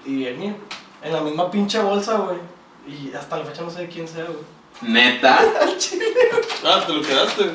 Y 0.06 0.26
el 0.26 0.36
mío. 0.36 0.54
En 1.02 1.12
la 1.12 1.20
misma 1.20 1.50
pinche 1.50 1.80
bolsa, 1.80 2.16
güey. 2.16 2.38
Y 2.86 3.12
hasta 3.14 3.38
la 3.38 3.44
fecha 3.44 3.62
no 3.62 3.70
sé 3.70 3.82
de 3.82 3.88
quién 3.88 4.06
sea, 4.08 4.24
güey. 4.24 4.38
Neta. 4.82 5.38
Al 5.60 5.76
chile. 5.78 6.06
Ah, 6.64 6.82
te 6.86 6.92
lo 6.92 7.02
quedaste. 7.02 7.52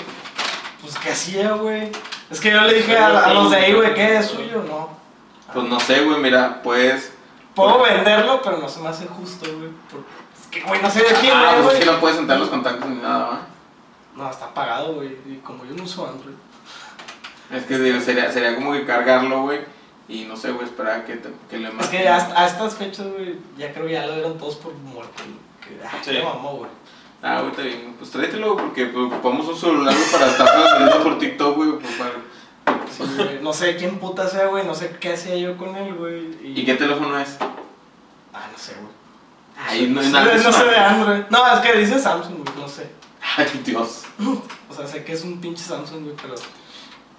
Pues, 0.81 0.97
¿qué 0.99 1.09
hacía, 1.11 1.53
güey? 1.53 1.91
Es 2.29 2.39
que 2.39 2.51
yo 2.51 2.61
le 2.61 2.73
dije 2.73 2.97
a, 2.97 3.07
a 3.25 3.33
los 3.33 3.51
de 3.51 3.57
ahí, 3.57 3.73
güey, 3.73 3.93
¿qué 3.93 4.17
es 4.17 4.25
suyo? 4.27 4.63
No. 4.67 4.89
Pues 5.53 5.67
no 5.67 5.79
sé, 5.79 6.01
güey, 6.03 6.19
mira, 6.19 6.61
pues. 6.63 7.13
Puedo 7.53 7.81
venderlo, 7.83 8.41
pero 8.43 8.57
no 8.57 8.67
se 8.67 8.81
me 8.81 8.89
hace 8.89 9.05
justo, 9.07 9.45
güey. 9.57 9.69
por- 9.89 10.03
Es 10.39 10.47
que, 10.51 10.61
güey, 10.61 10.81
no 10.81 10.89
sé 10.89 10.99
de 10.99 11.13
quién 11.21 11.33
Ah, 11.35 11.49
es, 11.49 11.53
pues 11.53 11.63
güey. 11.65 11.77
es 11.77 11.85
que 11.85 11.91
no 11.91 11.99
puedes 11.99 12.17
entrar 12.17 12.39
los 12.39 12.49
contactos 12.49 12.89
ni 12.89 13.01
nada, 13.01 13.25
¿va? 13.27 13.41
No, 14.15 14.29
está 14.29 14.45
apagado, 14.45 14.95
güey. 14.95 15.17
Y 15.25 15.39
como 15.43 15.65
yo 15.65 15.73
no 15.75 15.83
uso 15.83 16.07
Android. 16.07 16.35
Es 17.51 17.63
que 17.65 17.77
digo, 17.77 17.99
sería, 18.01 18.31
sería 18.31 18.55
como 18.55 18.71
que 18.73 18.85
cargarlo, 18.85 19.43
güey. 19.43 19.61
Y 20.07 20.23
no 20.25 20.35
sé, 20.35 20.51
güey, 20.51 20.65
esperar 20.65 20.99
a 21.01 21.05
que, 21.05 21.15
te, 21.15 21.29
que 21.49 21.57
le 21.57 21.67
Es 21.69 21.73
manden. 21.73 21.91
que 22.01 22.07
a 22.09 22.45
estas 22.47 22.75
fechas, 22.75 23.07
güey, 23.07 23.37
ya 23.57 23.73
creo 23.73 23.87
ya 23.87 24.05
lo 24.05 24.13
dieron 24.15 24.37
todos 24.37 24.55
por 24.55 24.73
muerto. 24.73 25.23
Que, 25.61 25.79
ah, 25.85 25.91
Sí. 26.03 26.11
qué 26.11 26.23
mamó, 26.23 26.57
güey. 26.57 26.69
Ah, 27.27 27.39
güey, 27.39 27.49
está 27.51 27.63
bien. 27.63 27.95
Pues 27.97 28.11
tráetelo, 28.11 28.55
porque 28.55 28.85
pues, 28.85 29.05
ocupamos 29.11 29.47
un 29.47 29.57
celular 29.57 29.93
güey, 29.95 30.11
para 30.11 30.27
estar 30.27 30.47
transmitiendo 30.47 31.03
por 31.03 31.17
TikTok, 31.19 31.55
güey. 31.55 31.71
pues, 31.79 31.93
para- 31.95 32.11
Sí, 32.91 33.03
güey. 33.17 33.39
No 33.41 33.51
sé 33.51 33.75
quién 33.75 33.97
puta 33.99 34.27
sea, 34.27 34.45
güey. 34.47 34.65
No 34.65 34.73
sé 34.75 34.95
qué 34.99 35.13
hacía 35.13 35.35
yo 35.35 35.57
con 35.57 35.75
él, 35.75 35.95
güey. 35.95 36.37
¿Y 36.43 36.63
qué 36.63 36.75
teléfono 36.75 37.17
es? 37.19 37.37
Ah, 38.33 38.47
no 38.51 38.57
sé, 38.57 38.73
güey. 38.75 38.93
Ay, 39.57 39.87
no 39.87 39.99
hay 40.01 40.05
sé, 40.07 40.11
nada. 40.13 40.35
no 40.37 40.51
sé 40.51 40.63
de 40.65 40.77
Android. 40.77 41.23
No, 41.29 41.47
es 41.53 41.59
que 41.61 41.77
dice 41.79 41.99
Samsung, 41.99 42.43
güey. 42.43 42.57
No 42.59 42.67
sé. 42.69 42.89
Ay, 43.37 43.47
Dios. 43.65 44.03
O 44.69 44.73
sea, 44.77 44.85
sé 44.87 45.03
que 45.05 45.13
es 45.13 45.23
un 45.23 45.39
pinche 45.41 45.63
Samsung, 45.63 46.03
güey, 46.03 46.15
pero. 46.21 46.35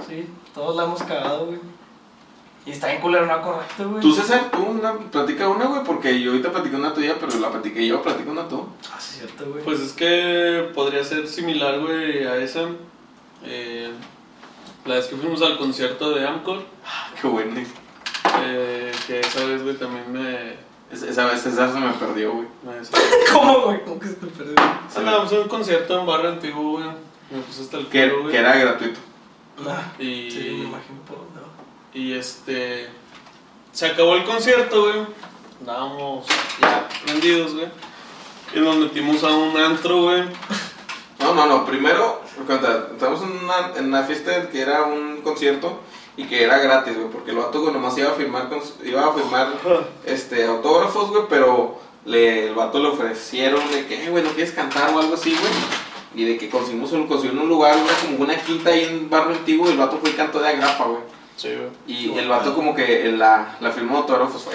Sí, 0.07 0.29
todos 0.55 0.77
la 0.77 0.85
hemos 0.85 1.03
cagado, 1.03 1.47
güey. 1.47 1.59
Y 2.67 2.73
está 2.73 2.89
bien 2.89 3.01
culero, 3.01 3.27
no 3.27 3.33
acordarte, 3.35 3.85
güey. 3.85 4.01
Tú, 4.03 4.13
César, 4.13 4.51
tú 4.51 4.59
una, 4.65 4.93
platica 4.99 5.49
una, 5.49 5.67
güey, 5.67 5.85
porque 5.85 6.21
yo 6.21 6.33
ahorita 6.33 6.51
platiqué 6.51 6.75
una 6.77 6.93
tuya, 6.93 7.15
pero 7.21 7.39
la 7.39 7.51
platiqué 7.51 7.87
yo, 7.87 8.03
platica 8.03 8.29
una 8.31 8.49
tú. 8.49 8.67
Ah, 8.93 8.97
sí, 8.99 9.19
cierto, 9.19 9.45
güey. 9.51 9.63
Pues 9.65 9.81
es 9.81 9.93
que 9.93 10.69
podría 10.75 11.05
ser 11.05 11.29
similar, 11.29 11.79
güey, 11.81 12.25
a 12.27 12.37
esa. 12.39 12.63
Eh, 13.45 13.93
la 14.85 14.97
vez 14.97 15.07
que 15.07 15.17
fuimos 15.17 15.43
al 15.43 15.59
concierto 15.59 16.11
de 16.11 16.27
Amcor, 16.27 16.65
Qué 17.21 17.29
bueno. 17.29 17.55
eh, 18.43 18.93
que 19.07 19.21
esa 19.21 19.45
vez, 19.45 19.63
güey, 19.63 19.77
también 19.77 20.13
me... 20.13 20.55
Es- 20.91 21.03
Esa 21.03 21.27
vez 21.27 21.41
César 21.43 21.73
se 21.73 21.79
me 21.81 21.93
perdió, 21.93 22.33
güey. 22.33 22.47
¿Cómo, 23.33 23.61
güey? 23.63 23.85
¿Cómo 23.85 23.99
que 24.01 24.07
se 24.09 24.15
te 24.15 24.27
perdió? 24.27 24.55
Andábamos 24.97 25.33
en 25.33 25.39
un 25.41 25.49
concierto 25.49 26.01
en 26.01 26.07
Barrio 26.07 26.31
Antiguo, 26.31 26.73
güey. 26.79 26.87
Me 27.31 27.41
puse 27.43 27.63
hasta 27.63 27.79
el 27.79 27.87
Que, 27.89 28.09
culo, 28.09 28.23
güey. 28.23 28.33
que 28.33 28.39
era 28.41 28.57
gratuito. 28.57 29.01
Nah. 29.65 30.01
Y, 30.03 30.31
Sí, 30.31 30.39
me 30.59 30.65
imagino 30.69 31.01
por 31.07 31.19
dónde 31.19 31.41
va. 31.41 31.47
Y 31.97 32.13
este... 32.13 32.89
Se 33.73 33.87
acabó 33.87 34.17
el 34.17 34.25
concierto, 34.25 34.83
güey. 34.83 35.07
Andábamos 35.61 36.27
ya 36.61 36.89
prendidos, 37.05 37.55
güey. 37.55 37.67
Y 38.55 38.61
nos 38.61 38.77
metimos 38.77 39.25
a 39.25 39.29
un 39.35 39.57
antro, 39.57 40.03
güey. 40.03 40.23
No, 41.19 41.35
no, 41.35 41.47
no. 41.47 41.67
Primero, 41.67 42.23
cuenta, 42.47 42.89
estábamos 42.93 43.23
en 43.23 43.45
una, 43.45 43.73
en 43.77 43.87
una 43.87 44.03
fiesta 44.05 44.51
que 44.51 44.61
era 44.61 44.85
un 44.85 45.23
concierto 45.23 45.81
y 46.17 46.25
que 46.25 46.45
era 46.45 46.59
gratis, 46.59 46.97
güey, 46.97 47.11
porque 47.11 47.31
el 47.31 47.39
vato 47.39 47.61
güey, 47.61 47.73
nomás 47.73 47.97
iba 47.99 48.11
a 48.11 48.15
firmar, 48.15 48.49
con 48.49 48.61
iba 48.85 49.07
a 49.07 49.13
firmar 49.13 49.49
este, 50.07 50.47
autógrafos, 50.47 51.11
güey, 51.11 51.25
pero 51.29 51.79
le, 52.05 52.49
el 52.49 52.55
vato 52.55 52.79
le 52.79 52.89
ofrecieron 52.89 53.71
de 53.71 53.87
que, 53.87 54.05
"Eh, 54.05 54.11
güey, 54.11 54.23
¿no 54.23 54.31
quieres 54.31 54.53
cantar 54.53 54.95
o 54.95 55.01
algo 55.01 55.15
así, 55.15 55.31
güey? 55.31 55.53
Y 56.15 56.25
de 56.25 56.39
que 56.39 56.49
conseguimos 56.49 56.93
un, 56.93 57.07
consiguieron 57.07 57.43
un 57.43 57.49
lugar, 57.51 57.77
una, 57.77 57.93
como 57.93 58.25
una 58.25 58.37
quinta 58.37 58.71
ahí 58.71 58.85
en 58.85 59.11
Barrio 59.11 59.37
Antiguo 59.37 59.69
y 59.69 59.73
el 59.73 59.79
vato 59.79 59.99
fue 59.99 60.11
y 60.11 60.15
cantó 60.15 60.41
de 60.41 60.49
agrapa, 60.49 60.85
güey. 60.85 61.16
Sí, 61.37 61.49
güey. 61.55 61.71
Y 61.87 62.19
el 62.19 62.29
vato 62.29 62.55
como 62.55 62.75
que 62.75 63.11
la, 63.13 63.57
la 63.61 63.71
firmó 63.71 63.95
de 63.95 64.01
autógrafos 64.01 64.43
fue. 64.43 64.55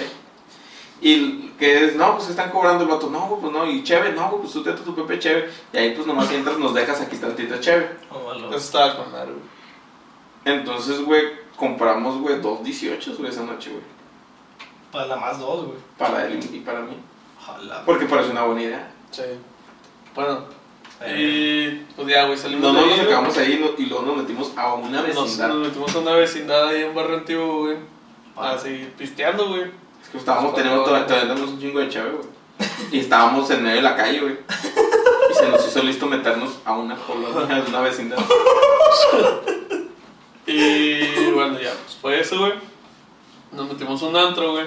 Y 1.00 1.48
que 1.58 1.84
es, 1.84 1.96
no, 1.96 2.16
pues 2.16 2.28
están 2.28 2.50
cobrando 2.50 2.84
el 2.84 2.90
vato, 2.90 3.10
no, 3.10 3.26
güey, 3.26 3.40
pues 3.40 3.52
no, 3.52 3.66
y 3.68 3.82
chévere, 3.82 4.12
no, 4.12 4.28
güey, 4.30 4.42
pues 4.42 4.52
tú 4.52 4.62
te 4.62 4.72
tu 4.72 4.94
Pepe 4.94 5.18
chévere. 5.18 5.50
Y 5.72 5.76
ahí 5.76 5.90
pues 5.94 6.06
nomás 6.06 6.30
entras, 6.30 6.58
nos 6.58 6.74
dejas 6.74 7.00
aquí 7.00 7.18
chévere. 7.60 7.96
Oh. 8.10 8.32
Eso 8.32 8.56
estaba 8.56 8.96
con 8.96 9.10
madre, 9.10 9.32
güey. 9.32 9.44
Entonces, 10.44 11.00
güey, 11.04 11.22
compramos, 11.56 12.20
güey, 12.20 12.40
dos 12.40 12.62
18, 12.62 13.16
güey, 13.16 13.30
esa 13.30 13.42
noche, 13.44 13.70
güey. 13.70 13.82
Para 14.92 15.06
la 15.06 15.16
más 15.16 15.38
dos, 15.38 15.66
güey. 15.66 15.78
Para 15.98 16.26
él 16.26 16.38
y 16.52 16.58
para 16.60 16.80
mí. 16.80 16.96
Ojalá. 17.40 17.82
Porque 17.84 18.06
parece 18.06 18.30
una 18.30 18.44
buena 18.44 18.62
idea. 18.62 18.92
Sí. 19.10 19.22
Bueno, 20.14 20.44
Eh, 21.04 21.80
y 21.88 21.92
pues 21.94 22.08
ya, 22.08 22.26
güey, 22.26 22.38
salimos 22.38 22.72
No, 22.72 22.80
no 22.80 22.86
nos 22.86 23.00
acabamos 23.00 23.36
ahí 23.38 23.58
no- 23.60 23.82
y 23.82 23.86
luego 23.86 24.04
nos 24.06 24.16
metimos 24.18 24.52
a 24.56 24.74
una 24.74 25.02
Nos, 25.02 25.06
vecindad. 25.24 25.48
nos 25.48 25.66
metimos 25.68 25.94
a 25.94 25.98
una 25.98 26.12
vecindad 26.12 26.68
ahí 26.68 26.82
en 26.82 26.94
Barrio 26.94 27.16
Antiguo, 27.18 27.60
güey. 27.64 27.76
A 28.36 28.56
seguir 28.58 28.92
pisteando, 28.92 29.48
güey. 29.48 29.62
Es 30.02 30.08
que 30.10 30.18
estábamos 30.18 30.54
teniendo, 30.54 30.82
cuando- 30.84 31.06
todavía 31.06 31.28
tenemos 31.34 31.50
un 31.50 31.60
chingo 31.60 31.80
de 31.80 31.88
chévere, 31.88 32.12
güey. 32.16 32.28
Y 32.92 33.00
estábamos 33.00 33.50
en 33.50 33.62
medio 33.62 33.76
de 33.76 33.82
la 33.82 33.96
calle, 33.96 34.20
güey. 34.20 34.36
Y 35.30 35.34
se 35.34 35.48
nos 35.48 35.66
hizo 35.66 35.82
listo 35.82 36.06
meternos 36.06 36.50
a 36.64 36.72
una 36.76 36.94
colonia, 36.96 37.56
a 37.56 37.68
una 37.68 37.80
vecindad. 37.80 38.18
Y 40.46 41.30
bueno, 41.32 41.58
ya, 41.60 41.70
pues 41.84 41.96
fue 42.00 42.20
eso, 42.20 42.38
güey. 42.38 42.52
Nos 43.52 43.68
metimos 43.68 44.02
a 44.02 44.06
un 44.06 44.16
antro, 44.16 44.52
güey. 44.52 44.66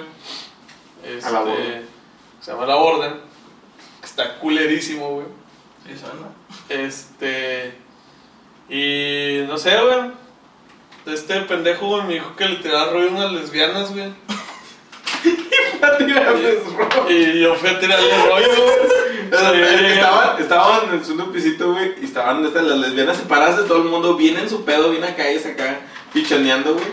Este, 1.04 1.28
A 1.28 1.32
la 1.32 1.40
Borden. 1.40 1.86
Se 2.40 2.50
llama 2.52 2.66
La 2.66 2.76
Orden. 2.76 3.14
Está 4.02 4.38
culerísimo, 4.38 5.10
güey. 5.10 5.26
Sí, 5.86 5.92
suena. 5.98 6.28
Este. 6.68 7.74
Y 8.68 9.44
no 9.46 9.56
sé, 9.58 9.76
güey. 9.80 10.10
Este 11.06 11.40
pendejo, 11.42 11.86
güey, 11.86 12.02
me 12.04 12.14
dijo 12.14 12.34
que 12.34 12.48
le 12.48 12.56
tiraba 12.56 12.90
rollo 12.90 13.08
a 13.08 13.12
unas 13.12 13.32
lesbianas, 13.32 13.92
güey. 13.92 14.12
Y 17.08 17.40
yo 17.40 17.54
fui 17.54 17.68
a 17.68 17.78
tirarle 17.78 18.10
rollo, 18.28 18.48
güey. 18.48 19.32
O 19.32 19.38
sea, 19.38 19.52
yo 19.52 19.64
llegué- 19.64 19.94
estaban, 19.94 20.40
estaban 20.42 20.94
en 20.94 21.04
su 21.04 21.32
pisito, 21.32 21.72
güey, 21.72 21.94
y 22.00 22.04
estaban 22.04 22.44
estas, 22.44 22.64
las 22.64 22.78
lesbianas 22.78 23.16
separadas 23.16 23.56
de 23.58 23.64
todo 23.64 23.78
el 23.78 23.84
mundo, 23.88 24.16
bien 24.16 24.36
en 24.38 24.48
su 24.48 24.64
pedo, 24.64 24.90
bien 24.90 25.04
acá, 25.04 25.26
ellas 25.28 25.46
acá, 25.46 25.80
pichoneando, 26.12 26.74
güey. 26.74 26.86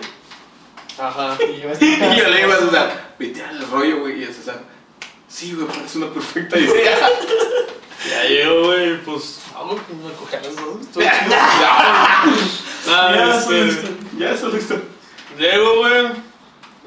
Ajá. 0.97 1.37
Y 1.41 1.61
yo, 1.61 1.69
Y 1.79 2.17
yo 2.17 2.27
le 2.29 2.37
digo 2.37 2.53
a 2.53 2.57
César, 2.57 3.13
güey, 3.17 3.33
tírale 3.33 3.59
el 3.59 3.67
rollo, 3.69 3.99
güey, 4.01 4.21
y 4.21 4.23
a 4.25 4.27
César, 4.33 4.61
sí, 5.27 5.53
güey, 5.53 5.67
parece 5.67 5.97
una 5.99 6.07
perfecta 6.11 6.57
idea. 6.57 6.97
Ya 8.09 8.23
llegó, 8.25 8.63
güey, 8.65 8.82
pues. 8.99 9.41
Vamos, 9.53 9.75
me 10.03 10.11
cogí 10.13 10.35
a 10.35 10.41
las 10.41 10.55
dos. 10.55 10.81
Estuvo 10.81 11.03
Ya, 11.03 11.19
chido. 11.19 11.29
ya, 11.31 12.23
Ah, 12.89 13.11
Ya, 13.15 13.35
este, 13.37 13.71
sí, 13.71 13.97
ya, 14.17 14.31
eso 14.31 14.49
listo. 14.49 14.75
Llego, 15.37 15.77
güey. 15.77 16.07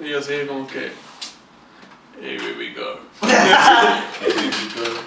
Y 0.02 0.08
yo 0.10 0.18
así 0.18 0.32
como 0.46 0.66
que. 0.66 0.92
Hey, 2.18 2.38
baby 2.38 2.74
girl. 2.74 2.98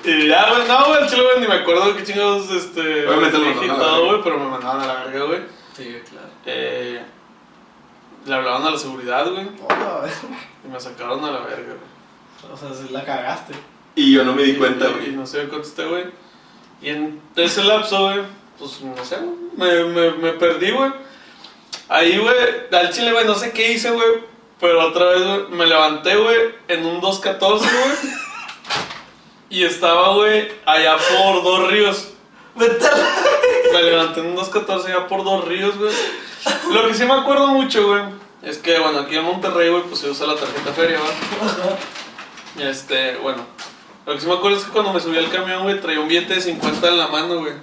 y 0.03 0.27
ya, 0.27 0.49
güey, 0.53 0.67
no, 0.67 0.85
güey, 0.85 1.03
el 1.03 1.09
chile, 1.09 1.23
güey, 1.23 1.39
ni 1.41 1.47
me 1.47 1.55
acuerdo 1.55 1.95
qué 1.95 2.03
chingados, 2.03 2.49
este. 2.51 3.03
Y 3.03 3.07
mandaron 3.07 3.47
a 3.47 3.75
todo, 3.77 3.77
verga. 3.77 3.99
güey, 4.09 4.21
pero 4.23 4.37
me 4.39 4.45
mandaban 4.49 4.81
a 4.81 4.85
la 4.87 5.03
verga, 5.05 5.25
güey. 5.25 5.39
Sí, 5.75 5.97
claro. 6.09 6.27
Eh, 6.45 7.01
le 8.25 8.35
hablaban 8.35 8.63
a 8.65 8.71
la 8.71 8.77
seguridad, 8.77 9.27
güey. 9.29 9.47
Hola, 9.63 10.07
Y 10.63 10.67
me 10.67 10.79
sacaron 10.79 11.23
a 11.25 11.31
la 11.31 11.39
verga, 11.39 11.73
güey. 11.73 12.51
O 12.53 12.57
sea, 12.57 12.69
la 12.91 13.03
cagaste. 13.03 13.53
Y 13.95 14.13
yo 14.13 14.23
no 14.23 14.33
me 14.33 14.43
di 14.43 14.51
Y- 14.51 14.55
cuenta, 14.57 14.85
y, 14.85 14.89
y 14.89 14.93
güey. 14.93 15.11
no 15.13 15.25
sé, 15.25 15.47
contesté, 15.49 15.85
güey. 15.85 16.05
Y 16.81 16.89
en 16.89 17.21
ese 17.35 17.63
lapso, 17.63 18.05
güey, 18.05 18.19
pues 18.57 18.81
no 18.81 19.03
sé, 19.03 19.17
güey, 19.17 19.83
me, 19.83 19.83
me, 19.85 20.11
me 20.11 20.31
perdí, 20.33 20.71
güey. 20.71 20.91
Ahí, 21.87 22.17
güey, 22.17 22.35
al 22.71 22.91
chile, 22.91 23.11
güey, 23.11 23.25
no 23.25 23.35
sé 23.35 23.51
qué 23.51 23.71
hice, 23.71 23.91
güey. 23.91 24.07
Pero 24.59 24.87
otra 24.87 25.05
vez, 25.05 25.23
güey, 25.23 25.41
me 25.49 25.65
levanté, 25.65 26.15
güey, 26.15 26.37
en 26.67 26.85
un 26.85 27.01
214, 27.01 27.65
güey. 27.65 28.13
Y 29.51 29.63
estaba, 29.63 30.13
güey, 30.13 30.47
allá 30.63 30.95
por 30.97 31.43
dos 31.43 31.71
ríos. 31.71 32.09
Me 33.73 33.81
levanté 33.81 34.19
en 34.19 34.27
un 34.27 34.37
2.14 34.37 34.89
ya 34.89 35.07
por 35.07 35.23
dos 35.23 35.45
ríos, 35.45 35.75
güey. 35.75 35.91
Lo 36.71 36.87
que 36.87 36.93
sí 36.93 37.03
me 37.05 37.13
acuerdo 37.13 37.47
mucho, 37.47 37.87
güey, 37.87 38.03
es 38.43 38.59
que, 38.59 38.77
bueno, 38.79 38.99
aquí 38.99 39.15
en 39.15 39.23
Monterrey, 39.23 39.69
güey, 39.69 39.83
pues 39.83 40.01
se 40.01 40.09
usa 40.09 40.27
la 40.27 40.35
tarjeta 40.35 40.71
feria, 40.73 40.99
¿va? 40.99 42.63
Este, 42.63 43.15
bueno. 43.17 43.45
Lo 44.09 44.15
que 44.15 44.21
sí 44.21 44.27
me 44.27 44.33
acuerdo 44.33 44.57
es 44.57 44.63
que 44.63 44.71
cuando 44.71 44.91
me 44.91 44.99
subí 44.99 45.19
al 45.19 45.29
camión, 45.29 45.61
güey, 45.61 45.79
traía 45.79 45.99
un 45.99 46.07
billete 46.07 46.33
de 46.33 46.41
50 46.41 46.87
en 46.87 46.97
la 46.97 47.09
mano, 47.09 47.41
güey. 47.41 47.53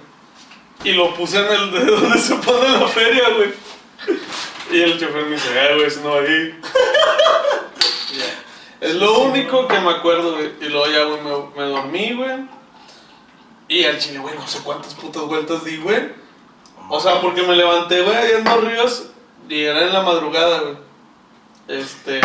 Y 0.85 0.93
lo 0.93 1.13
puse 1.13 1.39
en 1.39 1.51
el 1.51 1.71
de 1.73 1.85
donde 1.91 2.17
se 2.17 2.35
pone 2.35 2.69
la 2.69 2.87
feria, 2.87 3.23
güey. 3.35 3.49
Y 4.71 4.81
el 4.81 4.97
chofer 4.97 5.25
me 5.25 5.31
dice, 5.31 5.49
eh, 5.53 5.75
güey, 5.75 5.87
eso 5.87 5.99
no 6.03 6.11
va 6.11 6.21
ahí. 6.21 6.57
Es 8.79 8.95
lo 8.95 9.23
único 9.23 9.67
que 9.67 9.77
me 9.77 9.89
acuerdo, 9.89 10.35
güey. 10.35 10.53
Y 10.61 10.69
luego 10.69 10.87
ya, 10.87 11.03
güey, 11.03 11.21
me, 11.21 11.31
me 11.57 11.69
dormí, 11.69 12.13
güey. 12.13 12.47
Y 13.67 13.83
al 13.83 13.99
chile, 13.99 14.19
güey, 14.19 14.35
no 14.35 14.47
sé 14.47 14.59
cuántas 14.63 14.93
putas 14.93 15.23
vueltas 15.23 15.65
di, 15.65 15.75
güey. 15.75 16.13
O 16.87 17.01
sea, 17.01 17.19
porque 17.19 17.41
me 17.41 17.57
levanté, 17.57 18.03
güey, 18.03 18.15
allá 18.15 18.37
en 18.37 18.45
Dos 18.45 18.63
Ríos 18.63 19.09
y 19.49 19.63
era 19.63 19.81
en 19.81 19.91
la 19.91 20.01
madrugada, 20.01 20.61
güey. 20.61 20.77
Este. 21.67 22.21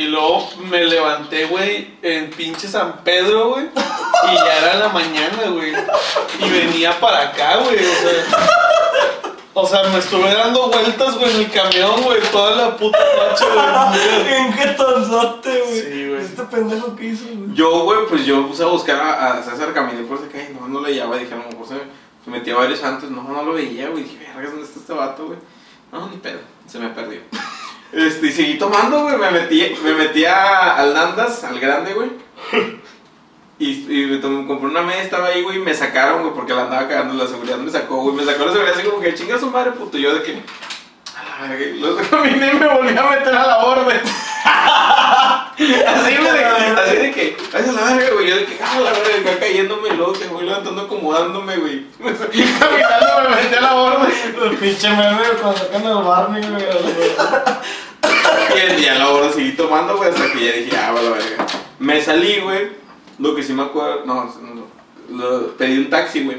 Y 0.00 0.04
luego 0.04 0.48
me 0.70 0.82
levanté, 0.82 1.44
güey, 1.44 1.98
en 2.00 2.30
pinche 2.30 2.66
San 2.66 3.04
Pedro, 3.04 3.50
güey. 3.50 3.66
Y 3.66 4.34
ya 4.34 4.56
era 4.56 4.74
la 4.78 4.88
mañana, 4.88 5.50
güey. 5.50 5.74
Y 6.38 6.50
venía 6.50 6.98
para 6.98 7.28
acá, 7.28 7.58
güey. 7.58 7.76
O 7.76 7.94
sea. 8.00 8.48
O 9.52 9.66
sea, 9.66 9.82
me 9.90 9.98
estuve 9.98 10.32
dando 10.32 10.68
vueltas, 10.68 11.18
güey, 11.18 11.34
en 11.34 11.40
el 11.42 11.50
camión, 11.50 12.02
güey, 12.02 12.18
toda 12.32 12.56
la 12.56 12.76
puta 12.78 12.98
noche, 12.98 13.44
güey. 13.52 14.34
En 14.38 14.52
qué 14.54 14.66
tonzote, 14.68 15.60
güey. 15.66 15.82
Sí, 15.82 16.08
güey. 16.08 16.22
Este 16.22 16.42
pendejo 16.44 16.96
que 16.96 17.04
hizo, 17.04 17.26
güey. 17.34 17.52
Yo, 17.52 17.84
güey, 17.84 17.98
pues 18.08 18.24
yo 18.24 18.46
puse 18.46 18.62
a 18.62 18.68
buscar 18.68 18.98
a, 18.98 19.34
a 19.34 19.42
César, 19.42 19.74
caminé 19.74 20.02
por 20.04 20.16
ese 20.16 20.28
calle, 20.28 20.56
no, 20.58 20.66
no 20.66 20.80
le 20.80 20.94
hallaba, 20.94 21.18
dije, 21.18 21.34
a 21.34 21.36
lo 21.36 21.44
mejor 21.44 21.68
se, 21.68 21.74
se 22.24 22.30
metía 22.30 22.56
varios 22.56 22.82
antes, 22.82 23.10
no, 23.10 23.22
no 23.22 23.42
lo 23.42 23.52
veía, 23.52 23.90
güey, 23.90 24.04
dije, 24.04 24.16
vergas, 24.34 24.52
¿dónde 24.52 24.66
está 24.66 24.80
este 24.80 24.94
vato, 24.94 25.26
güey? 25.26 25.38
No, 25.92 26.08
ni 26.08 26.16
pedo, 26.16 26.38
se 26.66 26.78
me 26.78 26.88
perdió. 26.88 27.20
Este, 27.92 28.28
y 28.28 28.32
seguí 28.32 28.58
tomando, 28.58 29.02
güey, 29.02 29.16
me 29.16 29.30
metí, 29.30 29.76
me 29.82 29.94
metí 29.94 30.24
a, 30.24 30.76
al 30.76 30.94
Nandas, 30.94 31.42
al 31.44 31.58
grande, 31.58 31.92
güey. 31.94 32.10
Y, 33.58 33.74
me 34.06 34.46
compré 34.46 34.68
una 34.68 34.82
media, 34.82 35.02
estaba 35.02 35.26
ahí, 35.26 35.42
güey, 35.42 35.58
y 35.58 35.60
me 35.60 35.74
sacaron, 35.74 36.22
güey, 36.22 36.34
porque 36.34 36.54
la 36.54 36.62
andaba 36.62 36.88
cagando, 36.88 37.14
la 37.14 37.28
seguridad 37.28 37.58
me 37.58 37.70
sacó, 37.70 37.96
güey, 38.02 38.16
me 38.16 38.24
sacó 38.24 38.46
la 38.46 38.52
seguridad 38.52 38.74
así 38.74 38.88
como 38.88 39.02
que 39.02 39.14
chinga 39.14 39.38
su 39.38 39.50
madre, 39.50 39.72
puto, 39.72 39.98
yo 39.98 40.14
de 40.14 40.22
que... 40.22 40.42
A 41.14 41.42
la 41.42 41.48
verga, 41.48 41.76
luego 41.78 42.00
caminé 42.10 42.52
y 42.52 42.56
me 42.56 42.68
volví 42.68 42.96
a 42.96 43.02
meter 43.02 43.34
a 43.34 43.46
la 43.46 43.58
orden. 43.58 44.00
Así, 45.60 46.16
güey, 46.16 46.32
de, 46.32 46.44
así 46.44 46.96
de 46.96 47.10
que, 47.12 47.36
ay, 47.52 47.64
a 47.68 47.72
la 47.72 47.94
verga, 47.94 48.14
güey, 48.14 48.28
yo 48.28 48.36
de 48.36 48.44
que, 48.46 48.58
ah, 48.62 48.80
la 48.80 48.92
verga, 48.92 49.30
acá 49.32 49.40
cayéndome, 49.40 49.88
y 49.90 49.96
luego 49.96 50.12
que 50.14 50.26
voy 50.28 50.44
levantando, 50.46 50.82
acomodándome, 50.82 51.56
güey. 51.58 51.86
Caminando, 52.00 53.28
me 53.30 53.36
metí 53.36 53.54
a 53.56 53.60
la. 53.60 54.08
El 54.50 54.56
pinche 54.56 54.88
meme 54.88 55.22
cuando 55.40 55.58
sacan 55.58 55.84
el 55.84 56.02
Barney, 56.04 56.42
güey. 56.48 56.64
Y 58.78 58.82
ya 58.82 58.94
la 58.94 59.08
hora 59.10 59.30
seguí 59.32 59.52
tomando, 59.52 59.96
güey, 59.98 60.08
hasta 60.10 60.32
que 60.32 60.44
ya 60.44 60.52
dije, 60.52 60.76
ah, 60.76 60.92
va 60.92 61.02
la 61.02 61.10
verga. 61.10 61.46
Me 61.78 62.00
salí, 62.00 62.40
güey, 62.40 62.70
lo 63.18 63.34
que 63.34 63.42
sí 63.42 63.52
me 63.52 63.62
acuerdo, 63.64 64.04
no, 64.06 64.24
no, 64.24 64.66
lo- 65.16 65.48
pedí 65.56 65.78
un 65.78 65.90
taxi, 65.90 66.24
güey. 66.24 66.38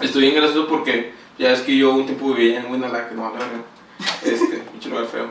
Estoy 0.00 0.22
bien 0.22 0.34
gracioso 0.36 0.68
porque 0.68 1.12
ya 1.38 1.50
es 1.52 1.60
que 1.60 1.76
yo 1.76 1.92
un 1.92 2.06
tiempo 2.06 2.32
vivía 2.34 2.60
en 2.60 2.70
Winala, 2.70 3.08
que 3.08 3.14
no, 3.14 3.24
la 3.24 3.38
verga. 3.38 3.62
Este, 4.22 4.58
pinche 4.72 4.88
lugar 4.88 5.06
feo. 5.06 5.26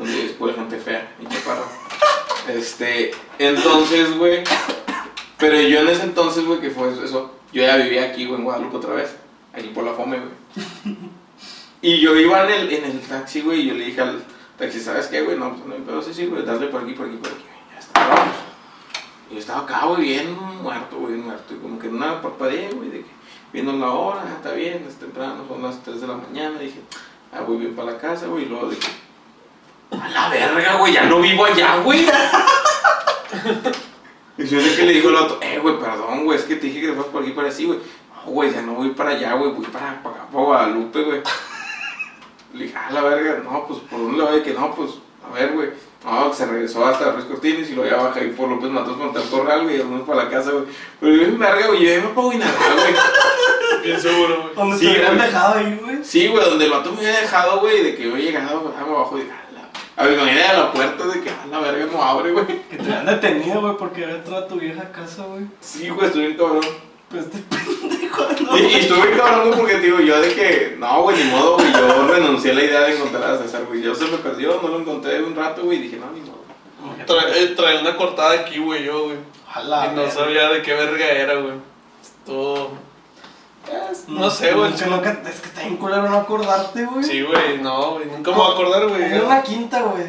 Donde 0.00 0.22
después 0.22 0.56
gente 0.56 0.78
fea, 0.78 1.14
y 1.20 1.26
chaparro. 1.26 1.66
Este, 2.48 3.10
entonces, 3.38 4.16
güey. 4.16 4.42
Pero 5.36 5.60
yo 5.60 5.80
en 5.80 5.88
ese 5.88 6.04
entonces, 6.04 6.44
güey, 6.46 6.58
que 6.58 6.70
fue 6.70 6.88
eso, 6.88 7.36
yo 7.52 7.62
ya 7.62 7.76
vivía 7.76 8.04
aquí, 8.04 8.24
güey, 8.24 8.38
en 8.38 8.44
Guadalupe 8.44 8.78
otra 8.78 8.94
vez. 8.94 9.14
Aquí 9.52 9.68
por 9.68 9.84
la 9.84 9.92
fome, 9.92 10.18
güey. 10.18 10.96
Y 11.82 11.98
yo 12.00 12.16
iba 12.16 12.44
en 12.44 12.50
el, 12.50 12.72
en 12.72 12.84
el 12.84 13.00
taxi, 13.00 13.42
güey, 13.42 13.60
y 13.60 13.66
yo 13.66 13.74
le 13.74 13.84
dije 13.84 14.00
al 14.00 14.22
taxi, 14.58 14.80
¿sabes 14.80 15.06
qué, 15.06 15.20
güey? 15.20 15.38
No, 15.38 15.54
pues 15.54 15.66
no 15.66 15.84
pedo, 15.84 16.00
sí, 16.00 16.14
sí, 16.14 16.26
güey, 16.26 16.44
darle 16.44 16.68
por 16.68 16.82
aquí, 16.82 16.92
por 16.92 17.06
aquí, 17.06 17.16
por 17.16 17.30
aquí. 17.32 17.44
Ya 17.72 17.78
está, 17.78 18.08
vamos. 18.08 18.34
Y 19.30 19.34
yo 19.34 19.38
estaba 19.38 19.60
acá, 19.60 19.86
güey, 19.86 20.02
bien 20.02 20.34
muerto, 20.62 20.96
güey, 20.96 21.14
muerto. 21.14 21.54
Y 21.54 21.58
como 21.58 21.78
que 21.78 21.88
nada, 21.88 22.22
parpadeé, 22.22 22.70
güey, 22.70 22.88
de 22.88 23.00
que 23.00 23.10
viendo 23.52 23.72
la 23.72 23.90
hora, 23.92 24.24
ah, 24.24 24.34
está 24.36 24.52
bien, 24.52 24.84
es 24.88 24.96
temprano, 24.96 25.44
son 25.46 25.62
las 25.62 25.82
3 25.82 26.00
de 26.00 26.06
la 26.06 26.16
mañana. 26.16 26.58
Dije, 26.58 26.80
ah, 27.32 27.42
voy 27.46 27.58
bien 27.58 27.74
para 27.74 27.92
la 27.92 27.98
casa, 27.98 28.26
güey, 28.26 28.44
y 28.44 28.48
luego 28.48 28.68
dije, 28.68 28.88
a 29.92 30.08
la 30.08 30.28
verga, 30.28 30.76
güey, 30.76 30.92
ya 30.92 31.04
no 31.04 31.20
vivo 31.20 31.44
allá, 31.44 31.76
güey. 31.78 32.06
Y 34.38 34.46
yo 34.46 34.58
de 34.62 34.74
que 34.74 34.82
le 34.84 34.92
digo 34.94 35.10
al 35.10 35.16
otro, 35.16 35.38
eh, 35.42 35.58
güey, 35.60 35.78
perdón, 35.78 36.24
güey, 36.24 36.38
es 36.38 36.44
que 36.44 36.56
te 36.56 36.66
dije 36.66 36.80
que 36.80 36.86
te 36.88 36.92
fueras 36.94 37.12
por 37.12 37.22
aquí 37.22 37.32
para 37.32 37.48
así, 37.48 37.66
güey. 37.66 37.78
No, 38.24 38.32
güey, 38.32 38.52
ya 38.52 38.62
no 38.62 38.72
voy 38.74 38.90
para 38.90 39.10
allá, 39.10 39.34
güey, 39.34 39.50
voy 39.52 39.66
para, 39.66 40.02
para 40.02 40.16
acá, 40.16 40.26
para 40.32 40.44
Guadalupe, 40.44 41.02
güey. 41.02 41.22
Le 42.54 42.64
dije, 42.64 42.76
ah, 42.76 42.90
la 42.90 43.02
verga, 43.02 43.42
no, 43.44 43.66
pues, 43.66 43.80
¿por 43.80 44.00
dónde 44.00 44.18
le 44.18 44.24
voy? 44.30 44.42
Que 44.42 44.54
no, 44.54 44.74
pues, 44.74 44.92
a 45.28 45.34
ver, 45.34 45.52
güey. 45.52 45.68
No, 46.04 46.30
que 46.30 46.36
se 46.36 46.46
regresó 46.46 46.86
hasta 46.86 47.12
Ruiz 47.12 47.26
Cortines 47.26 47.68
y 47.68 47.74
luego 47.74 47.90
ya 47.90 48.02
bajé 48.02 48.20
ahí 48.20 48.30
por 48.30 48.48
López 48.48 48.70
Matos 48.70 48.96
con 48.96 49.14
el 49.14 49.28
corral, 49.28 49.64
güey, 49.64 49.74
y 49.74 49.78
nos 49.78 49.88
fuimos 49.88 50.08
para 50.08 50.24
la 50.24 50.30
casa, 50.30 50.50
güey. 50.52 50.64
Pero 50.98 51.14
yo, 51.14 51.38
verga, 51.38 51.66
güey, 51.66 51.84
yo 51.84 51.94
ya 51.94 52.00
me 52.00 52.08
pago 52.08 52.32
nada, 52.32 52.52
güey. 52.74 53.82
Bien 53.84 54.00
seguro, 54.00 54.42
güey. 54.42 54.54
Donde 54.54 54.78
Sí, 54.78 54.86
te 54.86 54.90
hubieran 54.92 55.18
dejado 55.18 55.54
ahí, 55.58 55.78
güey. 55.82 55.98
Sí, 56.02 56.28
güey, 56.28 56.44
donde 56.48 56.64
el 56.64 56.70
vato 56.70 56.92
me 56.92 56.98
había 57.06 57.20
dejado, 57.20 57.60
güey, 57.60 57.82
de 57.82 57.94
que 57.94 58.04
yo 58.04 58.16
he 58.16 58.22
llegado, 58.22 58.64
bajamos 58.64 58.96
abajo 58.96 59.18
y. 59.18 59.28
A 60.00 60.04
ver, 60.04 60.14
cuando 60.14 60.32
llegué 60.32 60.44
a 60.44 60.52
la 60.54 60.72
puerta, 60.72 61.06
de 61.08 61.20
que, 61.20 61.28
ah, 61.28 61.46
la 61.50 61.58
verga, 61.58 61.86
no 61.92 62.02
abre, 62.02 62.32
güey. 62.32 62.46
Que 62.46 62.78
te 62.78 62.82
habían 62.84 63.04
detenido, 63.04 63.60
güey, 63.60 63.76
porque 63.76 64.04
había 64.04 64.16
entrado 64.16 64.44
a 64.44 64.48
tu 64.48 64.54
vieja 64.54 64.90
casa, 64.90 65.26
güey. 65.26 65.44
Sí, 65.60 65.90
güey, 65.90 66.06
estoy 66.06 66.26
bien 66.28 66.38
cabrón. 66.38 66.64
Pues 67.10 67.26
este 67.26 67.38
pendejo, 67.50 68.22
no. 68.46 68.58
Y, 68.58 68.62
y 68.62 68.74
estuve 68.76 69.08
bien 69.08 69.18
cabrón 69.18 69.48
güey, 69.48 69.60
porque, 69.60 69.78
digo, 69.80 70.00
yo 70.00 70.18
de 70.22 70.32
que, 70.32 70.76
no, 70.78 71.02
güey, 71.02 71.22
ni 71.22 71.24
modo, 71.30 71.56
güey, 71.56 71.70
yo 71.70 72.08
renuncié 72.08 72.52
a 72.52 72.54
la 72.54 72.64
idea 72.64 72.80
de 72.80 72.96
encontrar 72.96 73.34
a 73.34 73.38
César, 73.42 73.64
güey. 73.66 73.82
Yo 73.82 73.94
se 73.94 74.06
me 74.06 74.16
perdió, 74.16 74.58
no 74.62 74.68
lo 74.68 74.80
encontré 74.80 75.22
un 75.22 75.36
rato, 75.36 75.64
güey, 75.64 75.76
y 75.76 75.82
dije, 75.82 75.98
no, 75.98 76.10
ni 76.12 76.20
modo. 76.20 76.40
Eh, 77.34 77.52
traía 77.54 77.80
una 77.80 77.94
cortada 77.94 78.32
aquí, 78.32 78.58
güey, 78.58 78.84
yo, 78.84 79.04
güey. 79.04 79.18
Ojalá. 79.50 79.92
Y 79.92 79.96
no 79.96 80.10
sabía 80.10 80.48
de 80.48 80.62
qué 80.62 80.72
verga 80.72 81.06
era, 81.10 81.34
güey. 81.34 81.56
Todo. 82.24 82.70
Es- 83.90 84.08
no 84.08 84.30
sé, 84.30 84.54
güey. 84.54 84.72
Es 84.72 84.82
que 84.82 84.88
nunca- 84.90 85.20
es 85.28 85.40
que 85.40 85.48
está 85.48 85.60
bien 85.62 85.76
culero 85.76 86.08
no 86.08 86.16
acordarte, 86.18 86.84
güey. 86.86 87.04
Sí, 87.04 87.22
güey, 87.22 87.58
no, 87.58 87.92
güey. 87.92 88.06
Nunca 88.06 88.30
me 88.30 88.36
voy 88.36 88.50
a 88.50 88.54
acordar, 88.54 88.88
güey. 88.88 89.02
En 89.02 89.24
una 89.24 89.42
quinta, 89.42 89.82
güey. 89.82 90.04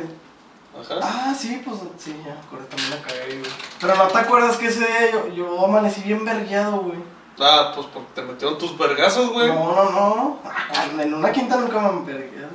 Ajá. 0.79 0.95
Ah, 1.03 1.35
sí, 1.37 1.61
pues 1.65 1.77
sí, 1.97 2.15
ya 2.25 2.33
me 2.33 2.39
acordé, 2.39 2.65
también 2.65 2.89
la 2.91 3.01
cagué, 3.01 3.39
güey. 3.39 3.51
Pero 3.79 3.95
no 3.95 4.07
te 4.07 4.17
acuerdas 4.17 4.57
que 4.57 4.67
ese 4.67 4.79
día 4.79 5.11
yo, 5.11 5.27
yo 5.27 5.65
amanecí 5.65 6.01
bien 6.01 6.23
vergueado, 6.23 6.77
güey. 6.79 6.97
Ah, 7.39 7.71
pues 7.75 7.87
porque 7.93 8.07
te 8.15 8.21
metieron 8.21 8.57
tus 8.57 8.77
vergazos, 8.77 9.31
güey. 9.31 9.49
No, 9.49 9.73
no, 9.75 9.91
no. 9.91 10.39
Ah, 10.45 10.85
En 11.01 11.13
una 11.13 11.31
quinta 11.31 11.57
nunca 11.57 11.79
me 11.81 11.87
han 11.89 12.05
vergueado, 12.05 12.49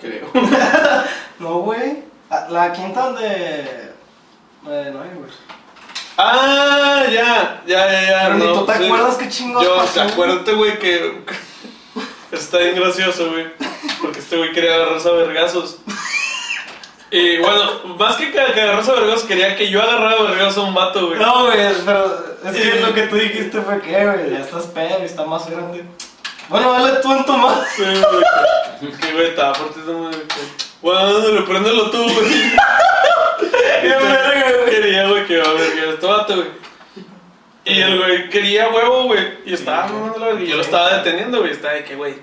creo. 0.00 0.30
Creo. 0.32 0.42
No, 1.38 1.58
güey. 1.60 2.02
Ah, 2.30 2.46
La 2.48 2.72
quinta 2.72 3.06
donde. 3.06 3.26
Eh, 3.28 4.90
no 4.92 5.00
hay, 5.02 5.10
güey. 5.14 5.30
Ah, 6.16 7.04
ya, 7.10 7.62
ya, 7.66 7.92
ya, 7.92 8.02
ya. 8.08 8.22
Pero 8.24 8.34
ni 8.38 8.46
no, 8.46 8.52
tú 8.60 8.66
te 8.66 8.78
sí. 8.78 8.84
acuerdas 8.84 9.16
qué 9.16 9.28
chingados 9.28 9.64
Yo, 9.64 9.76
pasó, 9.76 10.02
acuérdate, 10.02 10.52
güey, 10.52 10.78
que. 10.78 11.22
Está 12.32 12.58
bien 12.58 12.74
gracioso, 12.74 13.30
güey. 13.30 13.46
Porque 14.02 14.18
este 14.18 14.36
güey 14.36 14.52
quería 14.52 14.74
agarrarse 14.74 15.08
a 15.08 15.12
vergazos. 15.12 15.78
Y 17.10 17.38
bueno, 17.38 17.96
más 17.98 18.16
que 18.16 18.32
que 18.32 18.40
agarrarse 18.40 18.90
a 18.90 18.94
vergazos, 18.94 19.24
quería 19.24 19.56
que 19.56 19.70
yo 19.70 19.80
agarrara 19.80 20.16
a 20.20 20.22
vergazos 20.22 20.58
a 20.58 20.66
un 20.66 20.74
vato, 20.74 21.08
güey. 21.08 21.20
No, 21.20 21.46
güey, 21.46 21.58
pero 21.84 22.36
es 22.44 22.56
que 22.56 22.80
lo 22.80 22.94
que 22.94 23.02
tú 23.02 23.16
dijiste 23.16 23.60
fue 23.60 23.80
que, 23.80 24.04
güey, 24.04 24.30
ya 24.30 24.40
estás 24.40 24.64
pedo 24.66 24.98
y 25.00 25.04
está 25.04 25.24
más 25.24 25.48
grande. 25.48 25.84
Bueno, 26.48 26.72
dale 26.72 27.00
tú 27.00 27.12
en 27.12 27.24
tu 27.24 27.32
más. 27.36 27.68
Sí, 27.76 27.82
güey. 27.82 28.92
Que 29.00 29.12
güey, 29.12 29.26
estaba 29.28 29.52
partiendo, 29.52 29.98
güey. 29.98 30.12
que- 30.12 30.64
Bueno, 30.82 31.00
ándale, 31.00 31.42
préndelo 31.42 31.90
tú, 31.90 32.02
güey. 32.02 32.28
Qué 33.82 33.88
verga, 33.88 34.52
güey. 34.60 34.70
Quería, 34.70 35.08
güey, 35.08 35.26
que 35.26 35.34
iba 35.34 35.44
a 35.44 35.52
ver 35.52 35.72
que 35.74 35.90
este 35.90 36.06
vato, 36.06 36.36
güey. 36.36 36.48
Y 37.64 37.80
el 37.80 37.98
güey 37.98 38.30
quería 38.30 38.68
huevo, 38.68 39.04
güey. 39.04 39.38
Y 39.44 39.54
estaba 39.54 39.86
verga, 40.18 40.40
Y 40.40 40.46
yo 40.46 40.56
lo 40.56 40.62
estaba 40.62 40.98
deteniendo, 40.98 41.40
güey. 41.40 41.50
Estaba 41.52 41.74
de 41.74 41.84
que, 41.84 41.96
güey. 41.96 42.12
no, 42.12 42.20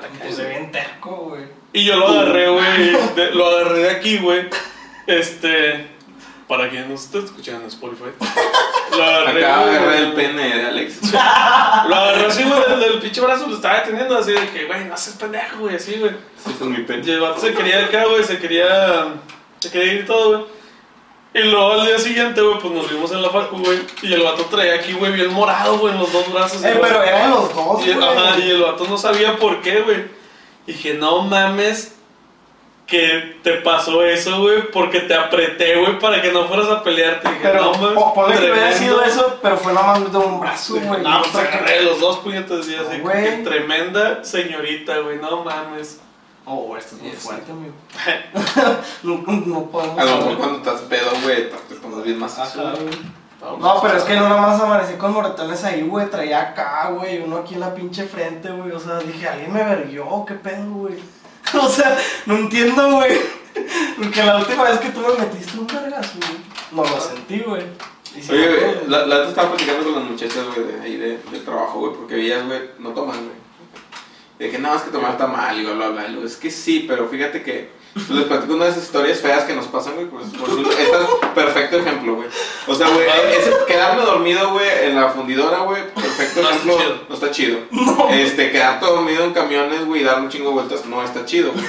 pues, 0.00 0.20
Pues 0.22 0.36
se 0.36 0.48
bien 0.48 0.70
terco, 0.70 1.10
güey. 1.30 1.44
Y 1.72 1.84
yo 1.84 1.96
lo 1.96 2.08
agarré, 2.08 2.48
güey. 2.48 2.96
Lo 3.34 3.46
agarré 3.46 3.78
de 3.80 3.90
aquí, 3.90 4.18
güey. 4.18 4.48
Este. 5.06 5.95
Para 6.48 6.68
quien 6.70 6.88
nos 6.88 7.04
esté 7.04 7.18
escuchando 7.18 7.62
en 7.62 7.66
Spotify. 7.68 8.04
Agarré. 8.92 9.44
Acaba 9.44 9.66
de 9.66 9.76
agarrar 9.76 9.96
el 9.96 10.12
pene 10.12 10.42
de 10.56 10.66
Alex. 10.66 11.12
Lo 11.12 11.18
agarré 11.94 12.26
así, 12.26 12.44
güey, 12.44 12.60
del, 12.68 12.80
del 12.80 12.98
pinche 13.00 13.20
brazo. 13.20 13.46
Lo 13.48 13.56
estaba 13.56 13.80
deteniendo 13.80 14.16
así 14.16 14.32
de 14.32 14.48
que, 14.50 14.64
güey, 14.66 14.84
no 14.84 14.96
seas 14.96 15.16
pendejo, 15.16 15.58
güey. 15.60 15.74
Así, 15.76 15.96
güey. 15.98 16.12
Ese 16.38 16.50
es 16.52 16.60
mi 16.60 16.78
Y 16.78 16.82
pene. 16.82 17.12
el 17.12 17.20
vato 17.20 17.40
se 17.40 17.52
quería 17.52 17.84
acá, 17.86 18.04
güey, 18.04 18.22
se 18.24 18.38
quería. 18.38 19.14
Se 19.58 19.70
quería 19.70 19.92
ir 19.94 20.00
y 20.02 20.06
todo, 20.06 20.28
güey. 20.38 20.56
Y 21.34 21.40
luego 21.50 21.72
al 21.72 21.86
día 21.86 21.98
siguiente, 21.98 22.40
güey, 22.40 22.58
pues 22.60 22.72
nos 22.72 22.88
vimos 22.90 23.10
en 23.12 23.20
la 23.22 23.28
facu, 23.30 23.58
güey. 23.58 23.80
Y 24.02 24.12
el 24.12 24.22
vato 24.22 24.44
traía 24.44 24.74
aquí, 24.76 24.92
güey, 24.92 25.12
bien 25.12 25.32
morado, 25.34 25.78
güey, 25.78 25.92
en 25.92 25.98
los 26.00 26.10
dos 26.12 26.32
brazos. 26.32 26.62
Eh, 26.64 26.78
pero 26.80 27.02
eran 27.02 27.30
los 27.32 27.54
dos, 27.54 27.84
Y, 27.86 27.92
güey. 27.92 28.08
ajá, 28.08 28.38
y 28.38 28.50
el 28.50 28.62
vato 28.62 28.86
no 28.88 28.96
sabía 28.96 29.36
por 29.36 29.60
qué, 29.60 29.80
güey. 29.80 30.04
Y 30.66 30.72
dije, 30.72 30.94
no 30.94 31.22
mames. 31.22 31.95
Que 32.86 33.40
te 33.42 33.54
pasó 33.54 34.04
eso, 34.04 34.40
güey, 34.42 34.70
porque 34.70 35.00
te 35.00 35.14
apreté, 35.14 35.76
güey, 35.76 35.98
para 35.98 36.22
que 36.22 36.30
no 36.30 36.46
fueras 36.46 36.68
a 36.68 36.82
pelear. 36.84 37.20
Te 37.20 37.28
dije, 37.30 37.40
Pero, 37.42 37.64
no 37.64 37.72
mames. 37.72 37.94
po- 37.94 38.14
ponle 38.14 38.36
que 38.36 38.42
hubiera 38.52 38.70
tremendo". 38.70 38.78
sido 38.78 39.02
eso, 39.02 39.38
pero 39.42 39.56
fue 39.56 39.72
nomás 39.72 40.12
de 40.12 40.18
un 40.18 40.38
brazo, 40.40 40.74
güey. 40.80 41.02
No, 41.02 41.20
pues 41.22 41.32
que- 41.48 41.54
agarré 41.56 41.82
los 41.82 41.98
dos 42.00 42.18
puñetes 42.18 42.68
y 42.68 42.76
así, 42.76 43.00
Güey. 43.00 43.24
que 43.24 43.30
tremenda 43.42 44.22
señorita, 44.24 44.98
güey, 45.00 45.18
no 45.18 45.42
mames. 45.44 46.00
Oh, 46.48 46.76
esto 46.76 46.94
es 46.94 47.02
muy 47.02 47.10
Sí, 47.10 47.16
sí. 47.18 47.26
fuerte, 47.26 47.50
amigo. 47.50 47.74
no, 49.02 49.16
no 49.46 49.64
podemos. 49.66 49.98
A 49.98 50.04
lo 50.04 50.16
mejor 50.18 50.36
cuando 50.38 50.58
estás 50.58 50.80
pedo, 50.82 51.10
güey, 51.24 51.50
te 51.50 51.74
pones 51.76 52.04
bien 52.04 52.18
más. 52.20 52.36
Vamos. 52.56 53.60
No, 53.60 53.80
pero 53.82 53.96
es 53.96 54.04
que 54.04 54.14
no 54.16 54.28
nomás 54.28 54.60
amanecí 54.60 54.94
con 54.94 55.12
moretones 55.12 55.62
ahí, 55.64 55.82
güey. 55.82 56.08
Traía 56.08 56.40
acá, 56.40 56.88
güey. 56.90 57.20
Uno 57.20 57.38
aquí 57.38 57.54
en 57.54 57.60
la 57.60 57.74
pinche 57.74 58.04
frente, 58.04 58.48
güey. 58.50 58.70
O 58.72 58.80
sea, 58.80 58.98
dije, 58.98 59.28
¿alguien 59.28 59.52
me 59.52 59.62
verguió? 59.62 60.24
¿Qué 60.26 60.34
pedo, 60.34 60.64
güey? 60.72 60.94
O 61.60 61.68
sea, 61.68 61.96
no 62.26 62.36
entiendo, 62.36 62.90
güey. 62.92 63.18
Porque 63.96 64.22
la 64.22 64.38
última 64.38 64.64
vez 64.64 64.78
que 64.78 64.90
tú 64.90 65.00
me 65.00 65.24
metiste 65.24 65.58
un 65.58 65.66
vergazo, 65.66 66.18
güey. 66.18 66.38
No 66.72 66.84
lo 66.84 67.00
sentí, 67.00 67.38
güey. 67.40 67.62
Me 68.14 68.34
Oye, 68.34 68.48
güey, 68.48 68.88
la, 68.88 69.06
la 69.06 69.16
otra 69.16 69.28
estaba 69.28 69.48
platicando 69.50 69.84
con 69.84 69.94
las 69.94 70.10
muchachas, 70.10 70.44
güey, 70.54 70.66
de 70.66 70.80
ahí 70.80 70.96
de, 70.96 71.18
del 71.18 71.44
trabajo, 71.44 71.80
güey, 71.80 71.92
porque 71.94 72.16
ellas, 72.16 72.46
güey, 72.46 72.60
no 72.78 72.90
toman, 72.90 73.18
güey. 73.18 73.36
De 74.38 74.50
que 74.50 74.58
no, 74.58 74.74
es 74.74 74.82
que 74.82 74.90
tomar 74.90 75.12
está 75.12 75.26
mal 75.26 75.58
y 75.58 75.64
bla, 75.64 75.74
bla, 75.74 75.88
bla. 75.88 76.06
Y 76.06 76.12
luego, 76.12 76.26
es 76.26 76.36
que 76.36 76.50
sí, 76.50 76.84
pero 76.86 77.08
fíjate 77.08 77.42
que 77.42 77.70
les 78.10 78.24
platico 78.24 78.54
una 78.54 78.64
de 78.66 78.70
esas 78.72 78.84
historias 78.84 79.20
feas 79.20 79.44
que 79.44 79.54
nos 79.54 79.66
pasan, 79.66 79.94
güey. 79.94 80.06
Pues, 80.06 80.26
por 80.38 80.48
su- 80.50 80.60
este 80.70 80.82
es 80.82 81.30
perfecto 81.34 81.78
ejemplo, 81.78 82.16
güey. 82.16 82.28
O 82.66 82.74
sea, 82.74 82.88
güey, 82.88 83.06
ese 83.38 83.52
quedarme 83.66 84.02
dormido, 84.02 84.52
güey, 84.52 84.66
en 84.84 84.96
la 84.96 85.08
fundidora, 85.08 85.58
güey, 85.60 85.82
perfecto 85.94 86.42
No 86.42 86.50
está 86.50 86.62
ejemplo. 86.62 86.78
chido. 86.78 87.00
No 87.08 87.14
está 87.14 87.30
chido. 87.30 87.58
Este, 88.10 88.50
quedarte 88.50 88.86
dormido 88.86 89.24
en 89.24 89.32
camiones, 89.32 89.84
güey, 89.86 90.02
y 90.02 90.04
dar 90.04 90.20
un 90.20 90.28
chingo 90.28 90.48
de 90.50 90.54
vueltas, 90.56 90.84
no 90.86 91.02
está 91.02 91.24
chido, 91.24 91.52
güey. 91.52 91.64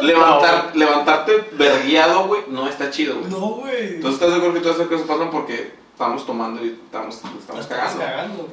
Levantar, 0.00 0.72
levantarte 0.74 1.48
vergueado, 1.52 2.26
güey, 2.26 2.42
no 2.48 2.68
está 2.68 2.90
chido, 2.90 3.16
güey. 3.18 3.30
No, 3.30 3.38
güey. 3.38 3.94
Entonces, 3.94 4.14
¿estás 4.14 4.30
de 4.30 4.36
acuerdo 4.36 4.54
que 4.54 4.60
todas 4.60 4.76
esas 4.76 4.88
cosas 4.88 5.06
pasan 5.06 5.30
porque 5.30 5.72
estamos 5.92 6.26
tomando 6.26 6.64
y 6.64 6.78
estamos, 6.84 7.14
estamos 7.38 7.66
cagando? 7.66 8.00
cagando. 8.00 8.48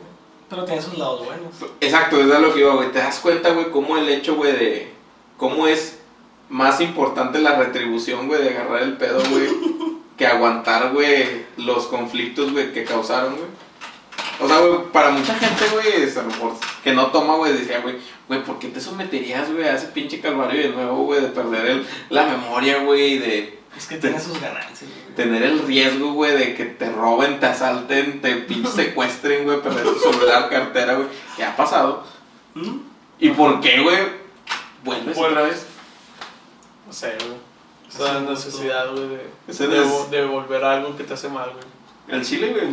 Pero 0.50 0.66
tiene 0.66 0.82
sus 0.82 0.98
lados 0.98 1.26
buenos. 1.26 1.54
Exacto, 1.80 2.20
es 2.20 2.26
lo 2.28 2.54
que 2.54 2.60
iba, 2.60 2.76
güey. 2.76 2.92
Te 2.92 3.00
das 3.00 3.20
cuenta, 3.20 3.50
güey, 3.52 3.72
cómo 3.72 3.98
el 3.98 4.08
hecho, 4.10 4.36
güey, 4.36 4.52
de. 4.54 4.94
cómo 5.38 5.66
es 5.68 5.98
más 6.52 6.82
importante 6.82 7.40
la 7.40 7.56
retribución, 7.56 8.28
güey, 8.28 8.44
de 8.44 8.50
agarrar 8.50 8.84
el 8.84 8.98
pedo, 8.98 9.24
güey, 9.30 9.48
que 10.18 10.28
aguantar, 10.28 10.92
güey, 10.92 11.46
los 11.58 11.88
conflictos, 11.88 12.52
güey, 12.52 12.74
que 12.74 12.84
causaron, 12.84 13.36
güey. 13.36 13.48
O 14.42 14.48
sea, 14.48 14.60
güey, 14.60 14.92
para 14.92 15.12
mucha 15.12 15.34
gente, 15.36 15.66
güey, 15.72 16.10
a 16.10 16.22
lo 16.22 16.28
mejor 16.28 16.54
que 16.84 16.94
no 16.94 17.08
toma, 17.08 17.38
güey, 17.38 17.54
decía, 17.54 17.80
güey, 17.80 17.96
güey, 18.28 18.44
¿por 18.44 18.60
qué 18.60 18.68
te 18.68 18.82
someterías, 18.82 19.52
güey, 19.52 19.66
a 19.66 19.76
ese 19.76 19.88
pinche 19.88 20.20
calvario 20.20 20.62
de 20.62 20.70
nuevo, 20.70 21.06
güey, 21.06 21.22
de 21.22 21.28
perder 21.30 21.66
el, 21.68 21.88
la 22.10 22.26
memoria, 22.26 22.80
güey, 22.80 23.18
de 23.20 23.60
Es 23.78 23.88
que 23.88 23.98
tiene 23.98 24.20
sus 24.20 24.42
ganancias, 24.42 24.90
güey. 24.90 25.16
tener 25.16 25.44
el 25.44 25.60
riesgo, 25.60 26.14
güey, 26.14 26.36
de 26.36 26.54
que 26.56 26.66
te 26.66 26.92
roben, 26.92 27.40
te 27.40 27.46
asalten, 27.46 28.20
te 28.20 28.36
pinche 28.38 28.72
secuestren, 28.72 29.46
güey, 29.46 29.62
perder 29.62 29.86
tu 29.86 30.00
celular, 30.00 30.50
cartera, 30.50 30.96
güey. 30.96 31.08
¿Qué 31.38 31.46
ha 31.46 31.56
pasado? 31.56 32.04
¿Mm? 32.56 32.78
¿Y 33.20 33.30
por 33.30 33.62
qué, 33.62 33.80
güey? 33.80 34.22
Vuelves 34.84 35.16
Vuelves. 35.16 35.71
No 36.92 36.98
sé, 36.98 37.16
güey. 37.20 37.40
Esa 37.90 38.20
Sí, 38.20 38.26
necesidad, 38.26 38.92
güey, 38.92 39.08
de, 39.08 39.18
de, 39.48 39.68
des- 39.68 40.12
de 40.12 40.26
volver 40.26 40.62
a 40.66 40.74
algo 40.74 40.98
que 40.98 41.06
te 41.06 41.14
hace 41.14 41.30
mal, 41.30 41.50
güey. 41.52 41.64
El 42.20 42.26
chile, 42.26 42.50
güey. 42.52 42.68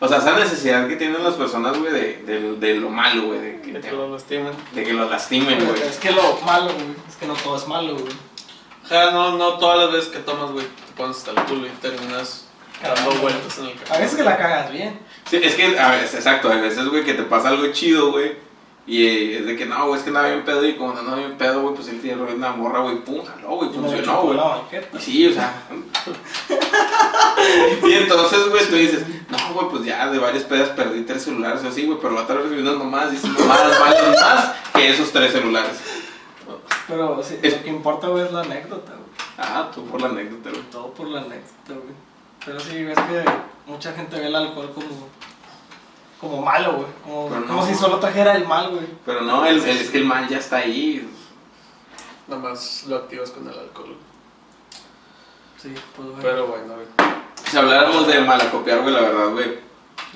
O 0.00 0.06
sea, 0.06 0.18
esa 0.18 0.38
necesidad 0.38 0.86
que 0.86 0.96
tienen 0.96 1.24
las 1.24 1.32
personas, 1.32 1.78
güey, 1.78 1.90
de, 1.90 2.22
de, 2.26 2.56
de 2.56 2.74
lo 2.74 2.90
malo, 2.90 3.22
güey, 3.28 3.38
de, 3.40 3.60
que 3.62 3.72
Que 3.72 3.78
te- 3.78 3.92
lo 3.92 4.10
lastiman. 4.12 4.52
de 4.74 4.84
que 4.84 4.92
los 4.92 5.08
lastimen, 5.10 5.64
güey. 5.66 5.80
Es 5.80 5.96
que 5.96 6.10
lo 6.12 6.38
malo, 6.44 6.74
güey. 6.74 6.94
Es 7.08 7.16
que 7.16 7.24
no 7.26 7.32
todo 7.32 7.56
es 7.56 7.66
malo, 7.66 7.94
güey. 7.96 8.12
Ja, 8.86 9.12
no, 9.12 9.38
no 9.38 9.54
todas 9.58 9.78
las 9.78 9.92
veces 9.92 10.10
que 10.10 10.18
tomas, 10.18 10.50
güey, 10.50 10.66
te 10.66 10.92
pones 10.94 11.16
hasta 11.16 11.30
el 11.30 11.38
culo 11.46 11.66
y 11.66 11.70
terminas 11.80 12.46
dando 12.82 13.12
vueltas 13.22 13.56
en 13.60 13.64
el 13.66 13.72
A 13.90 13.96
veces 13.98 14.14
que 14.16 14.24
la 14.24 14.36
cagas 14.36 14.70
bien. 14.70 14.98
Sí, 15.30 15.40
es 15.42 15.54
que, 15.54 15.78
a 15.78 15.90
veces, 15.92 16.16
exacto, 16.16 16.50
a 16.52 16.56
veces, 16.56 16.86
güey, 16.88 17.02
que 17.02 17.14
te 17.14 17.22
pasa 17.22 17.48
algo 17.48 17.66
chido, 17.72 18.10
güey. 18.12 18.36
Y 18.86 19.06
eh, 19.06 19.38
es 19.38 19.46
de 19.46 19.56
que 19.56 19.64
no, 19.64 19.86
güey, 19.86 19.98
es 19.98 20.04
que 20.04 20.10
nada 20.10 20.28
bien 20.28 20.44
pedo. 20.44 20.66
Y 20.66 20.76
como 20.76 20.92
no 20.92 21.00
andaba 21.00 21.16
bien 21.18 21.36
pedo, 21.38 21.62
güey, 21.62 21.74
pues 21.74 21.88
él 21.88 22.00
tiene 22.00 22.22
una 22.22 22.52
morra, 22.52 22.80
güey, 22.80 22.96
pum, 23.02 23.24
jaló, 23.24 23.56
güey, 23.56 23.70
funcionó, 23.70 24.22
güey. 24.22 24.38
Y 24.94 24.98
sí, 24.98 25.26
o 25.26 25.32
sea. 25.32 25.62
y 27.86 27.92
entonces, 27.92 28.48
güey, 28.50 28.66
tú 28.68 28.76
dices, 28.76 29.04
no, 29.30 29.54
güey, 29.54 29.68
pues 29.70 29.84
ya 29.84 30.08
de 30.10 30.18
varias 30.18 30.44
pedas 30.44 30.70
perdí 30.70 31.02
tres 31.02 31.22
celulares 31.24 31.62
o 31.64 31.68
así, 31.68 31.86
güey, 31.86 31.98
pero 32.00 32.20
otra 32.20 32.36
vez 32.36 32.44
recibí 32.44 32.62
unas 32.62 32.76
mamadas 32.76 33.12
y 33.12 33.16
esas 33.16 33.30
mamadas 33.30 33.80
valen 33.80 34.10
más 34.12 34.52
que 34.74 34.90
esos 34.90 35.12
tres 35.12 35.32
celulares. 35.32 35.78
Pero 36.86 37.22
sí, 37.22 37.38
Es- 37.42 37.56
lo 37.56 37.62
que 37.62 37.70
importa, 37.70 38.08
güey, 38.08 38.24
es 38.24 38.32
la 38.32 38.40
anécdota, 38.40 38.92
güey. 38.92 39.04
Ah, 39.38 39.70
tú 39.74 39.84
por 39.86 40.00
la 40.00 40.08
anécdota, 40.08 40.50
güey. 40.50 40.62
Todo 40.70 40.92
por 40.92 41.08
la 41.08 41.20
anécdota, 41.20 41.44
güey. 41.68 41.94
Pero 42.44 42.60
sí, 42.60 42.84
ves 42.84 42.98
que 42.98 43.24
mucha 43.66 43.92
gente 43.92 44.18
ve 44.20 44.26
el 44.26 44.34
alcohol 44.36 44.70
como, 44.74 45.08
como 46.20 46.40
malo, 46.42 46.72
güey. 46.74 46.86
Como, 47.04 47.28
Pero 47.28 47.40
no. 47.40 47.46
como 47.46 47.66
si 47.66 47.74
solo 47.74 47.98
trajera 47.98 48.34
el 48.34 48.46
mal, 48.46 48.70
güey. 48.70 48.86
Pero 49.04 49.20
no, 49.22 49.44
el, 49.46 49.58
el- 49.58 49.68
es 49.68 49.90
que 49.90 49.98
el 49.98 50.04
mal 50.06 50.28
ya 50.28 50.38
está 50.38 50.58
ahí. 50.58 51.08
Nada 52.28 52.40
más 52.42 52.84
lo 52.88 52.96
activas 52.96 53.30
con 53.30 53.46
el 53.48 53.58
alcohol. 53.58 53.96
Sí, 55.60 55.74
pues, 55.96 56.08
güey. 56.08 56.22
Pero 56.22 56.46
bueno, 56.46 56.74
güey. 56.74 56.86
Si 57.50 57.56
habláramos 57.56 58.06
de 58.06 58.20
malacopiar, 58.20 58.80
güey, 58.80 58.92
la 58.94 59.00
verdad, 59.00 59.28
güey, 59.32 59.58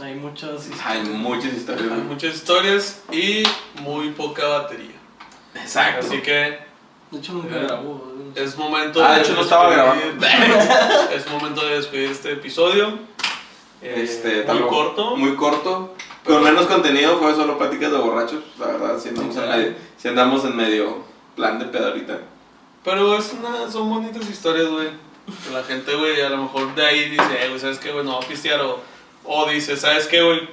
Hay 0.02 0.14
muchas 0.14 0.68
hay 0.84 1.02
muchas 1.02 1.52
historias, 1.52 1.82
Hay 1.84 1.88
güey. 1.90 2.00
muchas 2.02 2.34
historias 2.34 3.02
y 3.12 3.42
muy 3.80 4.10
poca 4.10 4.46
batería. 4.46 4.96
Exacto. 5.54 6.06
Así 6.06 6.20
que 6.22 6.66
De 7.10 7.18
hecho, 7.18 7.32
nunca 7.32 7.56
Eh, 7.56 7.64
grabó. 7.64 7.94
güey. 8.14 8.44
es 8.44 8.56
momento 8.56 9.02
Ah, 9.04 9.14
de 9.14 9.22
hecho 9.22 9.32
no 9.34 9.40
estaba 9.42 9.70
despedir- 9.70 9.94
es 11.14 11.30
momento 11.30 11.64
de 11.66 11.76
despedir 11.76 12.10
este 12.10 12.32
episodio. 12.32 12.98
Eh, 13.82 13.94
Este, 14.02 14.36
muy 14.36 14.44
tal- 14.46 14.66
corto. 14.66 15.16
Muy 15.16 15.34
corto. 15.36 15.94
Con 16.24 16.42
menos 16.42 16.66
contenido, 16.66 17.16
fue 17.18 17.34
solo 17.34 17.56
pláticas 17.56 17.90
de 17.92 17.98
borrachos. 17.98 18.42
La 18.58 18.66
verdad, 18.66 18.98
si 18.98 19.08
andamos, 19.08 19.36
en 19.36 19.48
medio, 19.48 19.74
si 19.96 20.08
andamos 20.08 20.44
en 20.44 20.56
medio 20.56 20.96
plan 21.36 21.58
de 21.58 21.64
pedo 21.66 21.88
ahorita. 21.88 22.18
Pero 22.84 23.16
es 23.16 23.32
una, 23.38 23.70
son 23.70 23.88
bonitas 23.88 24.28
historias, 24.28 24.68
güey. 24.68 24.88
Que 25.46 25.52
la 25.54 25.62
gente, 25.62 25.94
güey, 25.94 26.20
a 26.20 26.28
lo 26.30 26.38
mejor 26.38 26.74
de 26.74 26.84
ahí 26.86 27.10
dice, 27.10 27.22
eh, 27.44 27.48
güey, 27.48 27.60
¿sabes 27.60 27.78
qué, 27.78 27.92
güey? 27.92 28.04
No 28.04 28.12
va 28.18 28.24
a 28.24 28.28
pistear. 28.28 28.60
O, 28.62 28.80
o 29.24 29.48
dice, 29.48 29.76
¿sabes 29.76 30.06
qué, 30.06 30.22
güey? 30.22 30.48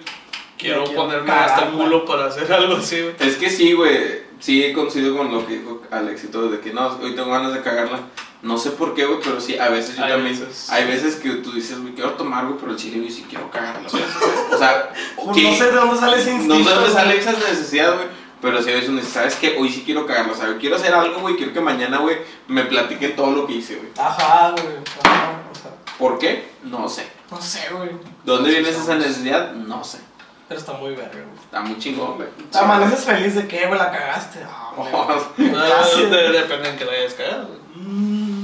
Quiero, 0.58 0.84
quiero 0.86 1.02
ponerme 1.02 1.32
hasta 1.32 1.56
el 1.66 1.72
cagarla". 1.72 1.84
culo 1.84 2.06
para 2.06 2.26
hacer 2.28 2.52
algo 2.54 2.76
así, 2.76 3.02
güey. 3.02 3.16
Es 3.20 3.36
que 3.38 3.50
sí, 3.50 3.74
güey. 3.74 4.24
Sí 4.40 4.72
coincido 4.74 5.16
con 5.18 5.32
lo 5.32 5.46
que 5.48 5.60
dijo 5.60 5.82
Alexito 5.92 6.50
de 6.50 6.60
que 6.60 6.74
no, 6.74 6.88
hoy 7.02 7.16
tengo 7.16 7.32
ganas 7.32 7.54
de 7.54 7.62
cagarla. 7.62 8.00
No 8.46 8.58
sé 8.60 8.72
por 8.72 8.94
qué, 8.94 9.06
güey, 9.06 9.20
pero 9.24 9.42
sí, 9.42 9.58
a 9.58 9.70
veces 9.70 9.96
yo 9.98 10.04
Hay 10.06 10.12
también. 10.12 10.40
veces. 10.40 10.70
Hay 10.70 10.86
veces 10.86 11.16
que 11.16 11.30
tú 11.36 11.52
dices, 11.52 11.80
güey, 11.82 11.94
quiero 11.96 12.12
tomar, 12.12 12.46
güey, 12.46 12.58
pero 12.60 12.72
el 12.74 12.78
chile, 12.78 13.00
güey, 13.00 13.10
sí 13.12 13.26
quiero 13.28 13.50
cagarla. 13.50 13.88
O 14.54 14.58
sea, 14.58 14.92
¿qué? 15.34 15.42
No 15.50 15.56
sé 15.56 15.66
de 15.66 15.72
dónde 15.72 16.00
sale 16.00 16.18
ese 16.22 16.32
No 16.34 16.38
instinto. 16.44 16.70
sé 16.70 16.76
dónde 16.76 16.92
sale 16.92 17.18
esa 17.18 17.32
necesidad, 17.32 17.94
güey. 17.96 18.08
Pero 18.42 18.62
si 18.62 18.70
a 18.72 18.76
veces 18.76 19.08
¿sabes 19.08 19.36
qué? 19.36 19.58
Hoy 19.60 19.70
sí 19.72 19.82
quiero 19.84 20.06
cagarla. 20.06 20.34
O 20.34 20.36
sea, 20.36 20.46
yo 20.48 20.58
quiero 20.60 20.76
hacer 20.76 20.94
algo, 20.94 21.20
güey. 21.22 21.36
Quiero 21.36 21.52
que 21.54 21.62
mañana, 21.62 21.98
güey, 21.98 22.18
me 22.48 22.64
platiquen 22.66 23.16
todo 23.16 23.32
lo 23.32 23.48
que 23.48 23.54
hice, 23.54 23.76
güey. 23.78 23.90
Ajá, 23.98 24.52
güey. 24.52 24.66
Ajá, 25.04 25.42
o 25.52 25.56
sea, 25.56 25.72
¿Por 25.98 26.20
qué? 26.20 26.52
No 26.64 26.88
sé. 26.88 27.08
no 27.32 27.42
sé, 27.42 27.68
güey. 27.72 27.90
¿Dónde 28.24 28.50
Sí, 28.52 28.56
viene 28.58 28.70
esa 28.70 28.96
necesidad? 28.96 29.54
No 29.54 29.84
sé. 29.84 29.98
Pero 30.48 30.60
está 30.60 30.74
muy 30.74 30.92
verga, 30.92 31.10
güey. 31.14 31.44
Está 31.44 31.62
muy 31.62 31.80
chingón, 31.80 32.18
güey. 32.18 32.28
Te 32.52 32.58
amaneces 32.60 33.04
feliz 33.06 33.34
de 33.34 33.48
que, 33.48 33.66
güey, 33.66 33.80
la 33.80 33.92
cagaste. 33.92 34.40
Güey. 34.78 34.90
Ah, 34.94 35.18
Gracias. 35.38 36.12
de- 36.12 36.32
Depende 36.34 36.70
en 36.70 36.78
que 36.78 36.86
la 36.86 36.92
hayas 36.92 37.14
cagado, 37.16 37.48
güey. 37.48 37.60
Mm, 37.78 38.26
sí, 38.28 38.35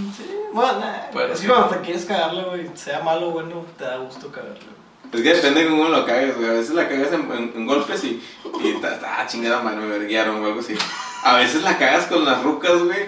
bueno, 0.53 0.79
nah, 0.79 1.23
es 1.33 1.39
que 1.41 1.47
cuando 1.47 1.67
te 1.69 1.81
quieres 1.81 2.05
cagarle, 2.05 2.43
güey, 2.43 2.69
sea 2.75 3.01
malo 3.01 3.29
o 3.29 3.31
bueno, 3.31 3.65
te 3.77 3.83
da 3.83 3.97
gusto 3.97 4.31
cagarle. 4.31 4.59
güey. 4.59 4.81
Es 5.13 5.21
que 5.21 5.33
depende 5.35 5.63
de 5.65 5.69
cómo 5.69 5.89
lo 5.89 6.05
cagues, 6.05 6.37
güey. 6.37 6.49
A 6.49 6.53
veces 6.53 6.71
la 6.73 6.87
cagas 6.87 7.11
en, 7.11 7.31
en- 7.31 7.53
en 7.55 7.65
golpes 7.67 8.03
y, 8.05 8.23
y 8.63 8.67
está, 8.69 8.93
está, 8.95 9.21
ah, 9.21 9.27
chingada 9.27 9.61
madre, 9.61 9.77
me 9.81 9.87
verguiaron 9.87 10.41
o 10.41 10.45
algo 10.47 10.59
así. 10.61 10.75
A 11.23 11.35
veces 11.37 11.63
la 11.63 11.77
cagas 11.77 12.05
con 12.07 12.23
las 12.25 12.41
rucas, 12.43 12.81
güey. 12.83 13.05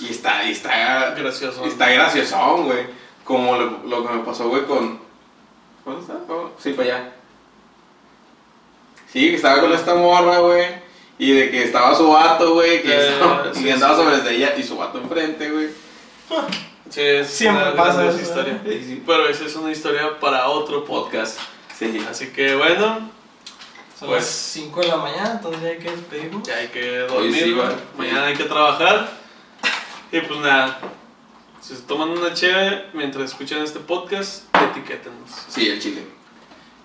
Y 0.00 0.10
está, 0.10 0.44
y 0.44 0.52
está, 0.52 1.14
Gracioso. 1.14 1.64
está 1.64 1.88
graciosón, 1.88 2.64
güey. 2.66 2.86
Como 3.24 3.56
lo, 3.56 3.78
lo 3.86 4.06
que 4.06 4.14
me 4.14 4.22
pasó, 4.24 4.48
güey, 4.50 4.64
con. 4.66 5.00
¿Dónde 5.84 6.00
está? 6.02 6.14
Oh, 6.28 6.50
sí, 6.58 6.72
para 6.72 6.88
allá. 6.96 7.12
Sí, 9.10 9.30
que 9.30 9.36
estaba 9.36 9.60
con 9.60 9.72
esta 9.72 9.94
morra, 9.94 10.38
güey. 10.40 10.66
Y 11.18 11.32
de 11.32 11.50
que 11.50 11.62
estaba 11.64 11.94
su 11.94 12.10
vato, 12.10 12.52
güey. 12.54 12.82
Que, 12.82 12.92
Eh, 12.92 13.12
estaba- 13.14 13.54
sí, 13.54 13.64
y 13.66 13.70
andaba 13.70 13.96
sí. 13.96 14.02
sobre 14.02 14.36
ella 14.36 14.54
y 14.58 14.62
su 14.62 14.76
vato 14.76 14.98
enfrente, 14.98 15.50
güey. 15.50 15.68
Sí, 16.90 17.00
es 17.00 17.28
Siempre 17.28 17.72
pasa 17.72 18.06
eso, 18.08 18.20
historia. 18.20 18.60
Sí, 18.64 18.84
sí. 18.84 19.02
Pero 19.06 19.28
esa 19.28 19.44
es 19.44 19.56
una 19.56 19.72
historia 19.72 20.18
para 20.20 20.48
otro 20.48 20.84
podcast. 20.84 21.38
Sí. 21.78 22.04
Así 22.08 22.28
que 22.28 22.54
bueno, 22.54 23.10
Son 23.98 24.08
Pues- 24.08 24.24
las 24.24 24.30
5 24.30 24.80
de 24.82 24.88
la 24.88 24.96
mañana, 24.98 25.32
entonces 25.32 25.62
ya 25.62 25.68
hay 25.68 25.78
que 25.78 25.90
despedirnos. 25.90 26.42
ya 26.46 26.56
hay 26.56 26.68
que 26.68 26.98
dormir, 26.98 27.42
sí, 27.44 27.52
va. 27.52 27.72
mañana 27.96 28.26
hay 28.26 28.34
que 28.34 28.44
trabajar. 28.44 29.08
Y 30.12 30.20
pues 30.20 30.38
nada, 30.40 30.78
si 31.62 31.74
se 31.74 31.80
toman 31.82 32.10
una 32.10 32.34
chévere 32.34 32.90
mientras 32.92 33.30
escuchan 33.30 33.62
este 33.62 33.78
podcast, 33.80 34.44
etiquétenos. 34.54 35.30
Sí, 35.48 35.68
el 35.68 35.80
chile. 35.80 36.02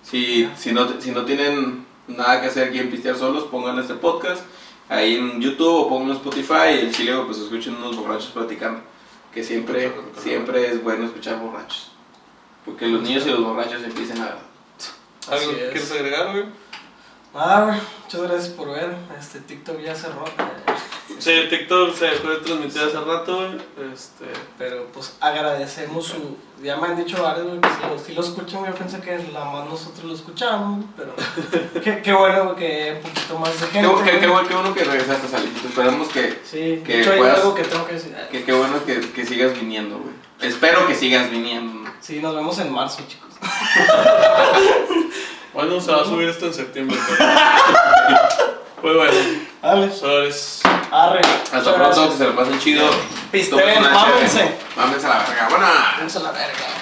Si, 0.02 0.48
si, 0.56 0.72
no, 0.72 1.00
si 1.00 1.10
no 1.10 1.24
tienen 1.26 1.84
nada 2.08 2.40
que 2.40 2.46
hacer 2.46 2.68
aquí 2.68 2.78
en 2.78 2.90
Pistear 2.90 3.16
Solos, 3.16 3.44
pongan 3.44 3.78
este 3.78 3.94
podcast. 3.94 4.42
ahí 4.88 5.16
en 5.16 5.40
YouTube 5.40 5.68
o 5.86 5.88
pongan 5.90 6.10
en 6.10 6.16
Spotify 6.16 6.74
y 6.74 6.78
el 6.80 6.92
chile, 6.94 7.12
pues 7.26 7.38
escuchen 7.38 7.74
unos 7.76 7.94
borrachos 7.96 8.30
platicando. 8.30 8.80
Que 9.32 9.42
siempre, 9.42 9.92
siempre 10.18 10.70
es 10.70 10.82
bueno 10.82 11.06
escuchar 11.06 11.40
borrachos. 11.40 11.92
Porque 12.64 12.86
los 12.86 13.02
niños 13.02 13.26
y 13.26 13.30
los 13.30 13.44
borrachos 13.44 13.82
empiezan 13.82 14.20
a... 14.20 14.36
¿Algo 15.30 15.52
quieres 15.52 15.90
agregar, 15.92 16.32
güey? 16.32 16.44
Ah, 17.34 17.62
güey, 17.66 17.80
muchas 18.04 18.22
gracias 18.22 18.48
por 18.50 18.68
ver. 18.68 18.94
Este 19.18 19.40
TikTok 19.40 19.80
ya 19.80 19.94
cerró. 19.94 20.24
Sí, 21.18 21.32
TikTok 21.48 21.94
se 21.94 22.06
dejó 22.06 22.28
de 22.28 22.36
transmitir 22.38 22.82
hace 22.82 23.00
rato. 23.00 23.46
Este, 23.92 24.26
Pero 24.58 24.86
pues 24.92 25.16
agradecemos 25.20 26.06
su. 26.06 26.36
Ya 26.62 26.76
me 26.76 26.88
han 26.88 26.96
dicho 26.96 27.22
varios, 27.22 27.46
que 27.60 27.68
si 27.68 27.82
lo, 27.88 27.98
si 27.98 28.14
lo 28.14 28.20
escuchan, 28.22 28.66
yo 28.66 28.74
pensé 28.74 29.00
que 29.00 29.18
la 29.32 29.44
más 29.46 29.66
nosotros 29.66 30.04
lo 30.04 30.14
escuchábamos, 30.14 30.84
pero. 30.96 31.14
qué, 31.82 32.02
qué 32.02 32.12
bueno, 32.12 32.54
que 32.54 33.00
un 33.02 33.10
poquito 33.10 33.38
más 33.38 33.60
de 33.60 33.66
Qué, 33.68 33.72
gente. 33.80 33.88
qué- 34.04 34.10
qué 34.10 34.16
güey. 34.18 34.30
bueno, 34.30 34.48
qué 34.48 34.54
bueno 34.54 34.74
que 34.74 34.84
regresaste, 34.84 35.28
Sally. 35.28 35.52
Esperamos 35.66 36.08
que, 36.08 36.38
Sí, 36.44 36.82
que 36.84 36.92
de 36.96 37.00
hecho 37.00 37.12
hay 37.12 37.18
puedas- 37.18 37.38
algo 37.38 37.54
que 37.54 37.64
tengo 37.64 37.86
que 37.86 37.94
decir. 37.94 38.14
que, 38.30 38.44
qué 38.44 38.52
bueno 38.52 38.84
que, 38.84 39.00
que 39.12 39.24
sigas 39.24 39.54
viniendo, 39.58 39.98
güey. 39.98 40.12
Espero 40.40 40.86
que 40.86 40.94
sigas 40.94 41.30
viniendo. 41.30 41.90
Sí, 42.00 42.20
nos 42.20 42.34
vemos 42.34 42.58
en 42.58 42.70
marzo, 42.72 43.02
chicos. 43.08 43.30
bueno, 45.52 45.80
se 45.80 45.92
va 45.92 46.02
a 46.02 46.04
subir 46.04 46.28
esto 46.28 46.46
en 46.46 46.54
septiembre. 46.54 46.98
Pues 48.82 48.96
bueno, 48.96 49.12
Dale, 49.62 49.92
sobres. 49.92 50.60
arre. 50.90 51.20
Hasta 51.20 51.58
muchas 51.58 51.74
pronto, 51.76 52.10
que 52.10 52.16
se 52.16 52.24
lo 52.24 52.34
pasen 52.34 52.58
chido. 52.58 52.90
Una 53.52 53.90
mámense. 53.90 54.56
Mámense 54.74 55.06
a 55.06 55.08
la 55.08 55.18
verga. 55.20 55.48
Buena. 55.50 55.94
Vamos 55.98 56.16
a 56.16 56.18
la 56.18 56.32
verga. 56.32 56.81